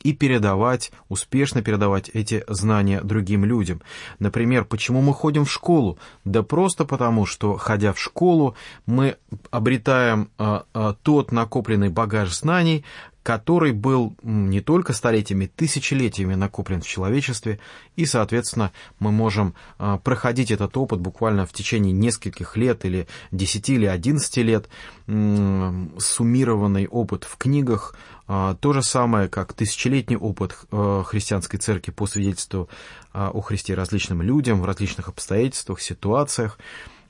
и 0.03 0.13
передавать, 0.13 0.91
успешно 1.10 1.62
передавать 1.62 2.10
эти 2.10 2.43
знания 2.47 3.01
другим 3.01 3.45
людям. 3.45 3.81
Например, 4.19 4.65
почему 4.65 5.01
мы 5.01 5.13
ходим 5.13 5.45
в 5.45 5.51
школу? 5.51 5.97
Да 6.25 6.43
просто 6.43 6.86
потому, 6.86 7.25
что, 7.25 7.57
ходя 7.57 7.93
в 7.93 7.99
школу, 7.99 8.55
мы 8.86 9.17
обретаем 9.51 10.29
а, 10.38 10.65
а, 10.73 10.93
тот 11.01 11.31
накопленный 11.31 11.89
багаж 11.89 12.33
знаний, 12.33 12.83
который 13.27 13.73
был 13.73 14.15
не 14.23 14.61
только 14.61 14.93
столетиями, 14.93 15.51
тысячелетиями 15.53 16.35
накоплен 16.35 16.79
в 16.79 16.87
человечестве, 16.87 17.59
и, 17.97 18.05
соответственно, 18.05 18.71
мы 18.99 19.11
можем 19.11 19.53
а, 19.77 19.97
проходить 19.97 20.49
этот 20.49 20.77
опыт 20.77 21.01
буквально 21.01 21.45
в 21.45 21.51
течение 21.51 21.91
нескольких 21.91 22.55
лет 22.55 22.85
или 22.85 23.05
10 23.31 23.69
или 23.69 23.85
11 23.85 24.37
лет, 24.37 24.69
суммированный 25.05 26.87
опыт 26.87 27.25
в 27.25 27.35
книгах, 27.35 27.97
а, 28.29 28.55
то 28.55 28.71
же 28.71 28.81
самое, 28.81 29.27
как 29.27 29.51
тысячелетний 29.51 30.15
опыт 30.15 30.57
а, 30.71 31.03
христианской 31.03 31.59
церкви 31.59 31.91
по 31.91 32.07
свидетельству 32.07 32.69
о 33.11 33.41
Христе 33.41 33.73
различным 33.73 34.21
людям 34.21 34.61
в 34.61 34.65
различных 34.65 35.09
обстоятельствах, 35.09 35.81
ситуациях. 35.81 36.57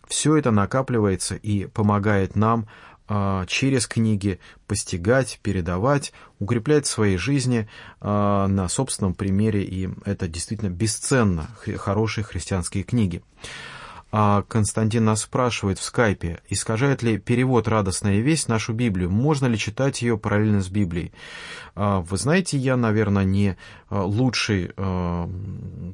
Все 0.08 0.36
это 0.36 0.50
накапливается 0.50 1.36
и 1.36 1.66
помогает 1.66 2.36
нам 2.36 2.66
а, 2.66 2.88
через 3.48 3.88
книги 3.88 4.40
постигать, 4.68 5.40
передавать, 5.42 6.12
укреплять 6.40 6.86
в 6.86 6.90
своей 6.90 7.18
жизни 7.18 7.68
а, 8.02 8.48
на 8.48 8.68
собственном 8.68 9.14
примере, 9.14 9.64
и 9.64 9.90
это 10.06 10.28
действительно 10.28 10.70
бесценно, 10.70 11.50
хорошие 11.78 12.24
христианские 12.24 12.84
книги. 12.84 13.24
А 14.10 14.44
Константин 14.44 15.04
нас 15.04 15.24
спрашивает 15.24 15.80
в 15.80 15.84
скайпе, 15.84 16.40
искажает 16.48 17.04
ли 17.04 17.18
перевод 17.18 17.68
«Радостная 17.68 18.20
весть» 18.22 18.48
нашу 18.48 18.72
Библию? 18.72 19.10
Можно 19.10 19.48
ли 19.48 19.58
читать 19.58 20.02
ее 20.02 20.18
параллельно 20.18 20.62
с 20.62 20.70
Библией? 20.70 21.12
Вы 21.76 22.18
знаете, 22.18 22.58
я, 22.58 22.78
наверное, 22.78 23.26
не 23.26 23.58
лучший 23.90 24.72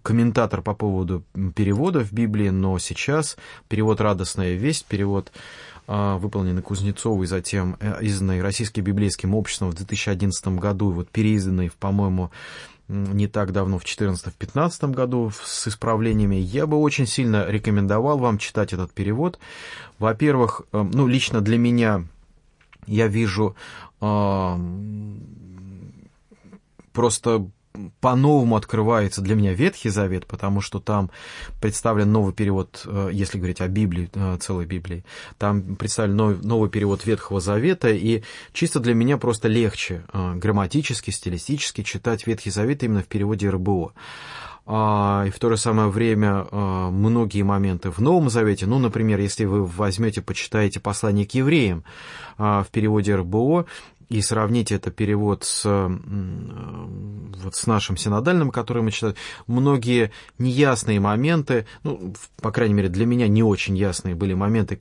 комментатор 0.04 0.62
по 0.62 0.76
поводу 0.76 1.24
перевода 1.56 2.02
в 2.02 2.14
Библии, 2.14 2.50
но 2.50 2.78
сейчас 2.78 3.36
перевод 3.68 4.00
«Радостная 4.00 4.54
весть», 4.54 4.86
перевод 4.86 5.32
а, 5.86 6.18
выполненный 6.18 6.62
Кузнецовой, 6.62 7.28
затем 7.28 7.76
э, 7.80 8.02
изданный 8.02 8.42
Российским 8.42 8.84
библейским 8.84 9.36
обществом 9.36 9.70
в 9.72 9.76
2011 9.76 10.48
году, 10.60 10.92
вот 10.92 11.10
переизданный, 11.10 11.72
по-моему, 11.80 12.32
не 12.88 13.28
так 13.28 13.52
давно, 13.52 13.80
в 13.80 13.86
2014-2015 13.86 14.92
году 14.92 15.32
с 15.44 15.68
исправлениями, 15.68 16.36
я 16.36 16.68
бы 16.68 16.78
очень 16.78 17.08
сильно 17.08 17.46
рекомендовал 17.48 18.18
вам 18.18 18.38
читать 18.38 18.74
этот 18.74 18.92
перевод. 18.92 19.40
Во-первых, 20.00 20.62
э, 20.72 20.82
ну, 20.94 21.08
лично 21.08 21.42
для 21.42 21.58
меня 21.58 22.06
я 22.88 23.08
вижу 23.08 23.56
э, 24.02 24.58
просто 26.94 27.48
по-новому 28.00 28.56
открывается 28.56 29.22
для 29.22 29.36
меня 29.36 29.54
Ветхий 29.54 29.90
Завет, 29.90 30.28
потому 30.28 30.62
что 30.62 30.80
там 30.80 31.10
представлен 31.60 32.12
новый 32.12 32.34
перевод, 32.34 32.84
э, 32.86 33.10
если 33.12 33.38
говорить 33.38 33.62
о 33.62 33.68
Библии, 33.68 34.10
э, 34.14 34.38
целой 34.40 34.66
Библии, 34.66 35.04
там 35.38 35.76
представлен 35.76 36.16
новый, 36.16 36.38
новый 36.38 36.70
перевод 36.70 37.06
Ветхого 37.06 37.40
Завета, 37.40 37.90
и 37.90 38.22
чисто 38.52 38.80
для 38.80 38.94
меня 38.94 39.18
просто 39.18 39.48
легче 39.48 40.04
э, 40.14 40.36
грамматически, 40.36 41.10
стилистически 41.10 41.82
читать 41.82 42.28
Ветхий 42.28 42.52
Завет 42.52 42.84
именно 42.84 43.02
в 43.02 43.08
переводе 43.08 43.50
РБО. 43.50 43.94
а, 44.66 45.26
и 45.28 45.32
в 45.32 45.40
то 45.40 45.50
же 45.50 45.58
самое 45.58 45.90
время 45.90 46.46
многие 46.52 47.42
моменты 47.42 47.90
в 47.90 48.00
Новом 48.00 48.30
Завете, 48.30 48.66
ну, 48.66 48.80
например, 48.80 49.20
если 49.20 49.46
вы 49.46 49.66
возьмете, 49.66 50.22
почитаете 50.22 50.80
послание 50.80 51.26
к 51.26 51.32
евреям 51.32 51.84
в 52.38 52.68
переводе 52.72 53.16
РБО, 53.16 53.66
и 54.14 54.22
сравните 54.22 54.76
это 54.76 54.92
перевод 54.92 55.44
с, 55.44 55.66
вот 55.66 57.56
с 57.56 57.66
нашим 57.66 57.98
синодальным, 57.98 58.52
который 58.52 58.84
мы 58.84 58.92
читаем, 58.92 59.16
многие 59.48 60.12
неясные 60.38 61.00
моменты, 61.00 61.66
ну, 61.82 62.14
по 62.40 62.52
крайней 62.52 62.76
мере, 62.76 62.90
для 62.90 63.08
меня 63.08 63.28
не 63.28 63.42
очень 63.42 63.76
ясные 63.76 64.14
были 64.14 64.36
моменты, 64.36 64.78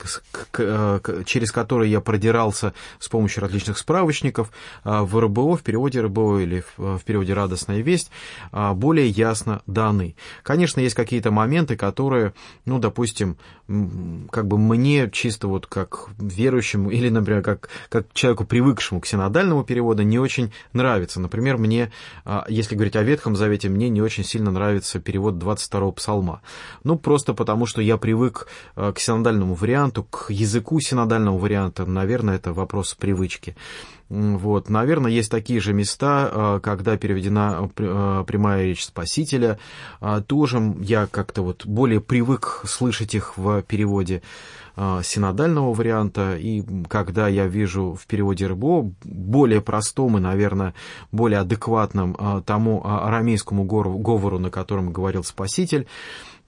к, 0.51 1.01
через 1.25 1.51
которые 1.51 1.91
я 1.91 2.03
продирался 2.03 2.75
с 2.99 3.09
помощью 3.09 3.41
различных 3.41 3.79
справочников 3.79 4.53
а, 4.85 5.03
в 5.03 5.19
РБО, 5.19 5.57
в 5.57 5.63
переводе 5.63 6.03
РБО 6.03 6.41
или 6.41 6.63
в, 6.77 6.99
в 6.99 7.05
переводе 7.05 7.33
«Радостная 7.33 7.81
весть», 7.81 8.11
а, 8.51 8.75
более 8.75 9.09
ясно 9.09 9.63
даны. 9.67 10.15
Конечно, 10.43 10.81
есть 10.81 10.95
какие-то 10.95 11.31
моменты, 11.31 11.75
которые, 11.75 12.35
ну, 12.67 12.79
допустим, 12.79 13.39
как 14.31 14.47
бы 14.47 14.59
мне 14.59 15.09
чисто 15.11 15.49
вот 15.49 15.67
как 15.67 16.11
верующему 16.19 16.91
или, 16.91 17.09
например, 17.09 17.41
как, 17.41 17.71
как 17.89 18.13
человеку, 18.13 18.45
привыкшему 18.45 19.01
к 19.01 19.07
синодальному 19.07 19.22
переводу, 19.65 20.03
не 20.03 20.19
очень 20.19 20.53
нравится. 20.73 21.21
Например, 21.21 21.59
мне, 21.59 21.93
а, 22.25 22.45
если 22.49 22.75
говорить 22.75 22.97
о 22.97 23.03
Ветхом 23.03 23.37
Завете, 23.37 23.69
мне 23.69 23.89
не 23.89 24.03
очень 24.03 24.25
сильно 24.25 24.51
нравится 24.51 25.01
перевод 25.01 25.35
22-го 25.35 25.93
псалма. 25.93 26.43
Ну, 26.85 26.99
просто 26.99 27.35
потому, 27.35 27.67
что 27.67 27.83
я 27.83 27.97
привык 27.97 28.49
а, 28.75 28.93
к 28.93 28.99
синодальному 28.99 29.55
варианту, 29.55 30.05
к 30.05 30.31
языку 30.31 30.81
синодального 30.81 31.39
варианта. 31.39 31.87
Наверное, 31.87 32.37
это 32.37 32.53
вопрос 32.53 32.95
привычки. 32.95 33.57
Вот. 34.13 34.69
Наверное, 34.69 35.11
есть 35.11 35.31
такие 35.31 35.59
же 35.61 35.73
места, 35.73 36.29
а, 36.31 36.61
когда 36.61 36.99
переведена 36.99 37.71
прямая 37.75 38.65
речь 38.65 38.85
Спасителя. 38.85 39.59
Тоже 40.27 40.75
я 40.81 41.07
как-то 41.07 41.43
вот 41.43 41.65
более 41.65 42.01
привык 42.01 42.63
слышать 42.67 43.15
их 43.15 43.39
в 43.39 43.63
переводе 43.63 44.23
а, 44.75 45.03
синодального 45.03 45.75
варианта, 45.75 46.37
и 46.37 46.63
когда 46.89 47.29
я 47.29 47.47
вижу 47.47 47.95
в 48.01 48.07
переводе 48.07 48.47
РБО 48.47 48.93
более 49.05 49.61
простом 49.61 50.17
и, 50.17 50.21
наверное, 50.21 50.75
более 51.11 51.41
адекватном 51.41 52.17
а, 52.19 52.41
тому 52.41 52.81
а, 52.83 53.07
арамейскому 53.07 53.65
говору, 53.65 54.39
на 54.39 54.51
котором 54.51 54.91
говорил 54.93 55.25
Спаситель, 55.25 55.87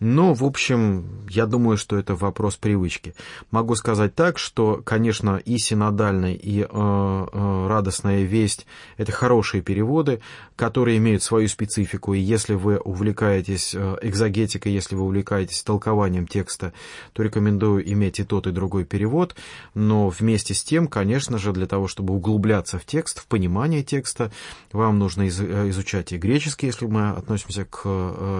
но, 0.00 0.35
в 0.35 0.44
общем, 0.44 1.24
я 1.30 1.46
думаю, 1.46 1.76
что 1.76 1.96
это 1.96 2.14
вопрос 2.14 2.57
привычки. 2.57 3.14
Могу 3.50 3.74
сказать 3.76 4.14
так, 4.14 4.38
что, 4.38 4.83
конечно, 4.85 5.37
и 5.37 5.57
синодальная, 5.57 6.35
и 6.35 6.61
э, 6.61 6.66
э, 6.68 7.66
радостная 7.68 8.24
весть— 8.24 8.66
это 8.96 9.12
хорошие 9.12 9.62
переводы, 9.62 10.20
которые 10.57 10.98
имеют 10.98 11.22
свою 11.22 11.48
специфику, 11.48 12.12
и 12.12 12.18
если 12.18 12.54
вы 12.54 12.76
увлекаетесь 12.78 13.74
э, 13.74 13.96
экзогетикой, 14.02 14.72
если 14.72 14.94
вы 14.94 15.04
увлекаетесь 15.04 15.62
толкованием 15.62 16.26
текста, 16.26 16.72
то 17.12 17.22
рекомендую 17.22 17.90
иметь 17.92 18.20
и 18.20 18.24
тот, 18.24 18.46
и 18.46 18.50
другой 18.50 18.85
перевод, 18.85 19.37
но 19.74 20.09
вместе 20.09 20.54
с 20.54 20.62
тем, 20.62 20.87
конечно 20.88 21.38
же, 21.38 21.52
для 21.52 21.66
того, 21.66 21.88
чтобы 21.88 22.14
углубляться 22.14 22.78
в 22.78 22.85
текст, 22.85 23.20
в 23.20 23.26
понимание 23.26 23.83
текста, 23.83 24.33
вам 24.72 24.98
нужно 24.98 25.22
из, 25.22 25.40
э, 25.40 25.70
изучать 25.70 26.12
и 26.12 26.18
греческий, 26.18 26.66
если 26.66 26.87
мы 26.87 27.11
относимся 27.11 27.64
к, 27.64 27.85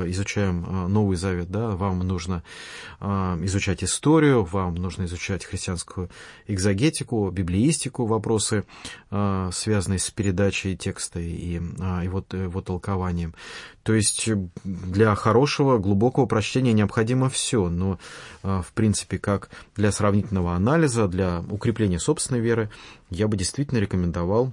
изучаем 0.09 0.93
Новый 0.93 1.17
Завет, 1.17 1.54
да, 1.55 1.69
вам 1.77 2.01
нужно 2.01 2.43
э, 3.01 3.07
изучать 3.43 3.85
историю, 3.85 4.43
вам 4.43 4.75
нужно 4.75 5.05
изучать 5.05 5.45
христианскую 5.45 6.11
экзогетику, 6.49 7.31
библеистику, 7.31 8.07
вопросы, 8.07 8.65
э, 9.13 9.51
связанные 9.53 10.01
с 10.01 10.11
передачей 10.11 10.77
текста 10.77 11.21
и 11.21 11.59
э, 11.59 12.01
его, 12.03 12.25
его 12.33 12.61
толкованием. 12.61 13.35
То 13.85 13.95
есть 13.95 14.29
для 14.65 15.15
хорошего, 15.15 15.79
глубокого 15.79 16.27
прочтения 16.27 16.73
необходимо 16.73 17.29
все, 17.29 17.69
но, 17.69 18.01
э, 18.43 18.63
в 18.67 18.73
принципе, 18.73 19.19
как 19.19 19.49
для 19.77 19.93
сравнительного 19.93 20.57
анализа, 20.57 21.07
для 21.07 21.45
укрепления 21.49 22.01
собственной 22.01 22.41
веры, 22.41 22.69
я 23.11 23.29
бы 23.29 23.37
действительно 23.37 23.79
рекомендовал 23.79 24.53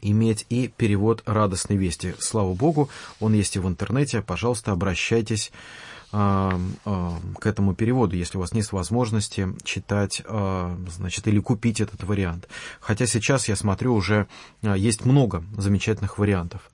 иметь 0.00 0.46
и 0.48 0.68
перевод 0.68 1.22
радостной 1.26 1.76
вести. 1.76 2.14
Слава 2.18 2.54
Богу, 2.54 2.88
он 3.20 3.34
есть 3.34 3.56
и 3.56 3.58
в 3.58 3.66
интернете. 3.66 4.22
Пожалуйста, 4.22 4.72
обращайтесь 4.72 5.50
а, 5.50 5.56
а, 5.56 5.93
к 6.14 7.46
этому 7.46 7.74
переводу, 7.74 8.14
если 8.14 8.38
у 8.38 8.40
вас 8.40 8.52
нет 8.52 8.70
возможности 8.70 9.48
читать, 9.64 10.22
а, 10.26 10.78
значит, 10.88 11.26
или 11.26 11.40
купить 11.40 11.80
этот 11.80 12.04
вариант. 12.04 12.48
Хотя 12.80 13.06
сейчас 13.06 13.48
я 13.48 13.56
смотрю, 13.56 13.94
уже 13.94 14.28
есть 14.62 15.04
много 15.04 15.42
замечательных 15.56 16.18
вариантов, 16.18 16.70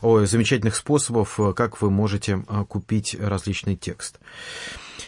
ой, 0.00 0.26
замечательных 0.26 0.76
способов, 0.76 1.38
как 1.54 1.82
вы 1.82 1.90
можете 1.90 2.42
купить 2.68 3.14
различный 3.20 3.76
текст. 3.76 4.18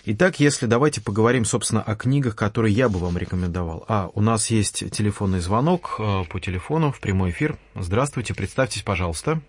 Итак, 0.05 0.41
если 0.41 0.67
давайте 0.67 1.01
поговорим, 1.01 1.45
собственно, 1.45 1.81
о 1.83 1.95
книгах, 1.95 2.37
которые 2.37 2.75
я 2.75 2.89
бы 2.89 2.99
вам 2.99 3.17
рекомендовал. 3.17 3.85
А, 3.89 4.11
у 4.15 4.21
нас 4.21 4.51
есть 4.51 4.91
телефонный 4.91 5.41
звонок 5.41 5.97
по 5.97 6.41
телефону 6.41 6.93
в 6.93 7.01
прямой 7.01 7.31
эфир. 7.31 7.57
Здравствуйте, 7.75 8.35
представьтесь, 8.35 8.83
пожалуйста. 8.83 9.41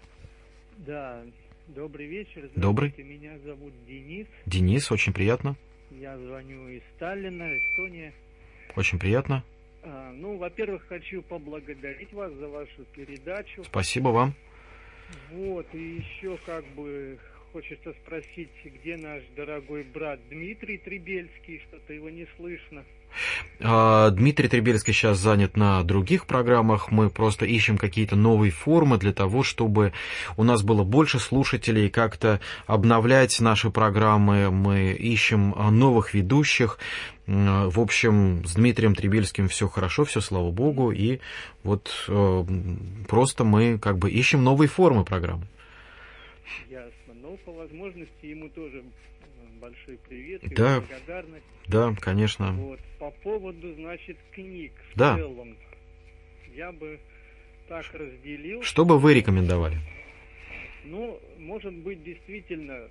Да, 0.78 1.22
Добрый 1.68 2.08
вечер. 2.08 2.50
Добрый. 2.56 2.94
Меня 2.98 3.38
зовут 3.40 3.74
Денис. 3.88 4.28
Денис, 4.46 4.92
очень 4.92 5.14
приятно. 5.14 5.56
Я 5.92 6.18
звоню 6.18 6.68
из 6.68 6.82
Сталина, 6.96 7.58
Эстония. 7.58 8.14
Очень 8.76 9.00
приятно. 9.00 9.44
А, 9.84 10.12
ну, 10.12 10.38
во-первых, 10.38 10.86
хочу 10.88 11.22
поблагодарить 11.22 12.12
вас 12.14 12.34
за 12.34 12.48
вашу 12.48 12.84
передачу. 12.94 13.64
Спасибо 13.64 14.10
вам. 14.10 14.34
Вот, 15.32 15.68
и 15.74 15.98
еще 15.98 16.38
как 16.46 16.66
бы 16.76 17.18
хочется 17.52 17.94
спросить, 18.04 18.50
где 18.66 18.98
наш 18.98 19.24
дорогой 19.36 19.84
брат 19.84 20.20
Дмитрий 20.30 20.78
Требельский, 20.78 21.62
что-то 21.68 21.94
его 21.94 22.10
не 22.10 22.28
слышно. 22.36 22.84
А, 23.60 24.10
Дмитрий 24.10 24.48
Требельский 24.48 24.94
сейчас 24.94 25.18
занят 25.18 25.56
на 25.56 25.84
других 25.84 26.26
программах. 26.26 26.92
Мы 26.92 27.10
просто 27.10 27.46
ищем 27.46 27.78
какие-то 27.78 28.16
новые 28.16 28.52
формы 28.52 28.98
для 28.98 29.14
того, 29.14 29.44
чтобы 29.44 29.94
у 30.38 30.44
нас 30.44 30.64
было 30.64 30.84
больше 30.84 31.20
слушателей, 31.20 31.90
как-то 31.90 32.40
обновлять 32.66 33.40
наши 33.40 33.70
программы. 33.70 34.52
Мы 34.52 34.92
ищем 34.92 35.56
новых 35.72 36.14
ведущих. 36.14 36.80
В 37.26 37.80
общем, 37.80 38.46
с 38.46 38.56
Дмитрием 38.56 38.96
Требельским 38.96 39.48
все 39.48 39.70
хорошо, 39.70 40.04
все 40.04 40.20
слава 40.20 40.52
богу. 40.52 40.92
И 40.92 41.20
вот 41.64 41.90
просто 43.08 43.44
мы 43.46 43.78
как 43.80 43.98
бы 43.98 44.12
ищем 44.12 44.44
новые 44.44 44.68
формы 44.68 45.06
программы. 45.06 45.48
Ясно. 46.70 47.14
Но 47.22 47.38
по 47.46 47.54
возможности 47.54 48.26
ему 48.26 48.50
тоже 48.50 48.84
большой 49.62 49.98
привет 50.10 50.44
и 50.44 50.54
да. 50.54 50.82
благодарность. 50.82 51.46
Да, 51.68 51.96
конечно. 51.98 52.52
Вот. 52.52 52.80
По 53.04 53.12
поводу, 53.12 53.74
значит, 53.74 54.16
книг 54.32 54.72
в 54.94 54.98
да. 54.98 55.18
целом. 55.18 55.58
Я 56.56 56.72
бы 56.72 57.02
так 57.68 57.86
разделил. 57.94 58.62
Что 58.64 58.86
бы 58.86 58.98
вы 58.98 59.14
рекомендовали? 59.14 59.76
Ну, 60.86 61.20
может 61.38 61.74
быть, 61.74 62.02
действительно, 62.02 62.88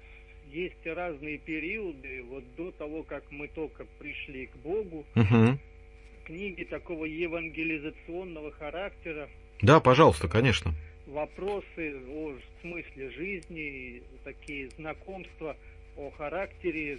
есть 0.53 0.85
разные 0.85 1.39
периоды. 1.39 2.25
Вот 2.29 2.45
до 2.57 2.73
того, 2.73 3.05
как 3.05 3.25
мы 3.31 3.49
только 3.49 3.87
пришли 3.99 4.49
к 4.49 4.57
Богу, 4.57 5.07
угу. 5.15 5.59
книги 6.27 6.65
такого 6.65 7.07
евангелизационного 7.07 8.53
характера. 8.53 9.31
Да, 9.63 9.81
пожалуйста, 9.81 10.29
конечно. 10.29 10.75
Вопросы 11.07 12.03
о 12.07 12.35
смысле 12.61 13.11
жизни, 13.13 14.03
такие 14.25 14.69
знакомства– 14.77 15.57
о 15.97 16.11
характере 16.11 16.99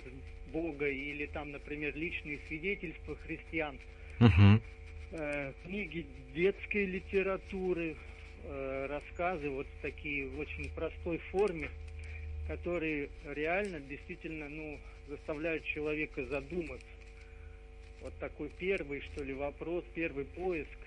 Бога 0.54 0.88
или 0.88 1.26
там, 1.26 1.52
например, 1.52 1.96
личные 1.96 2.40
свидетельства 2.48 3.18
христиан, 3.26 3.78
угу. 4.20 4.62
э, 5.12 5.54
книги 5.66 6.06
детской 6.34 6.86
литературы, 6.86 7.98
э, 8.44 8.86
рассказы 8.88 9.50
вот 9.50 9.68
такие 9.82 10.28
в 10.30 10.40
очень 10.40 10.70
простой 10.70 11.18
форме, 11.32 11.70
которые 12.48 13.10
реально 13.26 13.80
действительно 13.80 14.48
ну, 14.48 14.80
заставляют 15.10 15.66
человека 15.66 16.24
задуматься. 16.26 16.88
Вот 18.02 18.14
такой 18.20 18.50
первый, 18.60 19.02
что 19.02 19.24
ли, 19.24 19.34
вопрос, 19.34 19.84
первый 19.96 20.26
поиск 20.26 20.78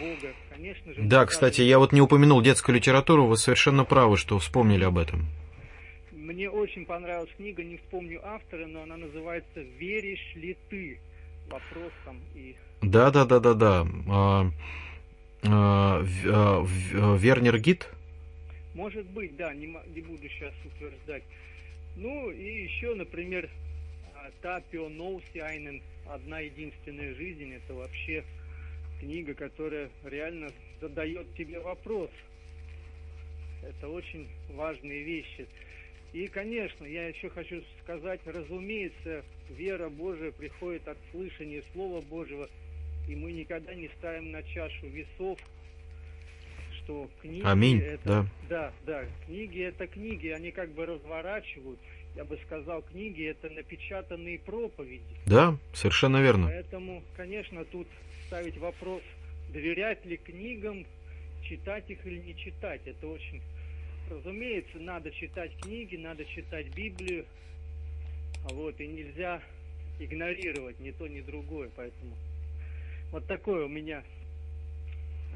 Бога, 0.00 0.34
конечно 0.50 0.94
же. 0.94 1.02
Да, 1.02 1.24
кстати, 1.26 1.60
я 1.60 1.78
вот 1.78 1.92
не 1.92 2.00
упомянул 2.00 2.42
детскую 2.42 2.74
литературу, 2.76 3.26
вы 3.26 3.36
совершенно 3.36 3.84
правы, 3.84 4.16
что 4.16 4.38
вспомнили 4.38 4.84
об 4.84 4.98
этом. 4.98 5.26
Мне 6.26 6.50
очень 6.50 6.84
понравилась 6.84 7.30
книга, 7.36 7.62
не 7.62 7.76
вспомню 7.76 8.20
автора, 8.26 8.66
но 8.66 8.82
она 8.82 8.96
называется 8.96 9.60
«Веришь 9.78 10.34
ли 10.34 10.56
ты?» 10.68 10.98
Вопрос 11.48 11.92
там 12.04 12.20
и... 12.34 12.56
Да, 12.82 13.12
да, 13.12 13.24
да, 13.24 13.38
да, 13.38 13.54
да. 13.54 13.86
А, 14.08 14.50
а, 15.44 16.02
а, 16.02 17.16
Вернер 17.16 17.60
Гид? 17.60 17.88
Может 18.74 19.06
быть, 19.10 19.36
да, 19.36 19.54
не, 19.54 19.66
не 19.94 20.00
буду 20.02 20.28
сейчас 20.28 20.52
утверждать. 20.64 21.22
Ну 21.94 22.32
и 22.32 22.64
еще, 22.64 22.96
например, 22.96 23.48
Тапио 24.42 24.88
Ноусиайнен 24.88 25.80
«Одна 26.08 26.40
единственная 26.40 27.14
жизнь» 27.14 27.52
это 27.52 27.72
вообще 27.72 28.24
книга, 28.98 29.32
которая 29.34 29.90
реально 30.02 30.48
задает 30.80 31.32
тебе 31.36 31.60
вопрос. 31.60 32.10
Это 33.62 33.88
очень 33.88 34.26
важные 34.50 35.04
вещи. 35.04 35.46
И, 36.16 36.28
конечно, 36.28 36.86
я 36.86 37.08
еще 37.08 37.28
хочу 37.28 37.62
сказать, 37.82 38.20
разумеется, 38.24 39.22
вера 39.50 39.90
Божия 39.90 40.30
приходит 40.30 40.88
от 40.88 40.96
слышания 41.10 41.62
Слова 41.74 42.00
Божьего, 42.00 42.48
и 43.06 43.14
мы 43.14 43.32
никогда 43.32 43.74
не 43.74 43.90
ставим 43.98 44.30
на 44.30 44.42
чашу 44.42 44.86
весов, 44.86 45.38
что 46.78 47.10
книги... 47.20 47.42
Аминь, 47.44 47.82
это, 47.82 48.02
да. 48.02 48.26
Да, 48.48 48.72
да, 48.86 49.04
книги 49.26 49.60
это 49.60 49.86
книги, 49.86 50.28
они 50.28 50.52
как 50.52 50.70
бы 50.70 50.86
разворачивают. 50.86 51.78
Я 52.14 52.24
бы 52.24 52.38
сказал, 52.46 52.80
книги 52.80 53.26
это 53.26 53.50
напечатанные 53.50 54.38
проповеди. 54.38 55.02
Да, 55.26 55.58
совершенно 55.74 56.22
верно. 56.22 56.46
Поэтому, 56.46 57.02
конечно, 57.14 57.62
тут 57.66 57.88
ставить 58.28 58.56
вопрос, 58.56 59.02
доверять 59.52 60.02
ли 60.06 60.16
книгам, 60.16 60.86
читать 61.42 61.90
их 61.90 62.06
или 62.06 62.20
не 62.20 62.34
читать, 62.38 62.80
это 62.86 63.06
очень... 63.06 63.42
Разумеется, 64.08 64.78
надо 64.78 65.10
читать 65.10 65.50
книги, 65.60 65.96
надо 65.96 66.24
читать 66.24 66.68
Библию, 66.74 67.26
а 68.44 68.54
вот, 68.54 68.80
и 68.80 68.86
нельзя 68.86 69.42
игнорировать 69.98 70.78
ни 70.78 70.92
то, 70.92 71.08
ни 71.08 71.20
другое, 71.20 71.70
поэтому 71.74 72.14
вот 73.10 73.26
такое 73.26 73.64
у 73.64 73.68
меня 73.68 74.04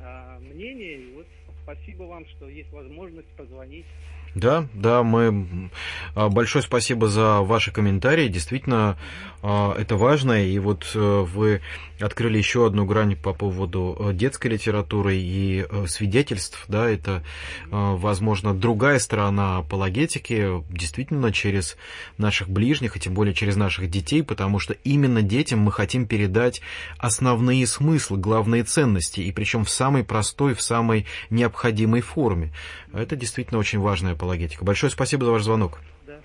а, 0.01 0.39
мнение, 0.39 0.99
и 0.99 1.12
вот 1.14 1.27
спасибо 1.62 2.05
вам, 2.05 2.27
что 2.29 2.49
есть 2.49 2.71
возможность 2.71 3.29
позвонить. 3.37 3.87
Да, 4.35 4.66
да, 4.74 5.03
мы 5.03 5.70
а, 6.14 6.28
большое 6.28 6.62
спасибо 6.62 7.09
за 7.09 7.41
ваши 7.41 7.72
комментарии. 7.72 8.28
Действительно, 8.28 8.97
а, 9.43 9.74
это 9.76 9.97
важно. 9.97 10.45
И 10.45 10.59
вот 10.59 10.91
э, 10.95 10.99
вы 10.99 11.62
открыли 11.99 12.39
еще 12.39 12.66
одну 12.66 12.85
грань 12.85 13.16
по 13.16 13.33
поводу 13.33 13.97
э, 13.99 14.12
детской 14.12 14.49
литературы 14.49 15.16
и 15.16 15.66
э, 15.68 15.87
свидетельств. 15.87 16.64
Да, 16.68 16.89
это, 16.89 17.24
возможно, 17.70 18.55
другая 18.55 18.99
сторона 18.99 19.59
апологетики, 19.59 20.62
действительно, 20.70 21.33
через 21.33 21.76
наших 22.18 22.49
ближних, 22.49 22.97
и 22.97 23.01
тем 23.01 23.14
более 23.14 23.35
через 23.35 23.57
наших 23.57 23.91
детей, 23.91 24.22
потому 24.22 24.59
что 24.59 24.74
именно 24.85 25.22
детям 25.22 25.61
мы 25.61 25.72
хотим 25.72 26.07
передать 26.07 26.61
основные 26.99 27.66
смыслы, 27.66 28.18
главные 28.18 28.64
ценности, 28.64 29.20
и 29.20 29.33
причем 29.33 29.64
в 29.64 29.70
самой 29.70 30.05
простой, 30.05 30.55
в 30.55 30.62
самой 30.62 31.07
необходимой 31.31 32.01
форме. 32.01 32.53
Это 32.93 33.16
действительно 33.16 33.59
очень 33.59 33.78
важная 33.78 34.14
апологетика. 34.21 34.64
Большое 34.64 34.91
спасибо 34.91 35.25
за 35.25 35.33
ваш 35.33 35.43
звонок. 35.43 35.79
Да, 36.07 36.21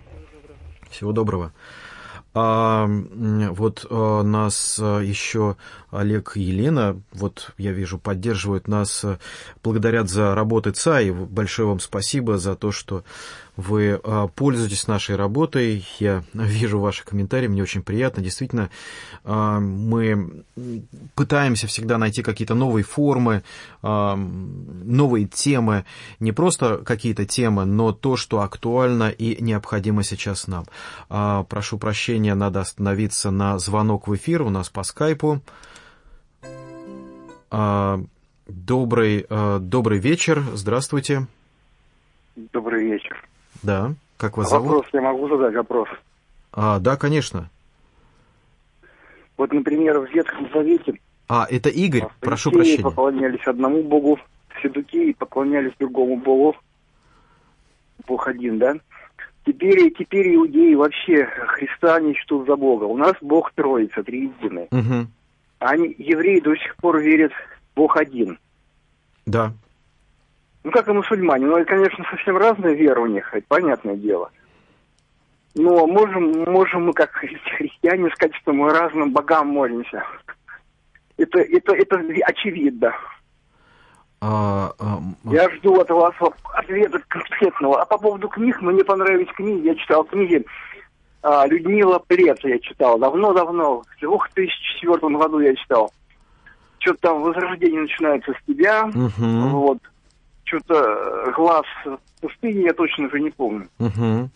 всего 0.90 1.14
доброго. 1.14 1.54
А, 2.34 2.86
вот 2.88 3.86
а, 3.90 4.22
нас 4.22 4.78
а, 4.82 5.00
еще 5.00 5.56
Олег 5.90 6.34
и 6.36 6.42
Елена, 6.42 7.02
вот 7.14 7.52
я 7.58 7.72
вижу, 7.72 7.98
поддерживают 7.98 8.68
нас, 8.68 9.06
а, 9.06 9.20
благодарят 9.64 10.10
за 10.10 10.36
работы 10.36 10.72
ЦА, 10.72 11.00
и 11.00 11.12
большое 11.12 11.70
вам 11.70 11.80
спасибо 11.80 12.38
за 12.38 12.56
то, 12.56 12.74
что 12.74 13.06
вы 13.58 14.00
а, 14.04 14.28
пользуетесь 14.28 14.88
нашей 14.88 15.16
работой. 15.16 15.86
Я 16.00 16.24
вижу 16.34 16.80
ваши 16.80 17.04
комментарии, 17.06 17.48
мне 17.48 17.64
очень 17.64 17.84
приятно. 17.84 18.24
Действительно, 18.24 18.70
а, 19.24 19.60
мы 19.60 20.44
пытаемся 21.16 21.68
всегда 21.68 21.98
найти 21.98 22.22
какие-то 22.22 22.56
новые 22.56 22.84
формы, 22.84 23.44
а, 23.82 24.16
новые 24.16 25.28
темы, 25.28 25.86
не 26.20 26.32
просто 26.32 26.78
какие-то 26.78 27.26
темы, 27.26 27.66
но 27.66 27.92
то, 27.92 28.16
что 28.16 28.42
актуально 28.42 29.10
и 29.10 29.42
необходимо 29.42 30.04
сейчас 30.04 30.48
нам. 30.48 30.66
Прошу 31.48 31.78
прощения, 31.78 32.36
надо 32.36 32.62
остановиться 32.62 33.32
на 33.32 33.58
звонок 33.60 34.08
в 34.08 34.16
эфир 34.16 34.42
у 34.42 34.50
нас 34.50 34.70
по 34.70 34.84
скайпу. 34.84 35.42
Добрый, 38.48 39.26
добрый 39.30 40.00
вечер, 40.00 40.44
здравствуйте. 40.54 41.28
Добрый 42.36 42.84
вечер. 42.86 43.24
Да. 43.66 43.94
Как 44.18 44.38
вас 44.38 44.48
а 44.48 44.50
зовут? 44.52 44.70
Вопрос, 44.70 44.86
я 44.94 45.02
могу 45.02 45.28
задать 45.28 45.56
вопрос? 45.56 45.90
А, 46.54 46.80
да, 46.80 46.96
конечно. 46.96 47.50
Вот, 49.38 49.52
например, 49.52 50.00
в 50.00 50.10
Ветхом 50.14 50.48
Завете... 50.54 50.94
А, 51.28 51.48
это 51.50 51.70
Игорь, 51.70 52.04
прошу 52.20 52.52
прощения. 52.52 52.84
поклонялись 52.84 53.46
одному 53.46 53.82
богу, 53.84 54.20
седуки 54.62 55.14
поклонялись 55.14 55.74
другому 55.80 56.18
богу. 56.18 56.56
Бог 58.08 58.28
один, 58.28 58.60
да? 58.60 58.76
Теперь, 59.46 59.92
теперь 59.94 60.36
иудеи 60.36 60.76
вообще 60.76 61.26
Христа 61.26 62.00
не 62.00 62.16
чтут 62.16 62.48
за 62.48 62.56
Бога. 62.56 62.86
У 62.86 62.98
нас 62.98 63.14
Бог 63.22 63.52
Троица, 63.54 64.04
Триединый. 64.04 64.68
Угу. 64.72 65.08
А 65.60 65.70
они, 65.70 65.96
евреи 65.98 66.40
до 66.40 66.56
сих 66.56 66.76
пор 66.78 67.00
верят 67.00 67.32
Бог 67.76 67.98
один. 67.98 68.40
Да. 69.26 69.54
Ну, 70.66 70.72
как 70.72 70.88
и 70.88 70.92
мусульмане. 70.92 71.46
Ну, 71.46 71.58
это, 71.58 71.70
конечно, 71.70 72.04
совсем 72.10 72.38
разная 72.38 72.74
вера 72.74 73.00
у 73.00 73.06
них, 73.06 73.32
это 73.32 73.46
понятное 73.48 73.96
дело. 73.96 74.32
Но 75.54 75.86
можем, 75.86 76.44
можем 76.52 76.88
мы, 76.88 76.94
как 76.94 77.12
христиане, 77.12 78.10
сказать, 78.10 78.36
что 78.38 78.52
мы 78.52 78.72
разным 78.72 79.14
богам 79.14 79.50
молимся. 79.50 80.04
Это, 81.18 81.40
это, 81.40 81.72
это 81.76 82.04
очевидно. 82.26 82.96
А, 84.22 84.72
а, 84.80 85.00
Я 85.26 85.52
жду 85.52 85.80
от 85.80 85.92
вас 85.92 86.16
ответа 86.56 87.00
конкретного. 87.10 87.84
А 87.84 87.86
по 87.86 88.00
поводу 88.00 88.28
книг, 88.28 88.60
мне 88.60 88.84
понравились 88.84 89.32
книги. 89.36 89.68
Я 89.68 89.76
читал 89.76 90.04
книги 90.04 90.44
а, 91.22 91.46
Людмила 91.46 92.00
Плец, 92.00 92.40
я 92.42 92.58
читал. 92.58 92.98
Давно-давно, 92.98 93.84
в 93.84 94.00
2004 94.02 95.16
году 95.16 95.40
я 95.42 95.56
читал. 95.56 95.94
Что-то 96.80 97.02
там 97.02 97.22
возрождение 97.22 97.82
начинается 97.82 98.34
с 98.34 98.46
тебя. 98.48 98.86
Угу. 98.86 99.60
Вот 99.60 99.78
что-то 100.46 100.76
э, 100.76 101.32
глаз 101.36 101.66
пустыни, 102.22 102.64
я 102.64 102.74
точно 102.74 103.08
уже 103.08 103.20
не 103.20 103.32
помню. 103.32 103.68
Угу. 103.80 104.30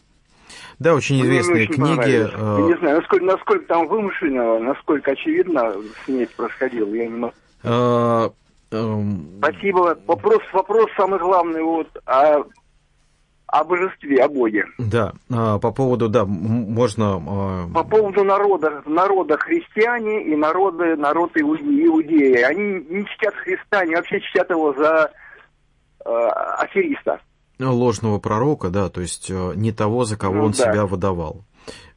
Да, 0.79 0.95
очень 0.95 1.21
известные 1.21 1.63
очень 1.63 1.73
книги. 1.73 2.27
Э... 2.33 2.59
Я 2.59 2.65
не 2.65 2.77
знаю, 2.79 2.97
насколько, 2.97 3.25
насколько 3.25 3.65
там 3.65 3.87
вымышленно, 3.87 4.59
насколько 4.59 5.11
очевидно 5.11 5.73
смесь 6.05 6.29
происходила, 6.29 6.93
я 6.93 7.07
не 7.07 7.17
могу. 7.17 7.33
А. 7.63 8.31
Спасибо. 9.39 9.97
Вопрос, 10.05 10.41
вопрос 10.53 10.91
самый 10.95 11.17
главный 11.17 11.63
вот 11.63 11.87
о, 12.05 12.43
о 13.47 13.63
божестве, 13.63 14.23
о 14.23 14.29
Боге. 14.29 14.63
Да, 14.77 15.13
по 15.27 15.71
поводу, 15.71 16.07
да, 16.07 16.23
можно... 16.23 17.19
По 17.73 17.83
поводу 17.83 18.23
народа, 18.23 18.83
народа 18.85 19.39
христиане 19.39 20.23
и 20.23 20.35
народы, 20.35 20.95
народ 20.97 21.31
иудеи. 21.35 22.41
Они 22.43 22.85
не 22.87 23.05
чтят 23.07 23.33
Христа, 23.37 23.79
они 23.79 23.95
вообще 23.95 24.19
чтят 24.21 24.51
его 24.51 24.71
за 24.73 25.11
афериста. 26.05 27.19
Ложного 27.59 28.19
пророка, 28.19 28.69
да, 28.69 28.89
то 28.89 29.01
есть 29.01 29.29
э, 29.29 29.53
не 29.55 29.73
того, 29.73 30.05
за 30.05 30.17
кого 30.17 30.35
ну, 30.35 30.45
он 30.45 30.51
да. 30.51 30.71
себя 30.71 30.85
выдавал. 30.85 31.43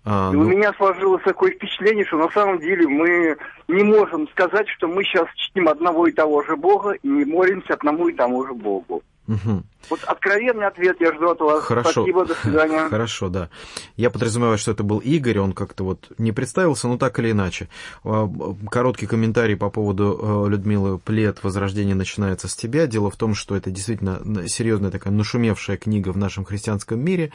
А, 0.05 0.33
ну... 0.33 0.41
У 0.41 0.45
меня 0.45 0.73
сложилось 0.77 1.23
такое 1.23 1.53
впечатление, 1.53 2.05
что 2.05 2.17
на 2.17 2.29
самом 2.31 2.59
деле 2.59 2.89
мы 2.89 3.37
не 3.69 3.85
можем 3.85 4.29
сказать, 4.31 4.67
что 4.77 4.89
мы 4.89 5.05
сейчас 5.05 5.29
чтим 5.37 5.69
одного 5.69 6.09
и 6.09 6.13
того 6.13 6.43
же 6.43 6.57
Бога 6.57 6.93
и 6.93 7.09
не 7.09 7.25
молимся 7.25 7.75
одному 7.75 8.09
и 8.09 8.13
тому 8.13 8.45
же 8.45 8.53
Богу. 8.55 9.03
Угу. 9.29 9.63
Вот 9.91 10.01
откровенный 10.05 10.67
ответ 10.67 10.97
я 11.01 11.13
жду 11.13 11.31
от 11.31 11.41
вас. 11.41 11.65
Хорошо. 11.65 12.03
Спасибо, 12.03 12.25
до 12.25 12.35
свидания. 12.35 12.89
Хорошо, 12.91 13.29
да. 13.29 13.49
Я 13.97 14.11
подразумеваю, 14.11 14.59
что 14.59 14.73
это 14.73 14.83
был 14.83 14.99
Игорь, 14.99 15.39
он 15.39 15.53
как-то 15.53 15.85
вот 15.85 16.11
не 16.19 16.33
представился, 16.33 16.89
но 16.89 16.99
так 16.99 17.19
или 17.19 17.33
иначе. 17.33 17.69
А, 18.05 18.29
короткий 18.71 19.07
комментарий 19.07 19.57
по 19.57 19.71
поводу 19.71 20.47
э, 20.47 20.51
Людмилы 20.51 20.99
Плет 20.99 21.43
«Возрождение 21.43 21.95
начинается 21.95 22.49
с 22.49 22.55
тебя». 22.55 22.87
Дело 22.87 23.11
в 23.11 23.17
том, 23.17 23.35
что 23.35 23.57
это 23.57 23.71
действительно 23.71 24.21
серьезная 24.49 24.91
такая 24.91 25.13
нашумевшая 25.13 25.77
книга 25.77 26.11
в 26.11 26.17
нашем 26.17 26.45
христианском 26.45 27.01
мире, 27.01 27.33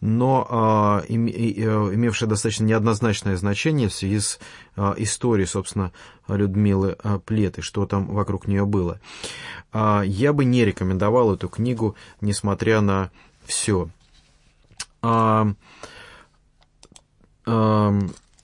но 0.00 0.46
а, 0.50 1.02
э, 1.08 1.12
имевшая 1.12 2.28
достаточно 2.28 2.64
неоднозначное 2.64 3.36
значение 3.36 3.88
в 3.88 3.94
связи 3.94 4.20
с 4.20 4.38
э, 4.76 4.94
историей, 4.98 5.46
собственно, 5.46 5.92
Людмилы 6.28 6.96
Плет 7.24 7.58
и 7.58 7.62
что 7.62 7.86
там 7.86 8.06
вокруг 8.06 8.46
нее 8.46 8.66
было. 8.66 9.00
А, 9.70 10.02
я 10.02 10.32
бы 10.32 10.44
не 10.44 10.64
рекомендовал 10.64 11.34
эту 11.34 11.48
книгу, 11.48 11.87
несмотря 12.20 12.80
на 12.80 13.10
все. 13.44 13.88
А, 15.02 15.48
а, 17.46 17.98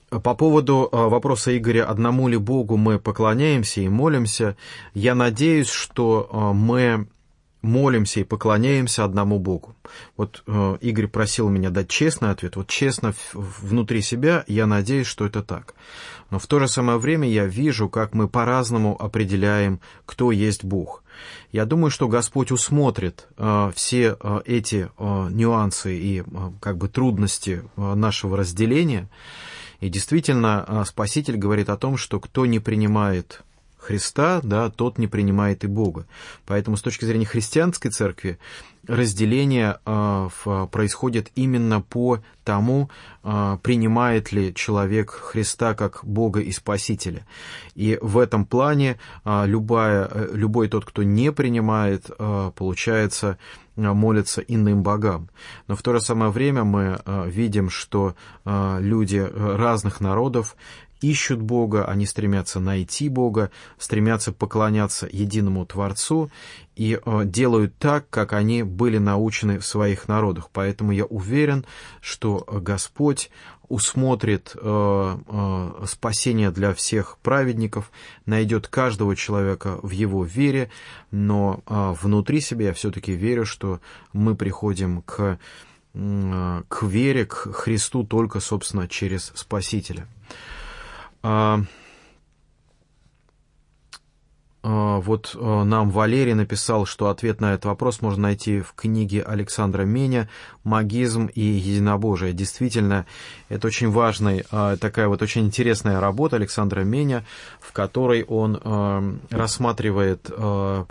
по 0.09 0.35
поводу 0.35 0.89
вопроса 0.91 1.57
Игоря, 1.57 1.85
одному 1.85 2.27
ли 2.27 2.37
Богу 2.37 2.77
мы 2.77 2.99
поклоняемся 2.99 3.81
и 3.81 3.89
молимся, 3.89 4.55
я 4.93 5.15
надеюсь, 5.15 5.69
что 5.69 6.53
мы 6.55 7.07
молимся 7.65 8.21
и 8.21 8.23
поклоняемся 8.23 9.03
одному 9.03 9.39
Богу. 9.39 9.75
Вот 10.15 10.43
э, 10.47 10.77
Игорь 10.81 11.07
просил 11.07 11.49
меня 11.49 11.69
дать 11.69 11.89
честный 11.89 12.29
ответ. 12.29 12.55
Вот 12.55 12.67
честно 12.67 13.13
внутри 13.33 14.01
себя 14.01 14.45
я 14.47 14.65
надеюсь, 14.67 15.07
что 15.07 15.25
это 15.25 15.43
так. 15.43 15.73
Но 16.29 16.39
в 16.39 16.47
то 16.47 16.59
же 16.59 16.67
самое 16.67 16.97
время 16.97 17.27
я 17.27 17.45
вижу, 17.45 17.89
как 17.89 18.13
мы 18.13 18.27
по-разному 18.29 18.95
определяем, 19.01 19.81
кто 20.05 20.31
есть 20.31 20.63
Бог. 20.63 21.03
Я 21.51 21.65
думаю, 21.65 21.89
что 21.91 22.07
Господь 22.07 22.51
усмотрит 22.51 23.27
э, 23.37 23.71
все 23.75 24.17
э, 24.19 24.41
эти 24.45 24.89
э, 24.97 25.27
нюансы 25.31 25.97
и 25.97 26.23
как 26.59 26.77
бы 26.77 26.87
трудности 26.89 27.63
нашего 27.77 28.37
разделения. 28.37 29.09
И 29.79 29.89
действительно, 29.89 30.83
Спаситель 30.87 31.37
говорит 31.37 31.69
о 31.69 31.77
том, 31.77 31.97
что 31.97 32.19
кто 32.19 32.45
не 32.45 32.59
принимает 32.59 33.41
Христа, 33.85 34.41
да, 34.43 34.69
тот 34.69 34.97
не 34.97 35.07
принимает 35.07 35.63
и 35.63 35.67
Бога. 35.67 36.07
Поэтому 36.45 36.75
с 36.75 36.81
точки 36.81 37.05
зрения 37.05 37.25
христианской 37.25 37.91
церкви 37.91 38.39
разделение 38.87 39.79
э, 39.85 40.29
в, 40.43 40.67
происходит 40.67 41.31
именно 41.35 41.81
по 41.81 42.19
тому, 42.43 42.89
э, 43.23 43.57
принимает 43.61 44.31
ли 44.31 44.53
человек 44.53 45.11
Христа 45.11 45.73
как 45.73 46.01
Бога 46.03 46.39
и 46.39 46.51
Спасителя. 46.51 47.25
И 47.73 47.97
в 48.01 48.17
этом 48.17 48.45
плане 48.45 48.97
э, 49.23 49.43
любая, 49.45 50.09
любой 50.31 50.67
тот, 50.67 50.85
кто 50.85 51.03
не 51.03 51.31
принимает, 51.31 52.09
э, 52.17 52.51
получается, 52.55 53.37
молятся 53.75 54.39
иным 54.39 54.83
богам. 54.83 55.29
Но 55.67 55.75
в 55.75 55.81
то 55.81 55.91
же 55.91 55.99
самое 55.99 56.31
время 56.31 56.63
мы 56.63 56.97
видим, 57.25 57.69
что 57.69 58.15
люди 58.45 59.17
разных 59.35 59.99
народов 59.99 60.55
ищут 61.11 61.41
Бога, 61.41 61.85
они 61.85 62.05
стремятся 62.05 62.59
найти 62.59 63.09
Бога, 63.09 63.51
стремятся 63.77 64.31
поклоняться 64.31 65.07
единому 65.11 65.65
Творцу 65.65 66.31
и 66.75 66.99
э, 67.03 67.21
делают 67.25 67.77
так, 67.77 68.09
как 68.09 68.33
они 68.33 68.63
были 68.63 68.97
научены 68.97 69.59
в 69.59 69.65
своих 69.65 70.07
народах. 70.07 70.49
Поэтому 70.51 70.91
я 70.91 71.05
уверен, 71.05 71.65
что 72.01 72.45
Господь 72.47 73.29
усмотрит 73.67 74.55
э, 74.55 75.17
э, 75.27 75.85
спасение 75.85 76.51
для 76.51 76.73
всех 76.73 77.17
праведников, 77.21 77.91
найдет 78.25 78.67
каждого 78.67 79.15
человека 79.15 79.79
в 79.83 79.91
его 79.91 80.23
вере, 80.23 80.69
но 81.11 81.63
внутри 81.67 82.41
себя 82.41 82.67
я 82.67 82.73
все-таки 82.73 83.13
верю, 83.13 83.45
что 83.45 83.79
мы 84.13 84.35
приходим 84.35 85.01
к, 85.01 85.39
к 85.93 86.83
вере, 86.83 87.25
к 87.25 87.53
Христу 87.53 88.03
только, 88.03 88.39
собственно, 88.39 88.87
через 88.87 89.31
Спасителя. 89.35 90.07
А, 91.27 91.59
а, 94.61 94.99
вот 94.99 95.35
а, 95.35 95.63
нам 95.63 95.89
Валерий 95.89 96.35
написал, 96.35 96.85
что 96.85 97.09
ответ 97.09 97.41
на 97.41 97.53
этот 97.55 97.65
вопрос 97.65 98.03
можно 98.03 98.21
найти 98.23 98.61
в 98.61 98.73
книге 98.73 99.23
Александра 99.23 99.85
Меня 99.85 100.29
«Магизм 100.63 101.25
и 101.25 101.41
единобожие». 101.41 102.33
Действительно, 102.33 103.07
это 103.49 103.65
очень 103.65 103.89
важная, 103.89 104.45
такая 104.77 105.07
вот 105.07 105.23
очень 105.23 105.47
интересная 105.47 105.99
работа 105.99 106.35
Александра 106.35 106.81
Меня, 106.81 107.25
в 107.59 107.71
которой 107.71 108.23
он 108.23 109.19
рассматривает 109.31 110.29
Э, 110.29 110.85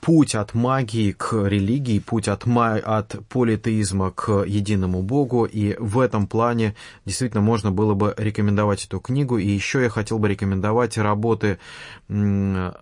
путь 0.00 0.34
от 0.34 0.54
магии 0.54 1.12
к 1.12 1.32
религии, 1.48 1.98
путь 1.98 2.28
от, 2.28 2.46
ма... 2.46 2.74
от 2.76 3.16
политеизма 3.28 4.10
к 4.10 4.44
единому 4.44 5.02
Богу, 5.02 5.44
и 5.44 5.76
в 5.78 5.98
этом 5.98 6.26
плане 6.26 6.74
действительно 7.04 7.42
можно 7.42 7.72
было 7.72 7.94
бы 7.94 8.14
рекомендовать 8.16 8.84
эту 8.84 9.00
книгу, 9.00 9.38
и 9.38 9.48
еще 9.48 9.82
я 9.82 9.88
хотел 9.88 10.18
бы 10.18 10.28
рекомендовать 10.28 10.96
работы, 10.96 11.58
э, 12.08 12.72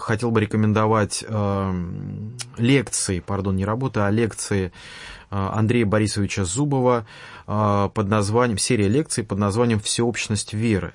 хотел 0.00 0.30
бы 0.30 0.40
рекомендовать 0.40 1.24
э, 1.26 1.84
лекции, 2.56 3.20
пардон, 3.20 3.56
не 3.56 3.64
работы, 3.64 4.00
а 4.00 4.10
лекции 4.10 4.72
Андрея 5.30 5.86
Борисовича 5.86 6.44
Зубова 6.44 7.06
под 7.46 8.08
названием, 8.08 8.58
серия 8.58 8.88
лекций 8.88 9.24
под 9.24 9.38
названием 9.38 9.80
«Всеобщность 9.80 10.52
веры». 10.52 10.92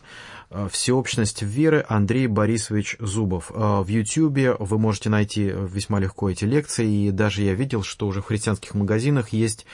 Э, 0.51 0.67
«Всеобщность 0.71 1.41
веры» 1.43 1.85
Андрей 1.87 2.27
Борисович 2.27 2.97
Зубов. 2.99 3.51
Э, 3.53 3.81
в 3.81 3.87
Ютьюбе 3.87 4.55
вы 4.57 4.79
можете 4.79 5.09
найти 5.09 5.43
весьма 5.43 5.99
легко 5.99 6.29
эти 6.29 6.45
лекции, 6.45 7.07
и 7.07 7.11
даже 7.11 7.43
я 7.43 7.53
видел, 7.53 7.83
что 7.83 8.07
уже 8.07 8.21
в 8.21 8.25
христианских 8.25 8.73
магазинах 8.73 9.29
есть 9.29 9.65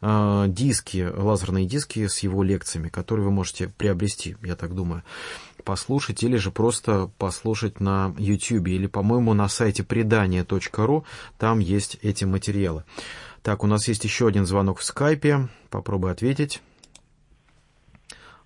э, 0.00 0.44
диски, 0.48 1.08
лазерные 1.12 1.66
диски 1.66 2.06
с 2.06 2.20
его 2.20 2.42
лекциями, 2.42 2.88
которые 2.88 3.26
вы 3.26 3.32
можете 3.32 3.68
приобрести, 3.68 4.36
я 4.42 4.56
так 4.56 4.74
думаю 4.74 5.02
послушать 5.60 6.22
или 6.22 6.36
же 6.36 6.50
просто 6.50 7.10
послушать 7.18 7.80
на 7.80 8.14
YouTube 8.18 8.68
или, 8.68 8.86
по-моему, 8.86 9.34
на 9.34 9.46
сайте 9.46 9.84
предания.ру, 9.84 11.04
там 11.38 11.58
есть 11.58 11.98
эти 12.00 12.24
материалы. 12.24 12.84
Так, 13.42 13.62
у 13.62 13.66
нас 13.66 13.86
есть 13.86 14.04
еще 14.04 14.26
один 14.26 14.46
звонок 14.46 14.78
в 14.78 14.84
скайпе, 14.84 15.48
попробую 15.68 16.12
ответить. 16.12 16.62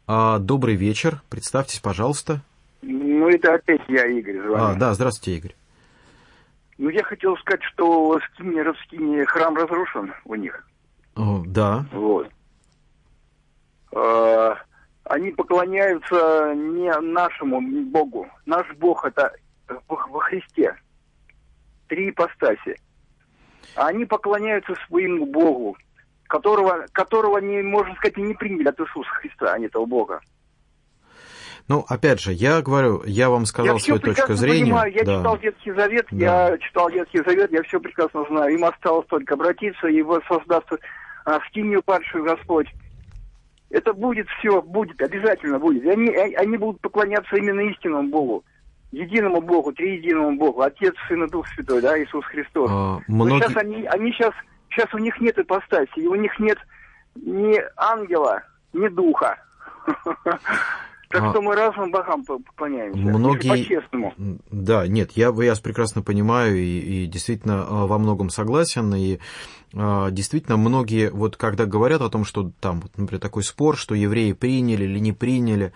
А, 0.06 0.38
добрый 0.38 0.74
вечер. 0.74 1.22
Представьтесь, 1.30 1.80
пожалуйста. 1.80 2.40
Ну, 2.82 3.28
это 3.28 3.54
опять 3.54 3.80
я, 3.88 4.06
Игорь, 4.06 4.38
звоню. 4.40 4.56
А, 4.56 4.74
да, 4.74 4.92
здравствуйте, 4.92 5.38
Игорь. 5.38 5.54
Ну, 6.76 6.90
я 6.90 7.02
хотел 7.02 7.36
сказать, 7.38 7.62
что 7.62 8.10
в 8.10 8.20
Скине 8.84 9.24
храм 9.24 9.56
разрушен 9.56 10.12
у 10.24 10.34
них. 10.34 10.66
О, 11.14 11.42
да. 11.46 11.86
Вот. 11.92 12.28
А, 13.94 14.58
они 15.04 15.30
поклоняются 15.30 16.52
не 16.54 16.92
нашему 17.00 17.60
Богу. 17.90 18.28
Наш 18.44 18.66
Бог 18.76 19.04
это 19.06 19.32
во 19.88 20.20
Христе. 20.20 20.74
Три 21.88 22.10
ипостаси. 22.10 22.76
А 23.76 23.88
они 23.88 24.04
поклоняются 24.04 24.74
своему 24.86 25.26
Богу, 25.26 25.76
которого, 26.34 26.86
которого 26.90 27.38
не, 27.38 27.62
можно 27.62 27.94
сказать, 27.94 28.18
и 28.18 28.22
не 28.22 28.34
приняли 28.34 28.66
от 28.66 28.80
Иисуса 28.80 29.08
Христа, 29.10 29.52
а 29.52 29.58
не 29.58 29.66
этого 29.66 29.86
Бога. 29.86 30.20
Ну, 31.68 31.84
опять 31.88 32.20
же, 32.20 32.32
я 32.32 32.60
говорю, 32.60 33.04
я 33.06 33.30
вам 33.30 33.46
сказал 33.46 33.76
я 33.76 33.80
свою 33.80 34.00
точку 34.00 34.34
зрения. 34.34 34.64
Понимаю. 34.64 34.92
Я 34.92 35.04
да. 35.04 35.18
читал 35.18 35.36
Ветхий 35.36 35.72
Завет, 35.72 36.06
да. 36.10 36.48
я 36.48 36.58
читал 36.58 36.88
Ветхий 36.90 37.22
Завет, 37.24 37.52
я 37.52 37.62
все 37.62 37.78
прекрасно 37.78 38.24
знаю. 38.28 38.52
Им 38.52 38.64
осталось 38.64 39.06
только 39.06 39.34
обратиться, 39.34 39.86
и 39.86 40.02
воссоздаст 40.02 40.66
а, 41.24 41.38
скинию 41.48 41.82
падшую 41.84 42.24
Господь. 42.24 42.66
Это 43.70 43.92
будет 43.92 44.26
все, 44.38 44.60
будет, 44.60 45.00
обязательно 45.00 45.60
будет. 45.60 45.84
И 45.84 45.88
они, 45.88 46.10
они 46.10 46.56
будут 46.56 46.80
поклоняться 46.80 47.36
именно 47.36 47.60
истинному 47.60 48.08
Богу, 48.08 48.44
единому 48.90 49.40
Богу, 49.40 49.72
триединому 49.72 50.36
Богу, 50.36 50.62
Отец, 50.62 50.94
Сын 51.08 51.24
и 51.24 51.30
Дух 51.30 51.46
Святой, 51.54 51.80
да, 51.80 51.96
Иисус 52.02 52.24
Христос. 52.26 52.70
А, 52.70 52.98
многие... 53.06 53.40
сейчас 53.40 53.56
они, 53.56 53.84
они 53.84 54.12
сейчас 54.12 54.34
Сейчас 54.74 54.92
у 54.92 54.98
них 54.98 55.20
нет 55.20 55.38
ипостаси, 55.38 55.98
и 55.98 56.06
у 56.06 56.14
них 56.14 56.38
нет 56.38 56.58
ни 57.14 57.60
ангела, 57.76 58.42
ни 58.72 58.88
духа. 58.88 59.38
Так 61.10 61.22
а, 61.22 61.30
что 61.30 61.42
мы 61.42 61.54
разным 61.54 61.92
богам 61.92 62.24
поклоняемся. 62.24 62.98
Многие... 62.98 63.48
По-честному. 63.48 64.14
Да, 64.50 64.88
нет, 64.88 65.12
я, 65.12 65.26
я 65.26 65.30
вас 65.30 65.60
прекрасно 65.60 66.02
понимаю 66.02 66.56
и, 66.56 67.04
и 67.04 67.06
действительно 67.06 67.62
а, 67.62 67.86
во 67.86 67.98
многом 67.98 68.30
согласен. 68.30 68.92
И 68.96 69.20
действительно, 69.74 70.56
многие, 70.56 71.10
вот 71.10 71.36
когда 71.36 71.66
говорят 71.66 72.00
о 72.00 72.10
том, 72.10 72.24
что 72.24 72.52
там, 72.60 72.82
например, 72.96 73.20
такой 73.20 73.42
спор, 73.42 73.76
что 73.76 73.94
евреи 73.94 74.32
приняли 74.32 74.84
или 74.84 74.98
не 74.98 75.12
приняли 75.12 75.72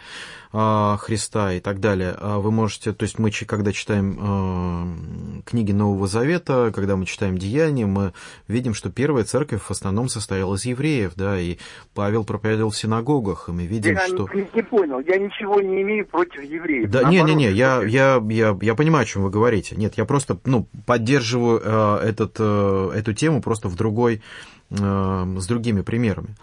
а, 0.52 0.96
Христа 0.98 1.52
и 1.52 1.60
так 1.60 1.80
далее, 1.80 2.14
а 2.18 2.38
вы 2.38 2.50
можете, 2.50 2.92
то 2.92 3.02
есть 3.02 3.18
мы, 3.18 3.30
когда 3.30 3.72
читаем 3.72 5.42
книги 5.44 5.72
Нового 5.72 6.06
Завета, 6.06 6.72
когда 6.74 6.96
мы 6.96 7.06
читаем 7.06 7.36
Деяния, 7.36 7.86
мы 7.86 8.12
видим, 8.46 8.72
что 8.74 8.90
первая 8.90 9.24
церковь 9.24 9.62
в 9.62 9.70
основном 9.70 10.08
состояла 10.08 10.54
из 10.54 10.64
евреев, 10.64 11.12
да, 11.16 11.38
и 11.38 11.58
Павел 11.94 12.24
проповедовал 12.24 12.70
в 12.70 12.76
синагогах, 12.76 13.48
и 13.48 13.52
мы 13.52 13.66
видим, 13.66 13.94
я 13.94 14.06
что... 14.06 14.28
Не, 14.32 14.46
не 14.54 14.62
понял, 14.62 15.00
я 15.00 15.18
ничего 15.18 15.60
не 15.60 15.82
имею 15.82 16.06
против 16.06 16.42
евреев. 16.42 16.90
Да, 16.90 17.10
не-не-не, 17.10 17.50
я, 17.50 17.82
я, 17.82 18.22
я, 18.28 18.56
я 18.60 18.74
понимаю, 18.74 19.02
о 19.02 19.06
чем 19.06 19.24
вы 19.24 19.30
говорите. 19.30 19.76
Нет, 19.76 19.94
я 19.96 20.04
просто, 20.04 20.38
ну, 20.44 20.68
поддерживаю 20.86 21.60
э, 21.62 22.08
этот, 22.08 22.36
э, 22.38 22.90
эту 22.94 23.12
тему 23.12 23.42
просто 23.42 23.68
в 23.68 23.76
другом 23.76 23.87
другой, 23.88 24.22
э, 24.70 24.74
с 24.76 25.46
другими 25.46 25.80
примерами. 25.80 26.36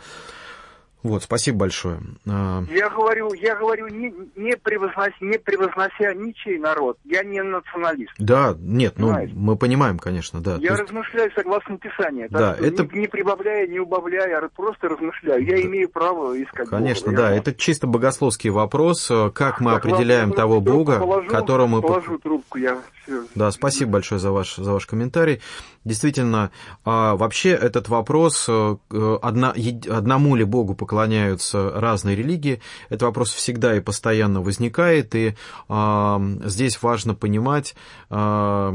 Вот, 1.06 1.22
спасибо 1.22 1.60
большое. 1.60 2.00
А, 2.28 2.64
я 2.68 2.90
говорю, 2.90 3.32
я 3.34 3.56
говорю, 3.56 3.88
не, 3.90 4.12
не, 4.36 4.58
превознося, 4.58 5.14
не 5.22 5.38
превознося 5.38 6.16
ничей 6.16 6.58
народ. 6.58 6.98
Я 7.04 7.24
не 7.24 7.44
националист. 7.44 8.12
Да, 8.18 8.56
нет, 8.60 8.96
ну, 8.98 9.10
Понимаете? 9.10 9.34
мы 9.36 9.56
понимаем, 9.56 10.00
конечно, 10.00 10.42
да. 10.42 10.56
Я 10.56 10.72
есть... 10.72 10.82
размышляю 10.82 11.32
согласно 11.36 11.78
Писанию. 11.78 12.28
Да, 12.32 12.56
это... 12.60 12.90
Не, 12.92 13.02
не 13.02 13.08
прибавляя, 13.08 13.68
не 13.68 13.78
убавляя, 13.78 14.40
а 14.40 14.50
просто 14.50 14.90
размышляю. 14.90 15.46
Я 15.46 15.58
да. 15.58 15.62
имею 15.62 15.90
право 15.90 16.42
искать 16.42 16.70
Конечно, 16.70 17.12
Бога. 17.12 17.22
да, 17.22 17.30
я... 17.30 17.38
это 17.38 17.54
чисто 17.54 17.86
богословский 17.86 18.50
вопрос, 18.50 19.08
э, 19.12 19.30
как 19.30 19.62
мы 19.62 19.74
так, 19.74 19.86
определяем 19.86 20.30
ладно, 20.30 20.36
того 20.36 20.60
Бога, 20.60 20.98
положу, 20.98 21.30
которого 21.30 21.68
мы... 21.68 21.82
Положу 21.84 22.18
трубку, 22.18 22.58
я 22.58 22.80
все. 23.04 23.26
Да, 23.36 23.52
спасибо 23.52 23.92
большое 23.92 24.18
за 24.18 24.32
ваш, 24.32 24.56
за 24.56 24.74
ваш 24.74 24.88
комментарий. 24.88 25.40
Действительно, 25.86 26.50
а, 26.84 27.16
вообще 27.16 27.50
этот 27.52 27.90
вопрос, 27.90 28.48
э, 28.50 28.78
одна, 29.22 29.54
одному 29.88 30.36
ли 30.36 30.44
Богу 30.44 30.74
поклоняются 30.74 31.70
разные 31.76 32.16
религии, 32.16 32.60
этот 32.90 33.04
вопрос 33.04 33.32
всегда 33.32 33.78
и 33.78 33.82
постоянно 33.82 34.42
возникает, 34.42 35.14
и 35.14 35.36
а, 35.70 36.20
здесь 36.44 36.82
важно 36.82 37.14
понимать 37.14 37.76
а, 38.10 38.74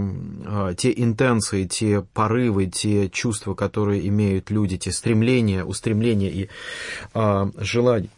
те 0.77 0.93
интенции, 0.97 1.67
те 1.67 2.03
порывы, 2.15 2.67
те 2.67 3.09
чувства, 3.09 3.55
которые 3.55 4.07
имеют 4.07 4.51
люди, 4.51 4.79
те 4.79 4.93
стремления, 4.93 5.65
устремления 5.65 6.31
и 6.31 6.49
желания, 7.13 8.09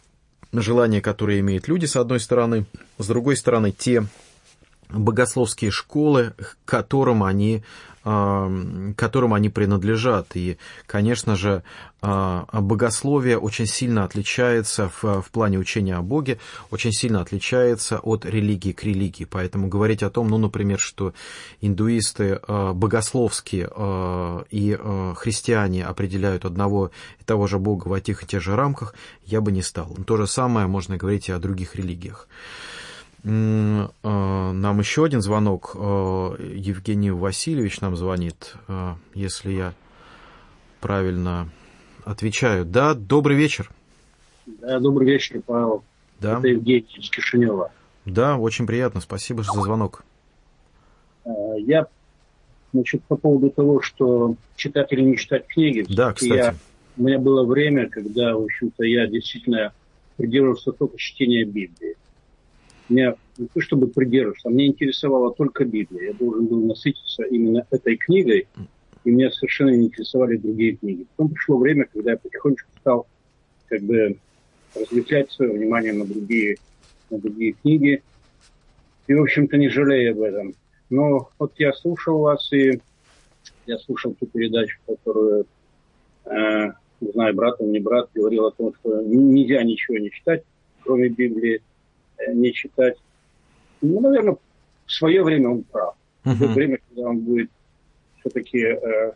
желания, 0.51 1.01
которые 1.01 1.39
имеют 1.39 1.67
люди, 1.67 1.85
с 1.85 1.95
одной 1.95 2.19
стороны, 2.19 2.65
с 2.99 3.07
другой 3.07 3.37
стороны, 3.37 3.71
те 3.71 4.05
богословские 4.89 5.71
школы, 5.71 6.33
к 6.37 6.57
которым 6.65 7.23
они 7.23 7.63
которым 8.03 9.33
они 9.33 9.49
принадлежат. 9.49 10.35
И, 10.35 10.57
конечно 10.85 11.35
же, 11.35 11.63
богословие 12.01 13.37
очень 13.37 13.65
сильно 13.65 14.03
отличается 14.03 14.89
в, 14.89 15.21
в 15.21 15.31
плане 15.31 15.57
учения 15.57 15.95
о 15.95 16.01
Боге, 16.01 16.39
очень 16.69 16.91
сильно 16.91 17.21
отличается 17.21 17.99
от 17.99 18.25
религии 18.25 18.73
к 18.73 18.83
религии. 18.83 19.23
Поэтому 19.23 19.69
говорить 19.69 20.03
о 20.03 20.09
том, 20.09 20.27
ну, 20.27 20.37
например, 20.37 20.79
что 20.79 21.13
индуисты 21.61 22.41
богословские 22.47 23.69
и 24.51 24.77
христиане 25.15 25.85
определяют 25.85 26.45
одного 26.45 26.91
и 27.19 27.23
того 27.23 27.47
же 27.47 27.57
Бога 27.57 27.87
в 27.87 27.93
этих 27.93 28.23
и 28.23 28.27
тех 28.27 28.41
же 28.41 28.55
рамках, 28.55 28.95
я 29.23 29.39
бы 29.39 29.51
не 29.53 29.61
стал. 29.61 29.95
То 30.05 30.17
же 30.17 30.27
самое 30.27 30.67
можно 30.67 30.97
говорить 30.97 31.29
и 31.29 31.31
о 31.31 31.39
других 31.39 31.75
религиях. 31.75 32.27
Э, 33.25 33.87
нам 34.51 34.79
еще 34.79 35.05
один 35.05 35.21
звонок. 35.21 35.75
Э, 35.75 36.35
Евгений 36.55 37.11
Васильевич 37.11 37.79
нам 37.79 37.95
звонит, 37.95 38.55
э, 38.67 38.95
если 39.13 39.51
я 39.51 39.73
правильно 40.81 41.49
отвечаю. 42.03 42.65
Да, 42.65 42.93
добрый 42.93 43.37
вечер. 43.37 43.71
Да, 44.45 44.79
добрый 44.79 45.07
вечер, 45.07 45.41
Павел. 45.45 45.83
Да. 46.19 46.39
Это 46.39 46.49
Евгений 46.49 46.87
из 46.97 47.09
Кишинева. 47.09 47.71
Да, 48.05 48.37
очень 48.37 48.67
приятно. 48.67 48.99
Спасибо 48.99 49.43
за 49.43 49.53
звонок. 49.53 50.03
Я, 51.25 51.87
значит, 52.73 53.01
по 53.05 53.15
поводу 53.15 53.49
того, 53.49 53.79
что 53.81 54.35
читать 54.57 54.91
или 54.91 55.01
не 55.01 55.17
читать 55.17 55.47
книги. 55.47 55.85
Да, 55.87 56.11
кстати. 56.11 56.33
Я, 56.33 56.55
у 56.97 57.03
меня 57.03 57.19
было 57.19 57.45
время, 57.45 57.87
когда, 57.87 58.35
в 58.35 58.43
общем-то, 58.43 58.83
я 58.83 59.07
действительно 59.07 59.71
придерживался 60.17 60.73
только 60.73 60.97
чтения 60.97 61.45
Библии 61.45 61.95
меня 62.93 63.15
не 63.37 63.47
то 63.47 63.61
чтобы 63.61 63.87
придерживаться, 63.87 64.47
а 64.47 64.51
меня 64.51 64.67
интересовала 64.67 65.33
только 65.33 65.65
Библия. 65.65 66.09
Я 66.09 66.13
должен 66.13 66.45
был 66.45 66.65
насытиться 66.65 67.23
именно 67.23 67.65
этой 67.71 67.97
книгой, 67.97 68.47
и 69.03 69.11
меня 69.11 69.31
совершенно 69.31 69.71
не 69.71 69.87
интересовали 69.87 70.37
другие 70.37 70.75
книги. 70.75 71.05
Потом 71.15 71.33
пришло 71.33 71.57
время, 71.57 71.87
когда 71.91 72.11
я 72.11 72.17
потихонечку 72.17 72.69
стал 72.79 73.07
как 73.67 73.81
бы 73.81 74.17
разветвлять 74.75 75.31
свое 75.31 75.51
внимание 75.51 75.93
на 75.93 76.05
другие, 76.05 76.57
на 77.09 77.17
другие 77.17 77.53
книги. 77.53 78.01
И, 79.07 79.13
в 79.13 79.21
общем-то, 79.21 79.57
не 79.57 79.69
жалею 79.69 80.13
об 80.13 80.21
этом. 80.21 80.55
Но 80.89 81.29
вот 81.39 81.53
я 81.57 81.73
слушал 81.73 82.19
вас, 82.19 82.51
и 82.53 82.79
я 83.65 83.77
слушал 83.79 84.13
ту 84.13 84.27
передачу, 84.27 84.77
которую, 84.85 85.45
э, 86.25 86.71
не 87.01 87.11
знаю, 87.11 87.35
брат 87.35 87.55
он 87.59 87.71
не 87.71 87.79
брат, 87.79 88.09
говорил 88.13 88.45
о 88.45 88.51
том, 88.51 88.73
что 88.79 89.01
нельзя 89.01 89.63
ничего 89.63 89.97
не 89.97 90.11
читать, 90.11 90.43
кроме 90.83 91.09
Библии 91.09 91.61
не 92.33 92.53
читать. 92.53 92.97
Ну, 93.81 93.99
наверное, 93.99 94.37
в 94.85 94.91
свое 94.91 95.23
время 95.23 95.49
он 95.49 95.63
прав. 95.63 95.95
Uh-huh. 96.23 96.33
В 96.33 96.39
то 96.39 96.47
время, 96.47 96.79
когда 96.87 97.09
он 97.09 97.19
будет 97.19 97.49
все-таки 98.19 98.59
э, 98.59 99.11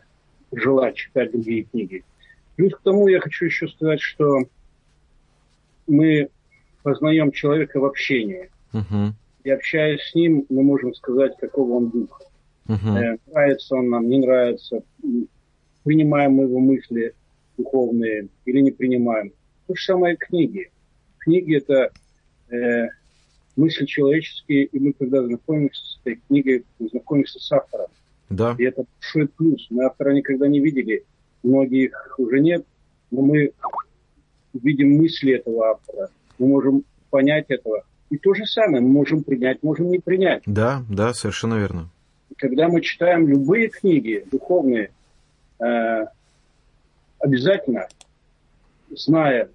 желать 0.52 0.96
читать 0.96 1.32
другие 1.32 1.64
книги. 1.64 2.04
Плюс 2.56 2.74
к 2.74 2.82
тому 2.82 3.08
я 3.08 3.20
хочу 3.20 3.46
еще 3.46 3.68
сказать, 3.68 4.00
что 4.00 4.40
мы 5.86 6.28
познаем 6.82 7.32
человека 7.32 7.80
в 7.80 7.84
общении. 7.84 8.50
Uh-huh. 8.72 9.12
И 9.44 9.50
общаясь 9.50 10.02
с 10.02 10.14
ним, 10.14 10.44
мы 10.48 10.62
можем 10.62 10.94
сказать, 10.94 11.36
какого 11.38 11.74
он 11.74 11.90
духа. 11.90 12.24
Uh-huh. 12.66 12.98
Э, 12.98 13.18
нравится 13.26 13.76
он 13.76 13.88
нам, 13.88 14.08
не 14.08 14.18
нравится, 14.18 14.82
принимаем 15.84 16.32
мы 16.32 16.44
его 16.44 16.58
мысли 16.58 17.14
духовные 17.56 18.28
или 18.44 18.60
не 18.60 18.70
принимаем. 18.70 19.32
То 19.66 19.74
же 19.74 19.82
самое 19.82 20.16
книги. 20.16 20.70
Книги 21.18 21.56
это 21.56 21.90
э, 22.50 22.88
мысли 23.56 23.86
человеческие, 23.86 24.64
и 24.64 24.78
мы, 24.78 24.92
когда 24.92 25.22
знакомимся 25.22 25.82
с 25.84 26.00
этой 26.02 26.20
книгой, 26.28 26.64
знакомимся 26.78 27.38
с 27.40 27.52
автором. 27.52 27.88
Да. 28.30 28.54
И 28.58 28.64
это 28.64 28.84
большой 29.00 29.28
плюс. 29.28 29.66
Мы 29.70 29.84
автора 29.84 30.12
никогда 30.12 30.48
не 30.48 30.60
видели, 30.60 31.04
многих 31.42 32.14
уже 32.18 32.40
нет, 32.40 32.64
но 33.10 33.22
мы 33.22 33.52
видим 34.52 34.96
мысли 34.96 35.34
этого 35.34 35.70
автора, 35.70 36.10
мы 36.38 36.48
можем 36.48 36.84
понять 37.10 37.46
этого. 37.48 37.84
И 38.10 38.16
то 38.16 38.34
же 38.34 38.46
самое, 38.46 38.82
мы 38.82 38.88
можем 38.88 39.22
принять, 39.22 39.62
можем 39.62 39.90
не 39.90 39.98
принять. 39.98 40.42
Да, 40.46 40.82
да, 40.88 41.12
совершенно 41.12 41.54
верно. 41.54 41.90
Когда 42.36 42.68
мы 42.68 42.80
читаем 42.80 43.26
любые 43.26 43.68
книги 43.68 44.24
духовные, 44.30 44.90
э, 45.58 46.04
обязательно, 47.18 47.88
зная 48.90 49.50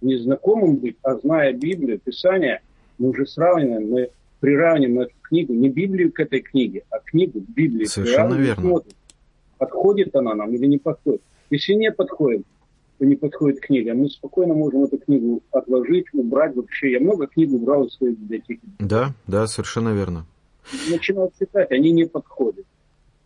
незнакомым 0.00 0.76
быть, 0.76 0.96
а 1.02 1.16
зная 1.16 1.52
Библию, 1.52 1.98
Писание, 1.98 2.60
мы 2.98 3.10
уже 3.10 3.26
сравниваем, 3.26 3.90
мы 3.90 4.10
приравниваем 4.40 5.00
эту 5.00 5.14
книгу, 5.22 5.52
не 5.52 5.68
Библию 5.68 6.12
к 6.12 6.20
этой 6.20 6.40
книге, 6.40 6.84
а 6.90 6.98
книгу 7.00 7.40
к 7.40 7.48
Библии. 7.48 7.84
Совершенно 7.84 8.34
верно. 8.34 8.62
Смотрим, 8.62 8.92
подходит 9.58 10.14
она 10.14 10.34
нам 10.34 10.54
или 10.54 10.66
не 10.66 10.78
подходит. 10.78 11.22
Если 11.50 11.74
не 11.74 11.90
подходит, 11.90 12.42
то 12.98 13.04
не 13.06 13.16
подходит 13.16 13.60
книга. 13.60 13.94
Мы 13.94 14.08
спокойно 14.08 14.54
можем 14.54 14.84
эту 14.84 14.98
книгу 14.98 15.42
отложить, 15.50 16.06
убрать 16.12 16.54
вообще. 16.54 16.92
Я 16.92 17.00
много 17.00 17.26
книг 17.26 17.52
убрал 17.52 17.84
из 17.84 17.94
своей 17.94 18.14
библиотеки. 18.14 18.60
Да, 18.78 19.14
да, 19.26 19.46
совершенно 19.46 19.94
верно. 19.94 20.26
Начинал 20.90 21.32
читать, 21.38 21.70
они 21.70 21.92
не 21.92 22.04
подходят. 22.04 22.66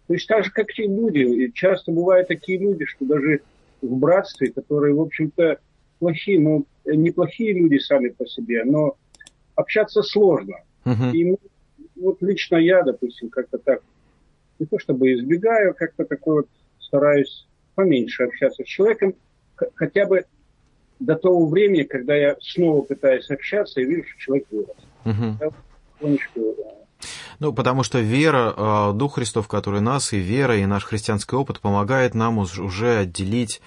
То 0.07 0.14
есть 0.14 0.29
так 0.29 0.45
же, 0.45 0.51
как 0.51 0.73
те 0.73 0.87
люди. 0.87 1.18
И 1.20 1.53
часто 1.53 1.91
бывают 1.91 2.29
такие 2.29 2.59
люди, 2.59 2.85
что 2.85 3.05
даже 3.05 3.41
в 3.81 3.97
братстве, 3.97 4.53
которые, 4.53 4.95
в 4.95 5.01
общем-то, 5.01 5.59
плохие, 6.03 6.40
ну, 6.40 6.66
неплохие 6.84 7.53
люди 7.53 7.78
сами 7.78 8.09
по 8.09 8.26
себе, 8.26 8.64
но 8.64 8.96
общаться 9.55 10.03
сложно. 10.03 10.57
Uh-huh. 10.84 11.12
И 11.12 11.36
вот 11.94 12.20
лично 12.20 12.57
я, 12.57 12.82
допустим, 12.82 13.30
как-то 13.30 13.59
так, 13.59 13.82
не 14.59 14.66
то 14.66 14.80
чтобы 14.80 15.12
избегаю, 15.12 15.74
как-то 15.74 16.05
такой 16.05 16.34
вот 16.34 16.48
стараюсь 16.80 17.46
поменьше 17.76 18.24
общаться 18.24 18.64
с 18.64 18.66
человеком, 18.66 19.14
хотя 19.76 20.07
бы 20.07 20.24
до 20.98 21.14
того 21.14 21.46
времени, 21.46 21.84
когда 21.84 22.16
я 22.16 22.36
снова 22.40 22.82
пытаюсь 22.82 23.30
общаться 23.30 23.80
и 23.80 23.84
вижу, 23.84 24.03
что 24.09 24.18
человек 24.18 24.46
вырос. 24.50 24.76
Uh-huh. 25.05 25.36
Я 25.40 25.50
потихонечку 25.50 26.57
ну, 27.38 27.53
потому 27.53 27.82
что 27.82 27.98
вера, 27.98 28.55
а, 28.57 28.92
Дух 28.92 29.16
Христов, 29.16 29.48
который 29.48 29.80
нас, 29.80 30.12
и 30.12 30.18
вера, 30.18 30.57
и 30.57 30.64
наш 30.64 30.84
христианский 30.84 31.34
опыт 31.34 31.59
помогает 31.59 32.14
нам 32.14 32.38
уже 32.38 32.98
отделить 32.98 33.61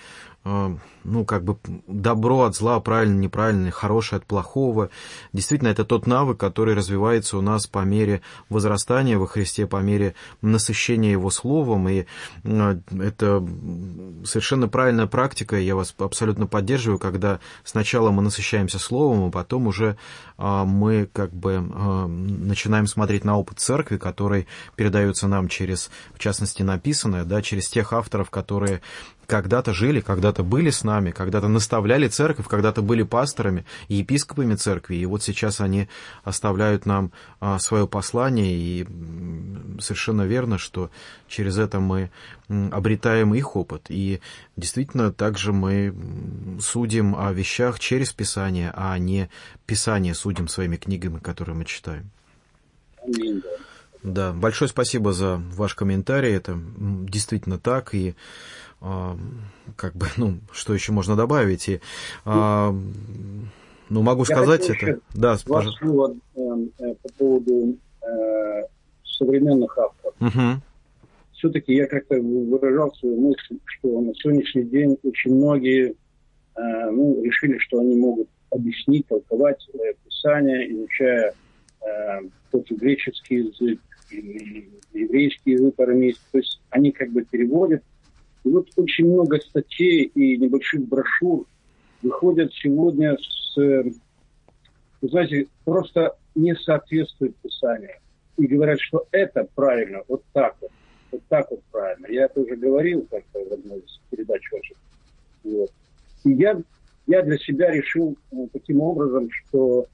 а, 0.46 0.78
ну, 1.06 1.24
как 1.24 1.44
бы 1.44 1.58
добро 1.88 2.44
от 2.44 2.56
зла, 2.56 2.80
правильно, 2.80 3.18
неправильно, 3.20 3.72
хорошее 3.72 4.18
от 4.18 4.26
плохого. 4.26 4.90
Действительно, 5.34 5.70
это 5.70 5.86
тот 5.86 6.08
навык, 6.08 6.40
который 6.40 6.74
развивается 6.74 7.38
у 7.38 7.42
нас 7.42 7.68
по 7.68 7.80
мере 7.80 8.22
возрастания 8.50 9.18
во 9.18 9.28
Христе, 9.28 9.68
по 9.68 9.78
мере 9.78 10.16
насыщения 10.42 11.12
Его 11.12 11.30
Словом. 11.30 11.88
И 11.90 12.06
а, 12.44 12.80
это 13.00 13.48
совершенно 14.26 14.68
правильная 14.68 15.08
практика, 15.08 15.58
я 15.58 15.76
вас 15.76 15.94
абсолютно 15.98 16.48
поддерживаю, 16.48 17.00
когда 17.00 17.40
сначала 17.64 18.12
мы 18.12 18.22
насыщаемся 18.22 18.80
Словом, 18.80 19.26
а 19.28 19.32
потом 19.32 19.68
уже 19.68 19.98
а, 20.38 20.66
мы 20.66 21.08
как 21.14 21.34
бы 21.34 21.60
начинаем 21.60 22.88
смотреть 22.88 23.24
на 23.24 23.38
опыт 23.38 23.60
церкви, 23.60 23.98
который 23.98 24.48
передается 24.76 25.28
нам 25.28 25.48
через, 25.48 25.92
в 26.14 26.20
частности, 26.20 26.64
написанное, 26.64 27.24
да, 27.24 27.42
через 27.42 27.70
тех 27.70 27.94
авторов, 27.94 28.30
которые 28.30 28.82
когда-то 29.26 29.74
жили, 29.74 30.02
когда-то 30.02 30.44
были 30.44 30.70
с 30.70 30.84
нами, 30.84 30.95
когда-то 31.12 31.48
наставляли 31.48 32.08
церковь, 32.08 32.48
когда-то 32.48 32.82
были 32.82 33.04
пасторами 33.04 33.66
и 33.88 33.96
епископами 33.96 34.56
церкви, 34.56 34.96
и 34.96 35.06
вот 35.06 35.24
сейчас 35.24 35.62
они 35.62 35.88
оставляют 36.24 36.86
нам 36.86 37.12
а, 37.40 37.60
свое 37.60 37.88
послание, 37.88 38.56
и 38.56 38.88
совершенно 39.80 40.24
верно, 40.24 40.58
что 40.58 40.90
через 41.28 41.58
это 41.58 41.80
мы 41.80 42.12
обретаем 42.48 43.34
их 43.34 43.56
опыт, 43.56 43.86
и 43.90 44.22
действительно 44.56 45.12
также 45.12 45.54
мы 45.54 45.96
судим 46.62 47.16
о 47.16 47.32
вещах 47.34 47.80
через 47.80 48.14
Писание, 48.14 48.72
а 48.76 48.98
не 48.98 49.30
Писание 49.66 50.14
судим 50.14 50.48
своими 50.48 50.78
книгами, 50.78 51.20
которые 51.20 51.56
мы 51.56 51.66
читаем. 51.66 52.12
Да, 54.06 54.34
большое 54.34 54.70
спасибо 54.70 55.14
за 55.14 55.42
ваш 55.56 55.74
комментарий, 55.74 56.32
это 56.32 56.60
действительно 56.78 57.58
так, 57.58 57.96
и 57.96 58.16
как 58.80 59.96
бы, 59.96 60.08
ну, 60.18 60.40
что 60.52 60.74
еще 60.74 60.92
можно 60.92 61.16
добавить? 61.16 61.70
И, 61.70 61.80
ну, 63.90 64.02
могу 64.02 64.26
Я 64.28 64.36
сказать 64.36 64.70
это. 64.70 65.00
Да, 65.14 65.38
пожалуйста. 65.46 66.18
Э, 66.36 66.40
э, 66.80 66.96
по 67.02 67.10
поводу 67.18 67.78
э, 68.02 68.64
современных 69.04 69.78
авторов. 69.78 70.16
Угу. 70.20 70.62
Все-таки 71.34 71.74
я 71.74 71.86
как-то 71.88 72.16
выражал 72.20 72.94
свою 72.96 73.20
мысль, 73.22 73.58
что 73.66 74.02
на 74.02 74.14
сегодняшний 74.16 74.64
день 74.64 74.98
очень 75.04 75.36
многие 75.36 75.92
э, 76.56 76.90
ну, 76.92 77.24
решили, 77.24 77.58
что 77.60 77.80
они 77.80 77.96
могут 77.96 78.28
объяснить, 78.52 79.08
толковать 79.08 79.68
Писание, 80.06 80.72
изучая 80.72 81.34
тот 82.50 82.68
же 82.68 82.76
греческий 82.76 83.36
язык 83.36 83.80
еврейский 84.10 85.52
язык 85.52 85.80
арамейский. 85.80 86.24
То 86.32 86.38
есть 86.40 86.62
они 86.72 86.92
как 86.92 87.12
бы 87.12 87.24
переводят 87.24 87.84
и 88.46 88.50
вот 88.50 88.68
очень 88.78 89.12
много 89.12 89.40
статей 89.40 90.04
и 90.04 90.38
небольших 90.38 90.88
брошюр 90.88 91.46
выходят 92.04 92.54
сегодня 92.54 93.18
с, 93.18 93.56
вы 93.58 95.10
знаете, 95.10 95.48
просто 95.66 96.16
не 96.36 96.56
соответствует 96.56 97.36
Писанию. 97.38 97.98
И 98.38 98.46
говорят, 98.46 98.80
что 98.80 99.08
это 99.12 99.48
правильно, 99.56 100.04
вот 100.08 100.24
так 100.32 100.56
вот. 100.62 100.72
Вот 101.12 101.22
так 101.30 101.50
вот 101.50 101.62
правильно. 101.72 102.08
Я 102.08 102.26
это 102.26 102.42
уже 102.42 102.56
говорил 102.56 103.08
как-то 103.10 103.40
в 103.40 103.54
одной 103.54 103.80
из 103.80 104.00
передач 104.12 104.42
ваших. 104.52 104.78
Вот. 105.44 105.72
И 106.26 106.32
я, 106.34 106.62
я 107.08 107.22
для 107.24 107.38
себя 107.38 107.72
решил 107.72 108.16
ну, 108.32 108.50
таким 108.52 108.82
образом, 108.82 109.30
что 109.32 109.88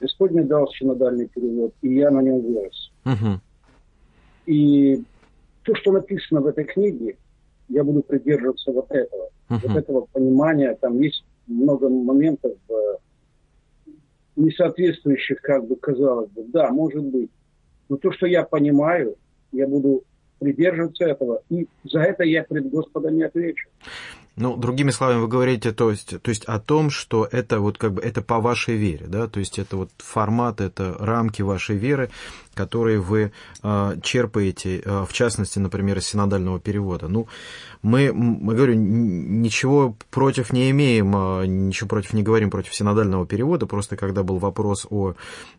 Господь 0.00 0.30
мне 0.30 0.44
дал 0.44 0.68
синодальный 0.72 1.26
перевод, 1.26 1.74
и 1.82 1.94
я 1.94 2.10
на 2.10 2.22
нем 2.22 2.40
вырос. 2.40 2.92
Угу. 3.04 3.40
И 4.46 5.02
то, 5.64 5.74
что 5.74 5.92
написано 5.92 6.40
в 6.40 6.46
этой 6.46 6.64
книге, 6.64 7.16
я 7.70 7.84
буду 7.84 8.02
придерживаться 8.02 8.72
вот 8.72 8.90
этого. 8.90 9.30
Угу. 9.48 9.58
Вот 9.62 9.76
этого 9.76 10.00
понимания. 10.12 10.76
Там 10.80 11.00
есть 11.00 11.24
много 11.46 11.88
моментов 11.88 12.52
э, 12.68 12.74
несоответствующих, 14.36 15.40
как 15.40 15.66
бы 15.66 15.76
казалось 15.76 16.30
бы. 16.30 16.44
Да, 16.48 16.70
может 16.70 17.04
быть. 17.04 17.30
Но 17.88 17.96
то, 17.96 18.12
что 18.12 18.26
я 18.26 18.44
понимаю, 18.44 19.16
я 19.52 19.66
буду 19.66 20.04
придерживаться 20.38 21.04
этого. 21.04 21.42
И 21.48 21.66
за 21.84 22.00
это 22.00 22.24
я 22.24 22.44
пред 22.44 22.70
Господом 22.70 23.16
не 23.16 23.24
отвечу. 23.24 23.68
Ну, 24.40 24.56
другими 24.56 24.90
словами, 24.90 25.20
вы 25.20 25.28
говорите, 25.28 25.70
то 25.70 25.90
есть, 25.90 26.18
то 26.22 26.28
есть 26.30 26.46
о 26.46 26.58
том, 26.58 26.88
что 26.88 27.28
это 27.30 27.60
вот 27.60 27.76
как 27.76 27.92
бы 27.92 28.00
это 28.00 28.22
по 28.22 28.40
вашей 28.40 28.76
вере, 28.76 29.04
да, 29.06 29.26
то 29.26 29.38
есть 29.38 29.58
это 29.58 29.76
вот 29.76 29.90
формат, 29.98 30.62
это 30.62 30.96
рамки 30.98 31.42
вашей 31.42 31.76
веры, 31.76 32.08
которые 32.54 33.00
вы 33.00 33.32
э, 33.62 33.96
черпаете, 34.02 34.80
э, 34.80 35.04
в 35.08 35.12
частности, 35.12 35.58
например, 35.58 35.98
из 35.98 36.06
синодального 36.06 36.58
перевода. 36.58 37.08
Ну, 37.08 37.28
мы, 37.82 38.12
мы 38.12 38.54
говорю, 38.54 38.74
ничего 38.74 39.94
против 40.10 40.52
не 40.52 40.70
имеем, 40.70 41.14
э, 41.16 41.46
ничего 41.46 41.88
против 41.88 42.12
не 42.12 42.22
говорим 42.22 42.50
против 42.50 42.74
синодального 42.74 43.26
перевода, 43.26 43.66
просто 43.66 43.96
когда 43.96 44.22
был 44.22 44.38
вопрос 44.38 44.86
о 44.90 45.14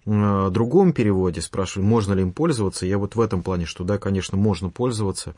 э, 0.05 0.49
другом 0.51 0.91
переводе, 0.91 1.41
спрашивали, 1.41 1.87
можно 1.87 2.13
ли 2.13 2.23
им 2.23 2.33
пользоваться, 2.33 2.85
я 2.85 2.97
вот 2.97 3.15
в 3.15 3.21
этом 3.21 3.41
плане, 3.41 3.65
что 3.65 3.83
да, 3.83 3.97
конечно, 3.97 4.37
можно 4.37 4.69
пользоваться 4.69 5.35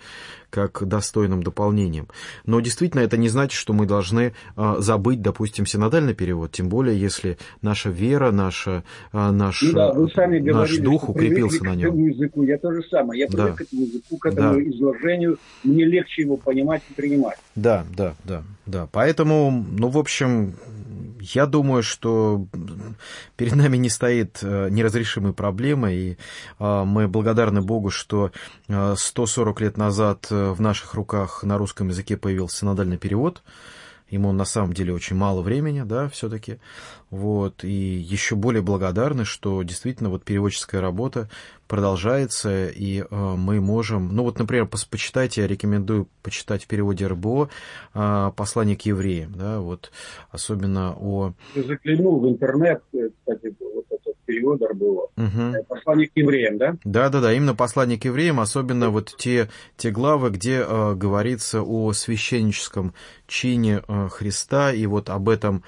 как 0.49 0.87
достойным 0.87 1.43
дополнением. 1.43 2.07
Но 2.45 2.59
действительно 2.61 3.01
это 3.01 3.17
не 3.17 3.29
значит, 3.33 3.59
что 3.59 3.73
мы 3.73 3.85
должны 3.85 4.33
э, 4.55 4.75
забыть, 4.79 5.21
допустим, 5.21 5.65
синодальный 5.65 6.13
перевод, 6.13 6.51
тем 6.51 6.69
более, 6.69 6.99
если 6.99 7.37
наша 7.61 7.89
вера, 7.89 8.31
наша, 8.31 8.83
э, 9.11 9.31
наш, 9.31 9.61
ну, 9.61 9.73
да, 9.73 9.91
вы 9.91 10.09
сами 10.09 10.39
говорили, 10.39 10.53
наш 10.53 10.77
дух 10.77 11.09
укрепился 11.09 11.63
на 11.65 11.75
нем. 11.75 11.91
К 11.91 11.95
языку. 11.95 12.43
Я 12.43 12.57
тоже 12.57 12.81
самое. 12.89 13.21
Я 13.21 13.27
да. 13.27 13.47
привык 13.47 13.57
к 13.57 13.61
этому 13.61 13.81
языку, 13.81 14.17
к 14.17 14.25
этому 14.25 14.53
да. 14.53 14.63
изложению. 14.69 15.37
Мне 15.63 15.85
легче 15.85 16.21
его 16.21 16.37
понимать 16.37 16.81
и 16.89 16.93
принимать. 16.93 17.37
Да, 17.55 17.85
да, 17.95 18.15
да, 18.23 18.43
да. 18.65 18.87
Поэтому, 18.91 19.65
ну, 19.71 19.89
в 19.89 19.97
общем, 19.97 20.53
я 21.23 21.45
думаю, 21.45 21.83
что 21.83 22.47
перед 23.37 23.55
нами 23.55 23.77
не 23.77 23.89
стоит 23.89 24.39
э, 24.41 24.67
неразрешимой 24.69 25.33
проблемы, 25.33 25.93
и 25.93 26.17
э, 26.59 26.83
мы 26.83 27.07
благодарны 27.07 27.61
Богу, 27.61 27.89
что 27.89 28.31
140 28.67 29.61
э, 29.61 29.63
лет 29.63 29.77
назад 29.77 30.27
в 30.29 30.59
наших 30.59 30.93
руках 30.93 31.43
на 31.43 31.57
русском 31.57 31.87
языке 31.87 32.17
появился 32.17 32.57
синодальный 32.57 32.97
перевод. 32.97 33.41
Ему 34.13 34.31
на 34.31 34.45
самом 34.45 34.73
деле 34.73 34.93
очень 34.93 35.15
мало 35.15 35.41
времени, 35.41 35.81
да, 35.81 36.07
все-таки. 36.07 36.59
Вот, 37.09 37.63
и 37.63 37.71
еще 37.71 38.35
более 38.35 38.61
благодарны, 38.61 39.25
что 39.25 39.63
действительно 39.63 40.09
вот 40.09 40.23
переводческая 40.23 40.81
работа 40.81 41.29
продолжается, 41.67 42.67
и 42.67 43.01
э, 43.01 43.05
мы 43.09 43.59
можем, 43.59 44.15
ну 44.15 44.21
вот, 44.21 44.37
например, 44.37 44.67
почитайте, 44.67 45.41
я 45.41 45.47
рекомендую 45.47 46.07
почитать 46.21 46.63
в 46.63 46.67
переводе 46.67 47.07
РБО 47.07 47.49
э, 47.95 48.31
«Послание 48.35 48.77
к 48.77 48.81
евреям», 48.81 49.33
да, 49.35 49.59
вот, 49.59 49.91
особенно 50.29 50.95
о... 50.95 51.33
Я 51.55 51.63
заглянул 51.63 52.19
в 52.19 52.29
интернет, 52.29 52.83
э, 52.93 53.09
кстати, 53.17 53.55
вот 53.59 53.85
этот 53.89 54.15
перевод 54.25 54.61
РБО, 54.61 54.85
угу. 54.85 55.65
«Послание 55.67 56.07
к 56.07 56.11
евреям», 56.15 56.57
да? 56.59 56.75
Да-да-да, 56.83 57.33
именно 57.33 57.55
«Послание 57.55 57.99
к 57.99 58.05
евреям», 58.05 58.39
особенно 58.39 58.89
вот 58.89 59.15
те, 59.17 59.49
те 59.77 59.89
главы, 59.89 60.29
где 60.29 60.63
э, 60.67 60.93
говорится 60.93 61.63
о 61.63 61.93
священническом 61.93 62.93
чине 63.27 63.81
э, 63.87 64.09
Христа, 64.11 64.71
и 64.73 64.85
вот 64.85 65.09
об 65.09 65.29
этом 65.29 65.63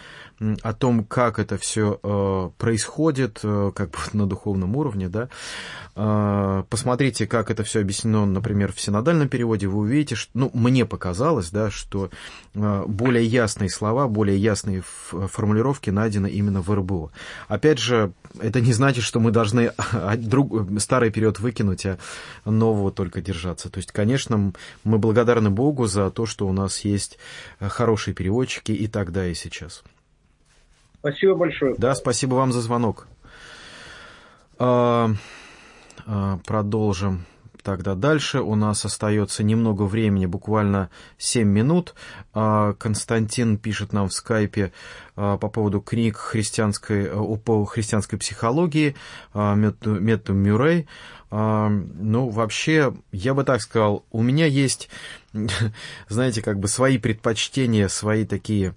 о 0.64 0.74
том, 0.74 1.06
как 1.06 1.40
это 1.40 1.58
все 1.58 1.98
э, 2.04 2.50
происходит, 2.58 3.40
э, 3.44 3.72
как 3.74 3.92
бы 3.92 3.98
на 4.14 4.26
духовном 4.28 4.76
уровне, 4.76 5.10
да. 5.10 5.30
Посмотрите, 6.70 7.26
как 7.26 7.50
это 7.50 7.64
все 7.64 7.80
объяснено, 7.80 8.26
например, 8.26 8.74
в 8.74 8.82
синодальном 8.82 9.30
переводе, 9.30 9.68
вы 9.68 9.80
увидите, 9.80 10.16
что, 10.16 10.30
ну, 10.34 10.52
мне 10.54 10.86
показалось, 10.86 11.52
да, 11.52 11.72
что 11.72 12.10
более 12.54 13.26
ясные 13.26 13.70
слова, 13.70 14.10
более 14.10 14.38
ясные 14.38 14.82
формулировки 14.82 15.92
найдены 15.92 16.28
именно 16.28 16.62
в 16.62 16.70
РБО. 16.70 17.12
Опять 17.48 17.80
же, 17.80 18.12
это 18.42 18.60
не 18.60 18.74
значит, 18.74 19.06
что 19.06 19.22
мы 19.22 19.32
должны 19.32 19.72
друг, 20.18 20.68
старый 20.82 21.12
период 21.12 21.40
выкинуть, 21.40 21.86
а 21.86 21.98
нового 22.44 22.92
только 22.92 23.22
держаться. 23.22 23.70
То 23.70 23.78
есть, 23.78 23.94
конечно, 23.94 24.52
мы 24.84 24.98
благодарны 24.98 25.50
Богу 25.50 25.88
за 25.88 26.12
то, 26.12 26.26
что 26.26 26.46
у 26.46 26.52
нас 26.52 26.82
есть 26.82 27.18
хорошие 27.60 28.14
переводчики 28.14 28.72
и 28.72 28.88
тогда, 28.88 29.28
и 29.28 29.34
сейчас. 29.34 29.84
Спасибо 31.00 31.36
большое. 31.36 31.76
Да, 31.78 31.94
спасибо 31.94 32.34
вам 32.34 32.52
за 32.52 32.62
звонок. 32.62 33.08
А, 34.58 35.12
а, 36.08 36.40
продолжим 36.46 37.26
тогда 37.62 37.94
дальше. 37.94 38.42
У 38.42 38.56
нас 38.56 38.86
остается 38.86 39.44
немного 39.44 39.84
времени, 39.84 40.26
буквально 40.26 40.90
7 41.20 41.48
минут. 41.48 41.94
А, 42.34 42.74
Константин 42.74 43.58
пишет 43.58 43.94
нам 43.94 44.08
в 44.08 44.14
скайпе 44.14 44.72
по 45.14 45.38
поводу 45.38 45.80
книг 45.80 46.18
христианской, 46.18 47.10
по 47.38 47.66
христианской 47.66 48.18
психологии, 48.20 48.96
метод 49.34 50.30
Мюррей. 50.30 50.88
Ну, 51.32 52.30
вообще, 52.30 52.94
я 53.12 53.34
бы 53.34 53.44
так 53.44 53.62
сказал, 53.62 54.06
у 54.12 54.22
меня 54.22 54.46
есть, 54.46 54.90
знаете, 56.08 56.42
как 56.42 56.60
бы 56.60 56.68
свои 56.68 56.98
предпочтения, 56.98 57.88
свои 57.88 58.26
такие 58.26 58.76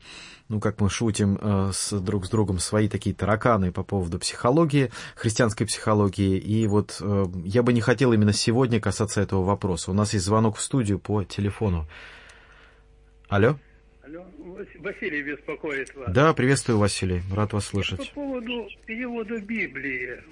ну, 0.49 0.61
как 0.61 0.81
мы 0.81 0.89
шутим 0.89 1.39
э, 1.41 1.71
с, 1.75 1.93
друг 2.01 2.25
с 2.25 2.31
другом, 2.31 2.59
свои 2.59 2.89
такие 2.89 3.15
тараканы 3.15 3.71
по 3.71 3.83
поводу 3.83 4.19
психологии, 4.19 4.91
христианской 5.15 5.67
психологии. 5.67 6.39
И 6.39 6.67
вот 6.67 6.99
э, 7.03 7.27
я 7.45 7.63
бы 7.63 7.73
не 7.75 7.83
хотел 7.83 8.15
именно 8.15 8.33
сегодня 8.33 8.81
касаться 8.81 9.21
этого 9.21 9.45
вопроса. 9.45 9.91
У 9.91 9.95
нас 9.95 10.15
есть 10.15 10.25
звонок 10.25 10.57
в 10.57 10.63
студию 10.63 10.99
по 10.99 11.23
телефону. 11.23 11.87
Алло? 13.29 13.59
Алло, 14.03 14.25
Василий 14.79 15.23
беспокоит 15.23 15.95
вас. 15.95 16.11
Да, 16.15 16.33
приветствую, 16.33 16.79
Василий. 16.79 17.21
Рад 17.35 17.53
вас 17.53 17.67
слышать. 17.67 18.09
По 18.09 18.15
поводу 18.15 18.69
перевода 18.87 19.39
Библии. 19.39 20.23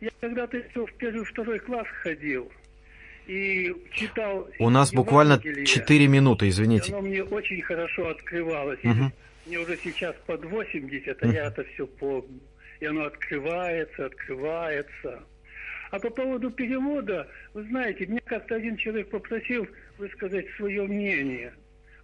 Я 0.00 0.10
когда-то 0.20 0.56
в 0.74 0.92
первый, 0.94 1.24
второй 1.24 1.58
класс 1.58 1.86
ходил 2.02 2.50
и 3.26 3.74
читал... 3.92 4.48
У 4.58 4.70
нас 4.70 4.92
буквально 4.92 5.40
4 5.40 6.06
минуты, 6.06 6.48
извините. 6.48 6.92
Оно 6.92 7.02
мне 7.02 7.22
очень 7.22 7.62
хорошо 7.62 8.08
открывалось. 8.10 8.80
Угу. 8.84 9.12
Мне 9.46 9.58
уже 9.58 9.76
сейчас 9.82 10.14
под 10.26 10.44
80, 10.44 11.22
а 11.22 11.26
я 11.26 11.46
это 11.46 11.64
все 11.64 11.86
помню. 11.86 12.40
И 12.80 12.86
оно 12.86 13.04
открывается, 13.04 14.06
открывается. 14.06 15.22
А 15.90 15.98
по 15.98 16.10
поводу 16.10 16.50
перевода, 16.50 17.28
вы 17.52 17.62
знаете, 17.64 18.06
мне 18.06 18.20
как-то 18.20 18.56
один 18.56 18.76
человек 18.76 19.10
попросил 19.10 19.66
высказать 19.96 20.46
свое 20.56 20.82
мнение. 20.82 21.52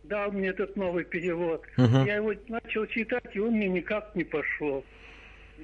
Дал 0.05 0.33
мне 0.33 0.49
этот 0.49 0.77
новый 0.77 1.05
перевод. 1.05 1.65
uh 1.77 2.07
Я 2.07 2.17
его 2.17 2.35
начал 2.49 2.87
читать, 2.87 3.35
и 3.35 3.41
он 3.41 3.55
мне 3.55 3.69
никак 3.69 4.15
не 4.15 4.25
пошел. 4.25 4.85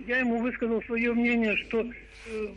Я 0.06 0.18
ему 0.18 0.38
высказал 0.38 0.82
свое 0.82 1.12
мнение, 1.14 1.56
что 1.56 1.82
э, 1.82 2.48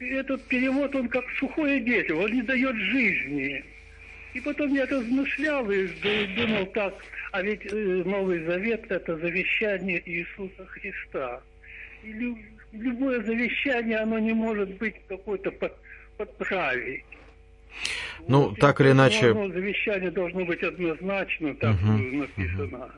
этот 0.00 0.42
перевод, 0.44 0.94
он 0.94 1.08
как 1.08 1.24
сухое 1.38 1.80
дерево, 1.80 2.24
он 2.24 2.32
не 2.32 2.42
дает 2.42 2.76
жизни. 2.76 3.64
И 4.34 4.40
потом 4.40 4.74
я 4.74 4.86
размышлял 4.86 5.70
и 5.70 5.86
думал 6.36 6.66
так, 6.66 6.94
а 7.32 7.42
ведь 7.42 7.66
э, 7.66 8.02
Новый 8.04 8.44
Завет– 8.44 8.84
это 8.90 9.16
завещание 9.18 10.02
Иисуса 10.06 10.64
Христа. 10.66 11.40
И 12.02 12.12
любое 12.72 13.22
завещание, 13.22 13.98
оно 13.98 14.18
не 14.18 14.32
может 14.32 14.70
быть 14.78 14.94
какой-то 15.08 15.50
под, 15.50 15.72
под 16.16 16.36
правей. 16.38 17.04
Ну, 18.28 18.48
вот, 18.48 18.58
так 18.58 18.80
или 18.80 18.92
иначе... 18.92 19.32
Завещание 19.32 20.10
должно 20.10 20.44
быть 20.44 20.62
однозначно, 20.62 21.54
так 21.54 21.76
uh-huh, 21.76 22.12
написано. 22.12 22.76
Uh-huh. 22.76 22.92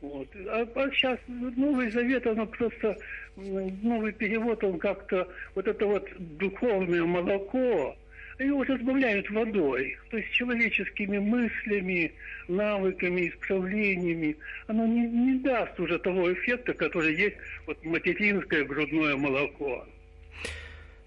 Вот. 0.00 0.28
А, 0.48 0.66
а 0.74 0.90
сейчас 0.90 1.18
Новый 1.28 1.90
Завет, 1.90 2.26
оно 2.26 2.46
просто, 2.46 2.96
новый 3.36 4.12
перевод, 4.12 4.62
он 4.64 4.78
как-то, 4.78 5.28
вот 5.54 5.66
это 5.66 5.86
вот 5.86 6.08
духовное 6.38 7.04
молоко, 7.04 7.96
его 8.38 8.64
разбавляют 8.64 9.30
водой, 9.30 9.98
то 10.10 10.16
есть 10.16 10.30
человеческими 10.32 11.18
мыслями, 11.18 12.12
навыками, 12.48 13.28
исправлениями. 13.28 14.36
Оно 14.66 14.86
не, 14.86 15.06
не 15.06 15.38
даст 15.40 15.78
уже 15.78 15.98
того 15.98 16.32
эффекта, 16.32 16.72
который 16.72 17.14
есть 17.14 17.36
вот 17.66 17.84
материнское 17.84 18.64
грудное 18.64 19.16
молоко. 19.16 19.86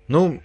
Ну, 0.07 0.41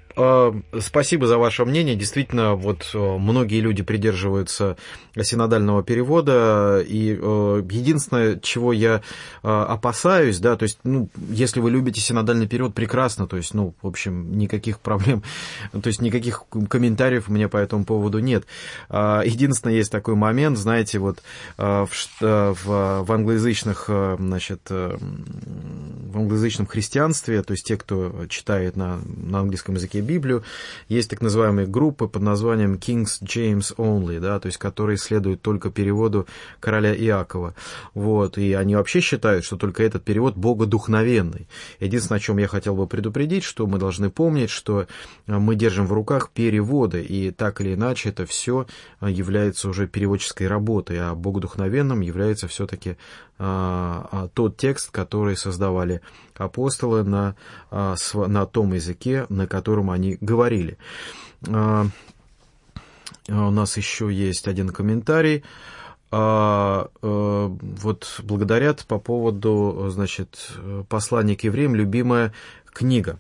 спасибо 0.81 1.27
за 1.27 1.39
ваше 1.39 1.64
мнение. 1.64 1.95
Действительно, 1.95 2.55
вот 2.55 2.91
э, 2.93 2.99
многие 2.99 3.61
люди 3.61 3.83
придерживаются 3.83 4.77
синодального 5.21 5.83
перевода, 5.83 6.85
и 6.87 7.16
э, 7.21 7.62
единственное, 7.71 8.39
чего 8.39 8.73
я 8.73 9.03
опасаюсь, 9.43 10.39
да, 10.39 10.57
то 10.57 10.64
есть, 10.64 10.79
ну, 10.85 11.09
если 11.31 11.61
вы 11.61 11.71
любите 11.71 12.01
синодальный 12.01 12.47
перевод, 12.47 12.75
прекрасно, 12.75 13.27
то 13.27 13.37
есть, 13.37 13.55
ну, 13.55 13.75
в 13.83 13.87
общем, 13.87 14.39
никаких 14.39 14.81
проблем, 14.81 15.23
то 15.73 15.87
есть, 15.87 16.01
никаких 16.01 16.45
комментариев 16.69 17.29
у 17.29 17.33
меня 17.33 17.49
по 17.49 17.57
этому 17.57 17.85
поводу 17.85 18.19
нет. 18.19 18.45
А, 18.89 19.23
единственное, 19.25 19.77
есть 19.77 19.91
такой 19.93 20.14
момент, 20.14 20.59
знаете, 20.59 20.99
вот 20.99 21.23
в, 21.57 21.89
в, 22.21 22.64
в 23.05 23.12
англоязычных, 23.12 23.91
значит, 24.19 24.61
в 24.69 26.19
англоязычном 26.19 26.66
христианстве, 26.66 27.43
то 27.43 27.53
есть, 27.53 27.66
те, 27.66 27.77
кто 27.77 28.27
читает 28.29 28.77
на, 28.77 29.01
на 29.05 29.41
английском 29.41 29.75
языке 29.75 30.01
Библию, 30.09 30.43
есть 30.89 31.11
так 31.11 31.21
называемые 31.21 31.67
группы 31.67 32.09
под 32.09 32.23
названием 32.23 32.75
Kings 32.75 33.23
James 33.23 33.77
Only, 33.77 34.19
да, 34.19 34.41
то 34.41 34.47
есть 34.47 34.59
которые 34.59 34.97
следуют 34.97 35.43
только 35.43 35.71
переводу 35.71 36.27
короля 36.61 36.95
Иакова. 36.95 37.55
Вот, 37.95 38.39
и 38.39 38.55
они 38.55 38.75
вообще 38.75 39.01
считают, 39.01 39.45
что 39.45 39.57
только 39.57 39.83
этот 39.83 40.05
перевод 40.05 40.37
богодухновенный. 40.37 41.47
Единственное, 41.79 42.19
о 42.19 42.21
чем 42.21 42.39
я 42.39 42.49
хотел 42.49 42.75
бы 42.75 42.87
предупредить, 42.87 43.45
что 43.45 43.67
мы 43.67 43.79
должны 43.79 44.11
помнить, 44.11 44.51
что 44.51 44.87
мы 45.27 45.55
держим 45.55 45.87
в 45.87 45.93
руках 45.93 46.31
переводы, 46.31 47.03
и 47.03 47.31
так 47.31 47.61
или 47.61 47.75
иначе 47.75 48.09
это 48.09 48.25
все 48.25 48.67
является 49.01 49.69
уже 49.69 49.87
переводческой 49.87 50.47
работой, 50.47 50.99
а 50.99 51.15
богодухновенным 51.15 52.01
является 52.01 52.49
все-таки 52.49 52.97
а, 53.41 54.09
а, 54.11 54.29
тот 54.35 54.57
текст, 54.57 54.91
который 54.91 55.37
создавали 55.37 56.01
апостолы 56.39 57.05
на, 57.05 57.36
а, 57.70 57.95
на 58.14 58.47
том 58.47 58.72
языке, 58.72 59.26
на 59.28 59.47
котором 59.47 59.91
они 59.91 60.16
говорили. 60.20 60.78
У 61.47 61.91
нас 63.28 63.76
еще 63.76 64.12
есть 64.12 64.49
один 64.49 64.70
комментарий. 64.70 65.45
Вот 66.11 66.91
благодарят 68.22 68.86
по 68.86 68.99
поводу, 68.99 69.89
значит, 69.91 70.53
послания 70.89 71.36
к 71.36 71.45
евреям, 71.45 71.74
любимая 71.74 72.32
книга. 72.72 73.18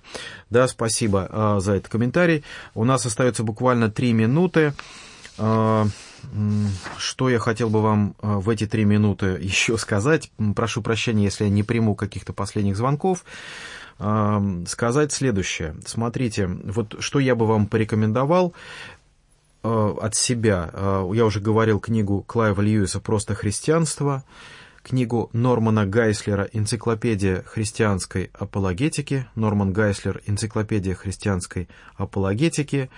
Да, 0.48 0.66
спасибо 0.68 1.58
за 1.60 1.74
этот 1.74 1.92
комментарий. 1.92 2.44
У 2.74 2.84
нас 2.84 3.04
остается 3.04 3.42
буквально 3.42 3.90
три 3.90 4.14
минуты. 4.14 4.72
Что 6.96 7.28
я 7.28 7.38
хотел 7.38 7.70
бы 7.70 7.82
вам 7.82 8.14
э, 8.20 8.34
в 8.36 8.48
эти 8.50 8.66
три 8.66 8.84
минуты 8.84 9.38
еще 9.40 9.78
сказать? 9.78 10.30
Прошу 10.54 10.82
прощения, 10.82 11.24
если 11.24 11.44
я 11.44 11.50
не 11.50 11.62
приму 11.62 11.94
каких-то 11.94 12.32
последних 12.32 12.76
звонков. 12.76 13.24
Сказать 13.98 15.12
следующее. 15.12 15.74
Смотрите, 15.84 16.46
вот 16.46 16.96
что 17.00 17.18
я 17.18 17.34
бы 17.34 17.46
вам 17.46 17.66
порекомендовал 17.66 18.54
э, 19.62 19.94
от 20.00 20.14
себя. 20.14 20.70
Э, 20.72 21.10
я 21.12 21.24
уже 21.24 21.40
говорил 21.40 21.80
книгу 21.80 22.22
Клайва 22.22 22.60
Льюиса 22.60 23.00
«Просто 23.00 23.34
христианство», 23.34 24.24
книгу 24.82 25.30
Нормана 25.32 25.84
Гайслера 25.84 26.48
«Энциклопедия 26.52 27.42
христианской 27.42 28.30
апологетики», 28.32 29.26
Норман 29.34 29.72
Гайслер 29.72 30.22
«Энциклопедия 30.26 30.94
христианской 30.94 31.68
апологетики», 31.96 32.90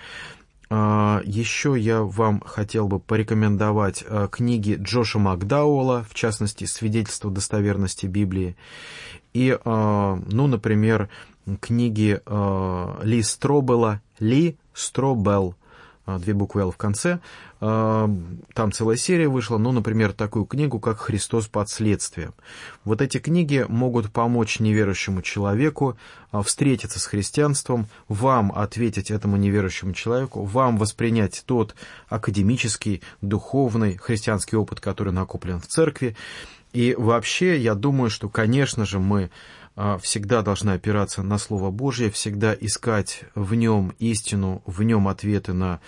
Еще 0.71 1.75
я 1.77 2.01
вам 2.01 2.41
хотел 2.45 2.87
бы 2.87 2.99
порекомендовать 2.99 4.05
а, 4.07 4.29
книги 4.29 4.77
Джоша 4.81 5.19
Макдауэлла, 5.19 6.05
в 6.09 6.13
частности, 6.13 6.63
«Свидетельство 6.63 7.29
достоверности 7.29 8.05
Библии», 8.05 8.55
и, 9.33 9.57
а, 9.65 10.17
ну, 10.25 10.47
например, 10.47 11.09
книги 11.59 12.21
Ли 13.03 13.21
Стробелла, 13.21 14.01
Ли 14.19 14.57
Стробелл, 14.73 15.55
а, 16.05 16.19
две 16.19 16.33
буквы 16.33 16.61
«Л» 16.61 16.71
в 16.71 16.77
конце. 16.77 17.19
Там 17.61 18.71
целая 18.73 18.97
серия 18.97 19.27
вышла, 19.27 19.59
ну, 19.59 19.71
например, 19.71 20.13
такую 20.13 20.45
книгу, 20.45 20.79
как 20.79 20.99
«Христос 20.99 21.45
под 21.45 21.69
следствием». 21.69 22.33
Вот 22.85 23.03
эти 23.03 23.19
книги 23.19 23.63
могут 23.69 24.11
помочь 24.11 24.59
неверующему 24.59 25.21
человеку 25.21 25.95
а, 26.31 26.41
встретиться 26.41 26.99
с 26.99 27.05
христианством, 27.05 27.85
вам 28.07 28.51
ответить 28.51 29.11
этому 29.11 29.37
неверующему 29.37 29.93
человеку, 29.93 30.43
вам 30.43 30.79
воспринять 30.79 31.43
тот 31.45 31.75
академический, 32.09 33.03
духовный, 33.21 33.95
христианский 33.95 34.55
опыт, 34.55 34.79
который 34.79 35.13
накоплен 35.13 35.59
в 35.59 35.67
церкви. 35.67 36.15
И 36.73 36.95
вообще, 36.97 37.59
я 37.59 37.75
думаю, 37.75 38.09
что, 38.09 38.27
конечно 38.27 38.87
же, 38.87 38.97
мы 38.97 39.29
а, 39.75 39.99
всегда 39.99 40.41
должны 40.41 40.71
опираться 40.71 41.21
на 41.21 41.37
Слово 41.37 41.69
Божье, 41.69 42.09
всегда 42.09 42.55
искать 42.59 43.25
в 43.35 43.53
нем 43.53 43.93
истину, 43.99 44.63
в 44.65 44.81
нем 44.81 45.07
ответы 45.07 45.53
на 45.53 45.79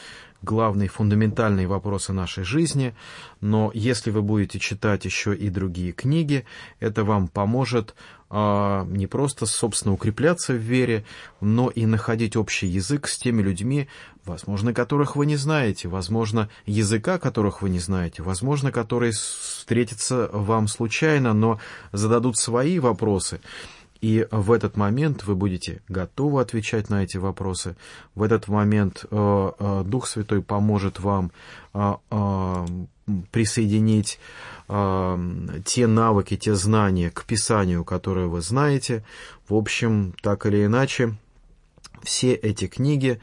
главные 0.43 0.89
фундаментальные 0.89 1.67
вопросы 1.67 2.13
нашей 2.13 2.43
жизни, 2.43 2.93
но 3.41 3.71
если 3.73 4.11
вы 4.11 4.21
будете 4.21 4.59
читать 4.59 5.05
еще 5.05 5.35
и 5.35 5.49
другие 5.49 5.93
книги, 5.93 6.45
это 6.79 7.03
вам 7.03 7.27
поможет 7.27 7.95
а, 8.29 8.85
не 8.85 9.07
просто, 9.07 9.45
собственно, 9.45 9.93
укрепляться 9.93 10.53
в 10.53 10.57
вере, 10.57 11.05
но 11.39 11.69
и 11.69 11.85
находить 11.85 12.35
общий 12.35 12.67
язык 12.67 13.07
с 13.07 13.17
теми 13.17 13.41
людьми, 13.41 13.87
возможно, 14.25 14.73
которых 14.73 15.15
вы 15.15 15.25
не 15.25 15.35
знаете, 15.35 15.87
возможно, 15.87 16.49
языка 16.65 17.19
которых 17.19 17.61
вы 17.61 17.69
не 17.69 17.79
знаете, 17.79 18.23
возможно, 18.23 18.71
которые 18.71 19.11
встретятся 19.13 20.29
вам 20.33 20.67
случайно, 20.67 21.33
но 21.33 21.59
зададут 21.91 22.37
свои 22.37 22.79
вопросы. 22.79 23.39
И 24.03 24.27
в 24.31 24.51
этот 24.51 24.75
момент 24.75 25.23
вы 25.23 25.33
будете 25.33 25.81
готовы 25.87 26.41
отвечать 26.41 26.89
на 26.89 27.05
эти 27.05 27.15
вопросы. 27.15 27.77
В 28.15 28.23
этот 28.23 28.49
момент 28.49 29.05
э, 29.09 29.51
э, 29.57 29.83
Дух 29.85 30.07
Святой 30.07 30.41
поможет 30.41 30.99
вам 30.99 31.31
э, 31.73 32.65
присоединить 33.31 34.19
те 34.67 35.87
навыки, 35.87 36.37
те 36.37 36.55
знания 36.55 37.11
к 37.11 37.23
Писанию, 37.25 37.83
которые 37.85 38.27
вы 38.27 38.41
знаете. 38.41 39.03
В 39.47 39.55
общем, 39.55 40.13
так 40.21 40.45
или 40.45 40.65
иначе, 40.65 41.15
все 42.01 42.33
эти 42.33 42.67
книги 42.67 43.19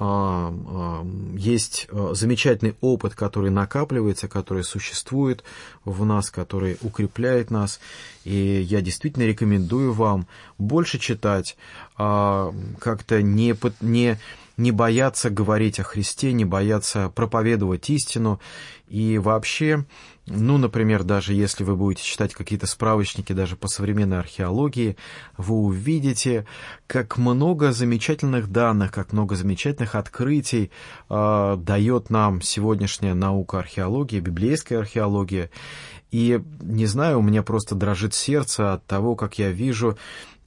есть 0.00 1.86
а, 1.90 2.14
замечательный 2.14 2.74
опыт, 2.80 3.14
который 3.14 3.50
накапливается, 3.50 4.26
который 4.26 4.64
существует 4.64 5.44
в 5.84 6.04
нас, 6.04 6.30
который 6.30 6.78
укрепляет 6.82 7.50
нас. 7.50 7.78
И 8.24 8.60
я 8.68 8.80
действительно 8.80 9.24
рекомендую 9.24 9.92
вам 9.92 10.26
больше 10.58 10.98
читать, 10.98 11.56
как-то 11.96 13.22
не, 13.22 13.54
не, 13.80 14.18
не 14.56 14.70
бояться 14.72 15.30
говорить 15.30 15.78
о 15.78 15.84
Христе, 15.84 16.32
не 16.32 16.44
бояться 16.44 17.10
проповедовать 17.14 17.88
истину. 17.90 18.40
И 18.88 19.18
вообще 19.18 19.84
ну, 20.26 20.56
например, 20.56 21.04
даже 21.04 21.34
если 21.34 21.64
вы 21.64 21.76
будете 21.76 22.02
читать 22.02 22.32
какие-то 22.32 22.66
справочники 22.66 23.34
даже 23.34 23.56
по 23.56 23.68
современной 23.68 24.18
археологии, 24.18 24.96
вы 25.36 25.54
увидите, 25.56 26.46
как 26.86 27.18
много 27.18 27.72
замечательных 27.72 28.50
данных, 28.50 28.90
как 28.90 29.12
много 29.12 29.36
замечательных 29.36 29.94
открытий 29.94 30.70
э, 31.10 31.56
дает 31.58 32.08
нам 32.08 32.40
сегодняшняя 32.40 33.12
наука 33.12 33.58
археологии, 33.58 34.18
библейская 34.20 34.78
археология. 34.78 35.50
И, 36.10 36.40
не 36.60 36.86
знаю, 36.86 37.18
у 37.18 37.22
меня 37.22 37.42
просто 37.42 37.74
дрожит 37.74 38.14
сердце 38.14 38.74
от 38.74 38.86
того, 38.86 39.16
как 39.16 39.38
я 39.38 39.50
вижу 39.50 39.98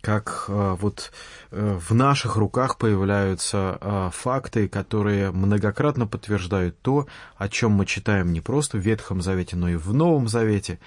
как 0.02 0.46
э, 0.48 0.76
вот 0.80 1.12
э, 1.52 1.78
в 1.80 1.94
наших 1.94 2.38
руках 2.38 2.78
появляются 2.78 3.78
э, 3.82 4.10
факты, 4.14 4.68
которые 4.68 5.32
многократно 5.32 6.08
подтверждают 6.08 6.80
то, 6.82 7.08
о 7.38 7.50
чем 7.50 7.72
мы 7.72 7.86
читаем 7.86 8.34
не 8.34 8.42
просто 8.42 8.78
в 8.78 8.82
Ветхом 8.82 9.22
Завете, 9.22 9.56
но 9.56 9.70
и 9.70 9.76
в 9.76 9.94
Новом 9.94 10.28
Завете. 10.28 10.80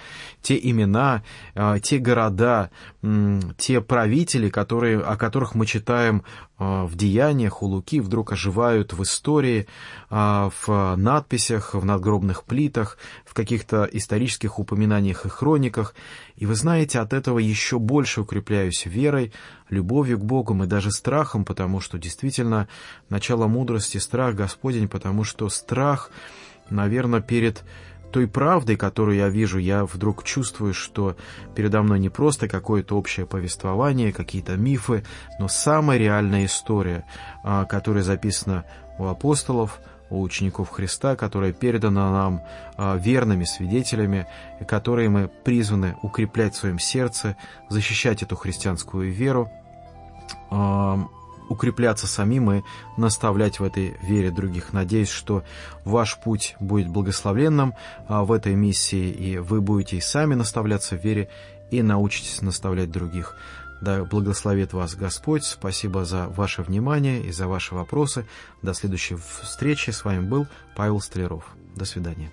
Те 0.42 0.58
имена, 0.60 1.22
те 1.82 1.98
города, 1.98 2.70
те 3.56 3.80
правители, 3.80 4.48
которые, 4.48 5.00
о 5.00 5.16
которых 5.16 5.54
мы 5.54 5.66
читаем 5.66 6.22
в 6.58 6.94
деяниях 6.94 7.62
у 7.62 7.66
Луки, 7.66 8.00
вдруг 8.00 8.32
оживают 8.32 8.92
в 8.92 9.02
истории, 9.02 9.66
в 10.10 10.94
надписях, 10.96 11.74
в 11.74 11.84
надгробных 11.84 12.44
плитах, 12.44 12.98
в 13.24 13.32
каких-то 13.32 13.88
исторических 13.90 14.58
упоминаниях 14.58 15.24
и 15.24 15.30
хрониках. 15.30 15.94
И 16.36 16.44
вы 16.46 16.54
знаете, 16.54 17.00
от 17.00 17.12
этого 17.14 17.38
еще 17.38 17.78
больше 17.78 18.20
укрепляюсь 18.22 18.84
верой, 18.84 19.32
любовью 19.70 20.18
к 20.18 20.24
Богу 20.24 20.60
и 20.62 20.66
даже 20.66 20.90
страхом, 20.90 21.44
потому 21.44 21.80
что 21.80 21.96
действительно 21.96 22.68
начало 23.08 23.46
мудрости— 23.46 23.96
страх 23.98 24.34
Господень, 24.34 24.88
потому 24.88 25.24
что 25.24 25.48
страх, 25.48 26.10
наверное, 26.70 27.20
перед 27.20 27.64
той 28.10 28.26
правдой, 28.26 28.76
которую 28.76 29.16
я 29.16 29.28
вижу, 29.28 29.58
я 29.58 29.84
вдруг 29.84 30.24
чувствую, 30.24 30.74
что 30.74 31.16
передо 31.54 31.82
мной 31.82 31.98
не 32.00 32.08
просто 32.08 32.48
какое-то 32.48 32.96
общее 32.96 33.26
повествование, 33.26 34.12
какие-то 34.12 34.56
мифы, 34.56 35.04
но 35.38 35.48
самая 35.48 35.98
реальная 35.98 36.46
история, 36.46 37.04
а, 37.44 37.64
которая 37.64 38.02
записана 38.02 38.64
у 38.98 39.06
апостолов, 39.06 39.80
у 40.10 40.22
учеников 40.22 40.70
Христа, 40.70 41.14
которая 41.14 41.52
передана 41.52 42.10
нам 42.10 42.42
а, 42.76 42.96
верными 42.96 43.44
свидетелями, 43.44 44.26
которые 44.66 45.08
мы 45.08 45.28
призваны 45.28 45.96
укреплять 46.02 46.54
в 46.54 46.58
своем 46.58 46.78
сердце, 46.78 47.36
защищать 47.68 48.22
эту 48.22 48.36
христианскую 48.36 49.12
веру. 49.12 49.50
Укрепляться 51.50 52.06
самим 52.06 52.50
и 52.50 52.62
наставлять 52.96 53.60
в 53.60 53.64
этой 53.64 53.96
вере 54.02 54.30
других. 54.30 54.72
Надеюсь, 54.72 55.10
что 55.10 55.44
ваш 55.84 56.18
путь 56.18 56.56
будет 56.60 56.88
благословенным 56.88 57.74
а, 58.08 58.24
в 58.24 58.32
этой 58.32 58.54
миссии, 58.54 59.10
и 59.10 59.36
вы 59.36 59.60
будете 59.60 59.98
и 59.98 60.00
сами 60.00 60.34
наставляться 60.34 60.96
в 60.96 61.04
вере, 61.04 61.28
и 61.70 61.82
научитесь 61.82 62.40
наставлять 62.40 62.90
других. 62.90 63.36
Да 63.80 64.04
благословит 64.04 64.72
вас 64.72 64.94
Господь. 64.94 65.44
Спасибо 65.44 66.04
за 66.04 66.28
ваше 66.28 66.62
внимание 66.62 67.22
и 67.22 67.32
за 67.32 67.48
ваши 67.48 67.74
вопросы. 67.74 68.26
До 68.62 68.74
следующей 68.74 69.16
встречи. 69.42 69.90
С 69.90 70.04
вами 70.04 70.20
был 70.20 70.46
Павел 70.76 71.00
Столяров. 71.00 71.44
До 71.76 71.84
свидания. 71.84 72.30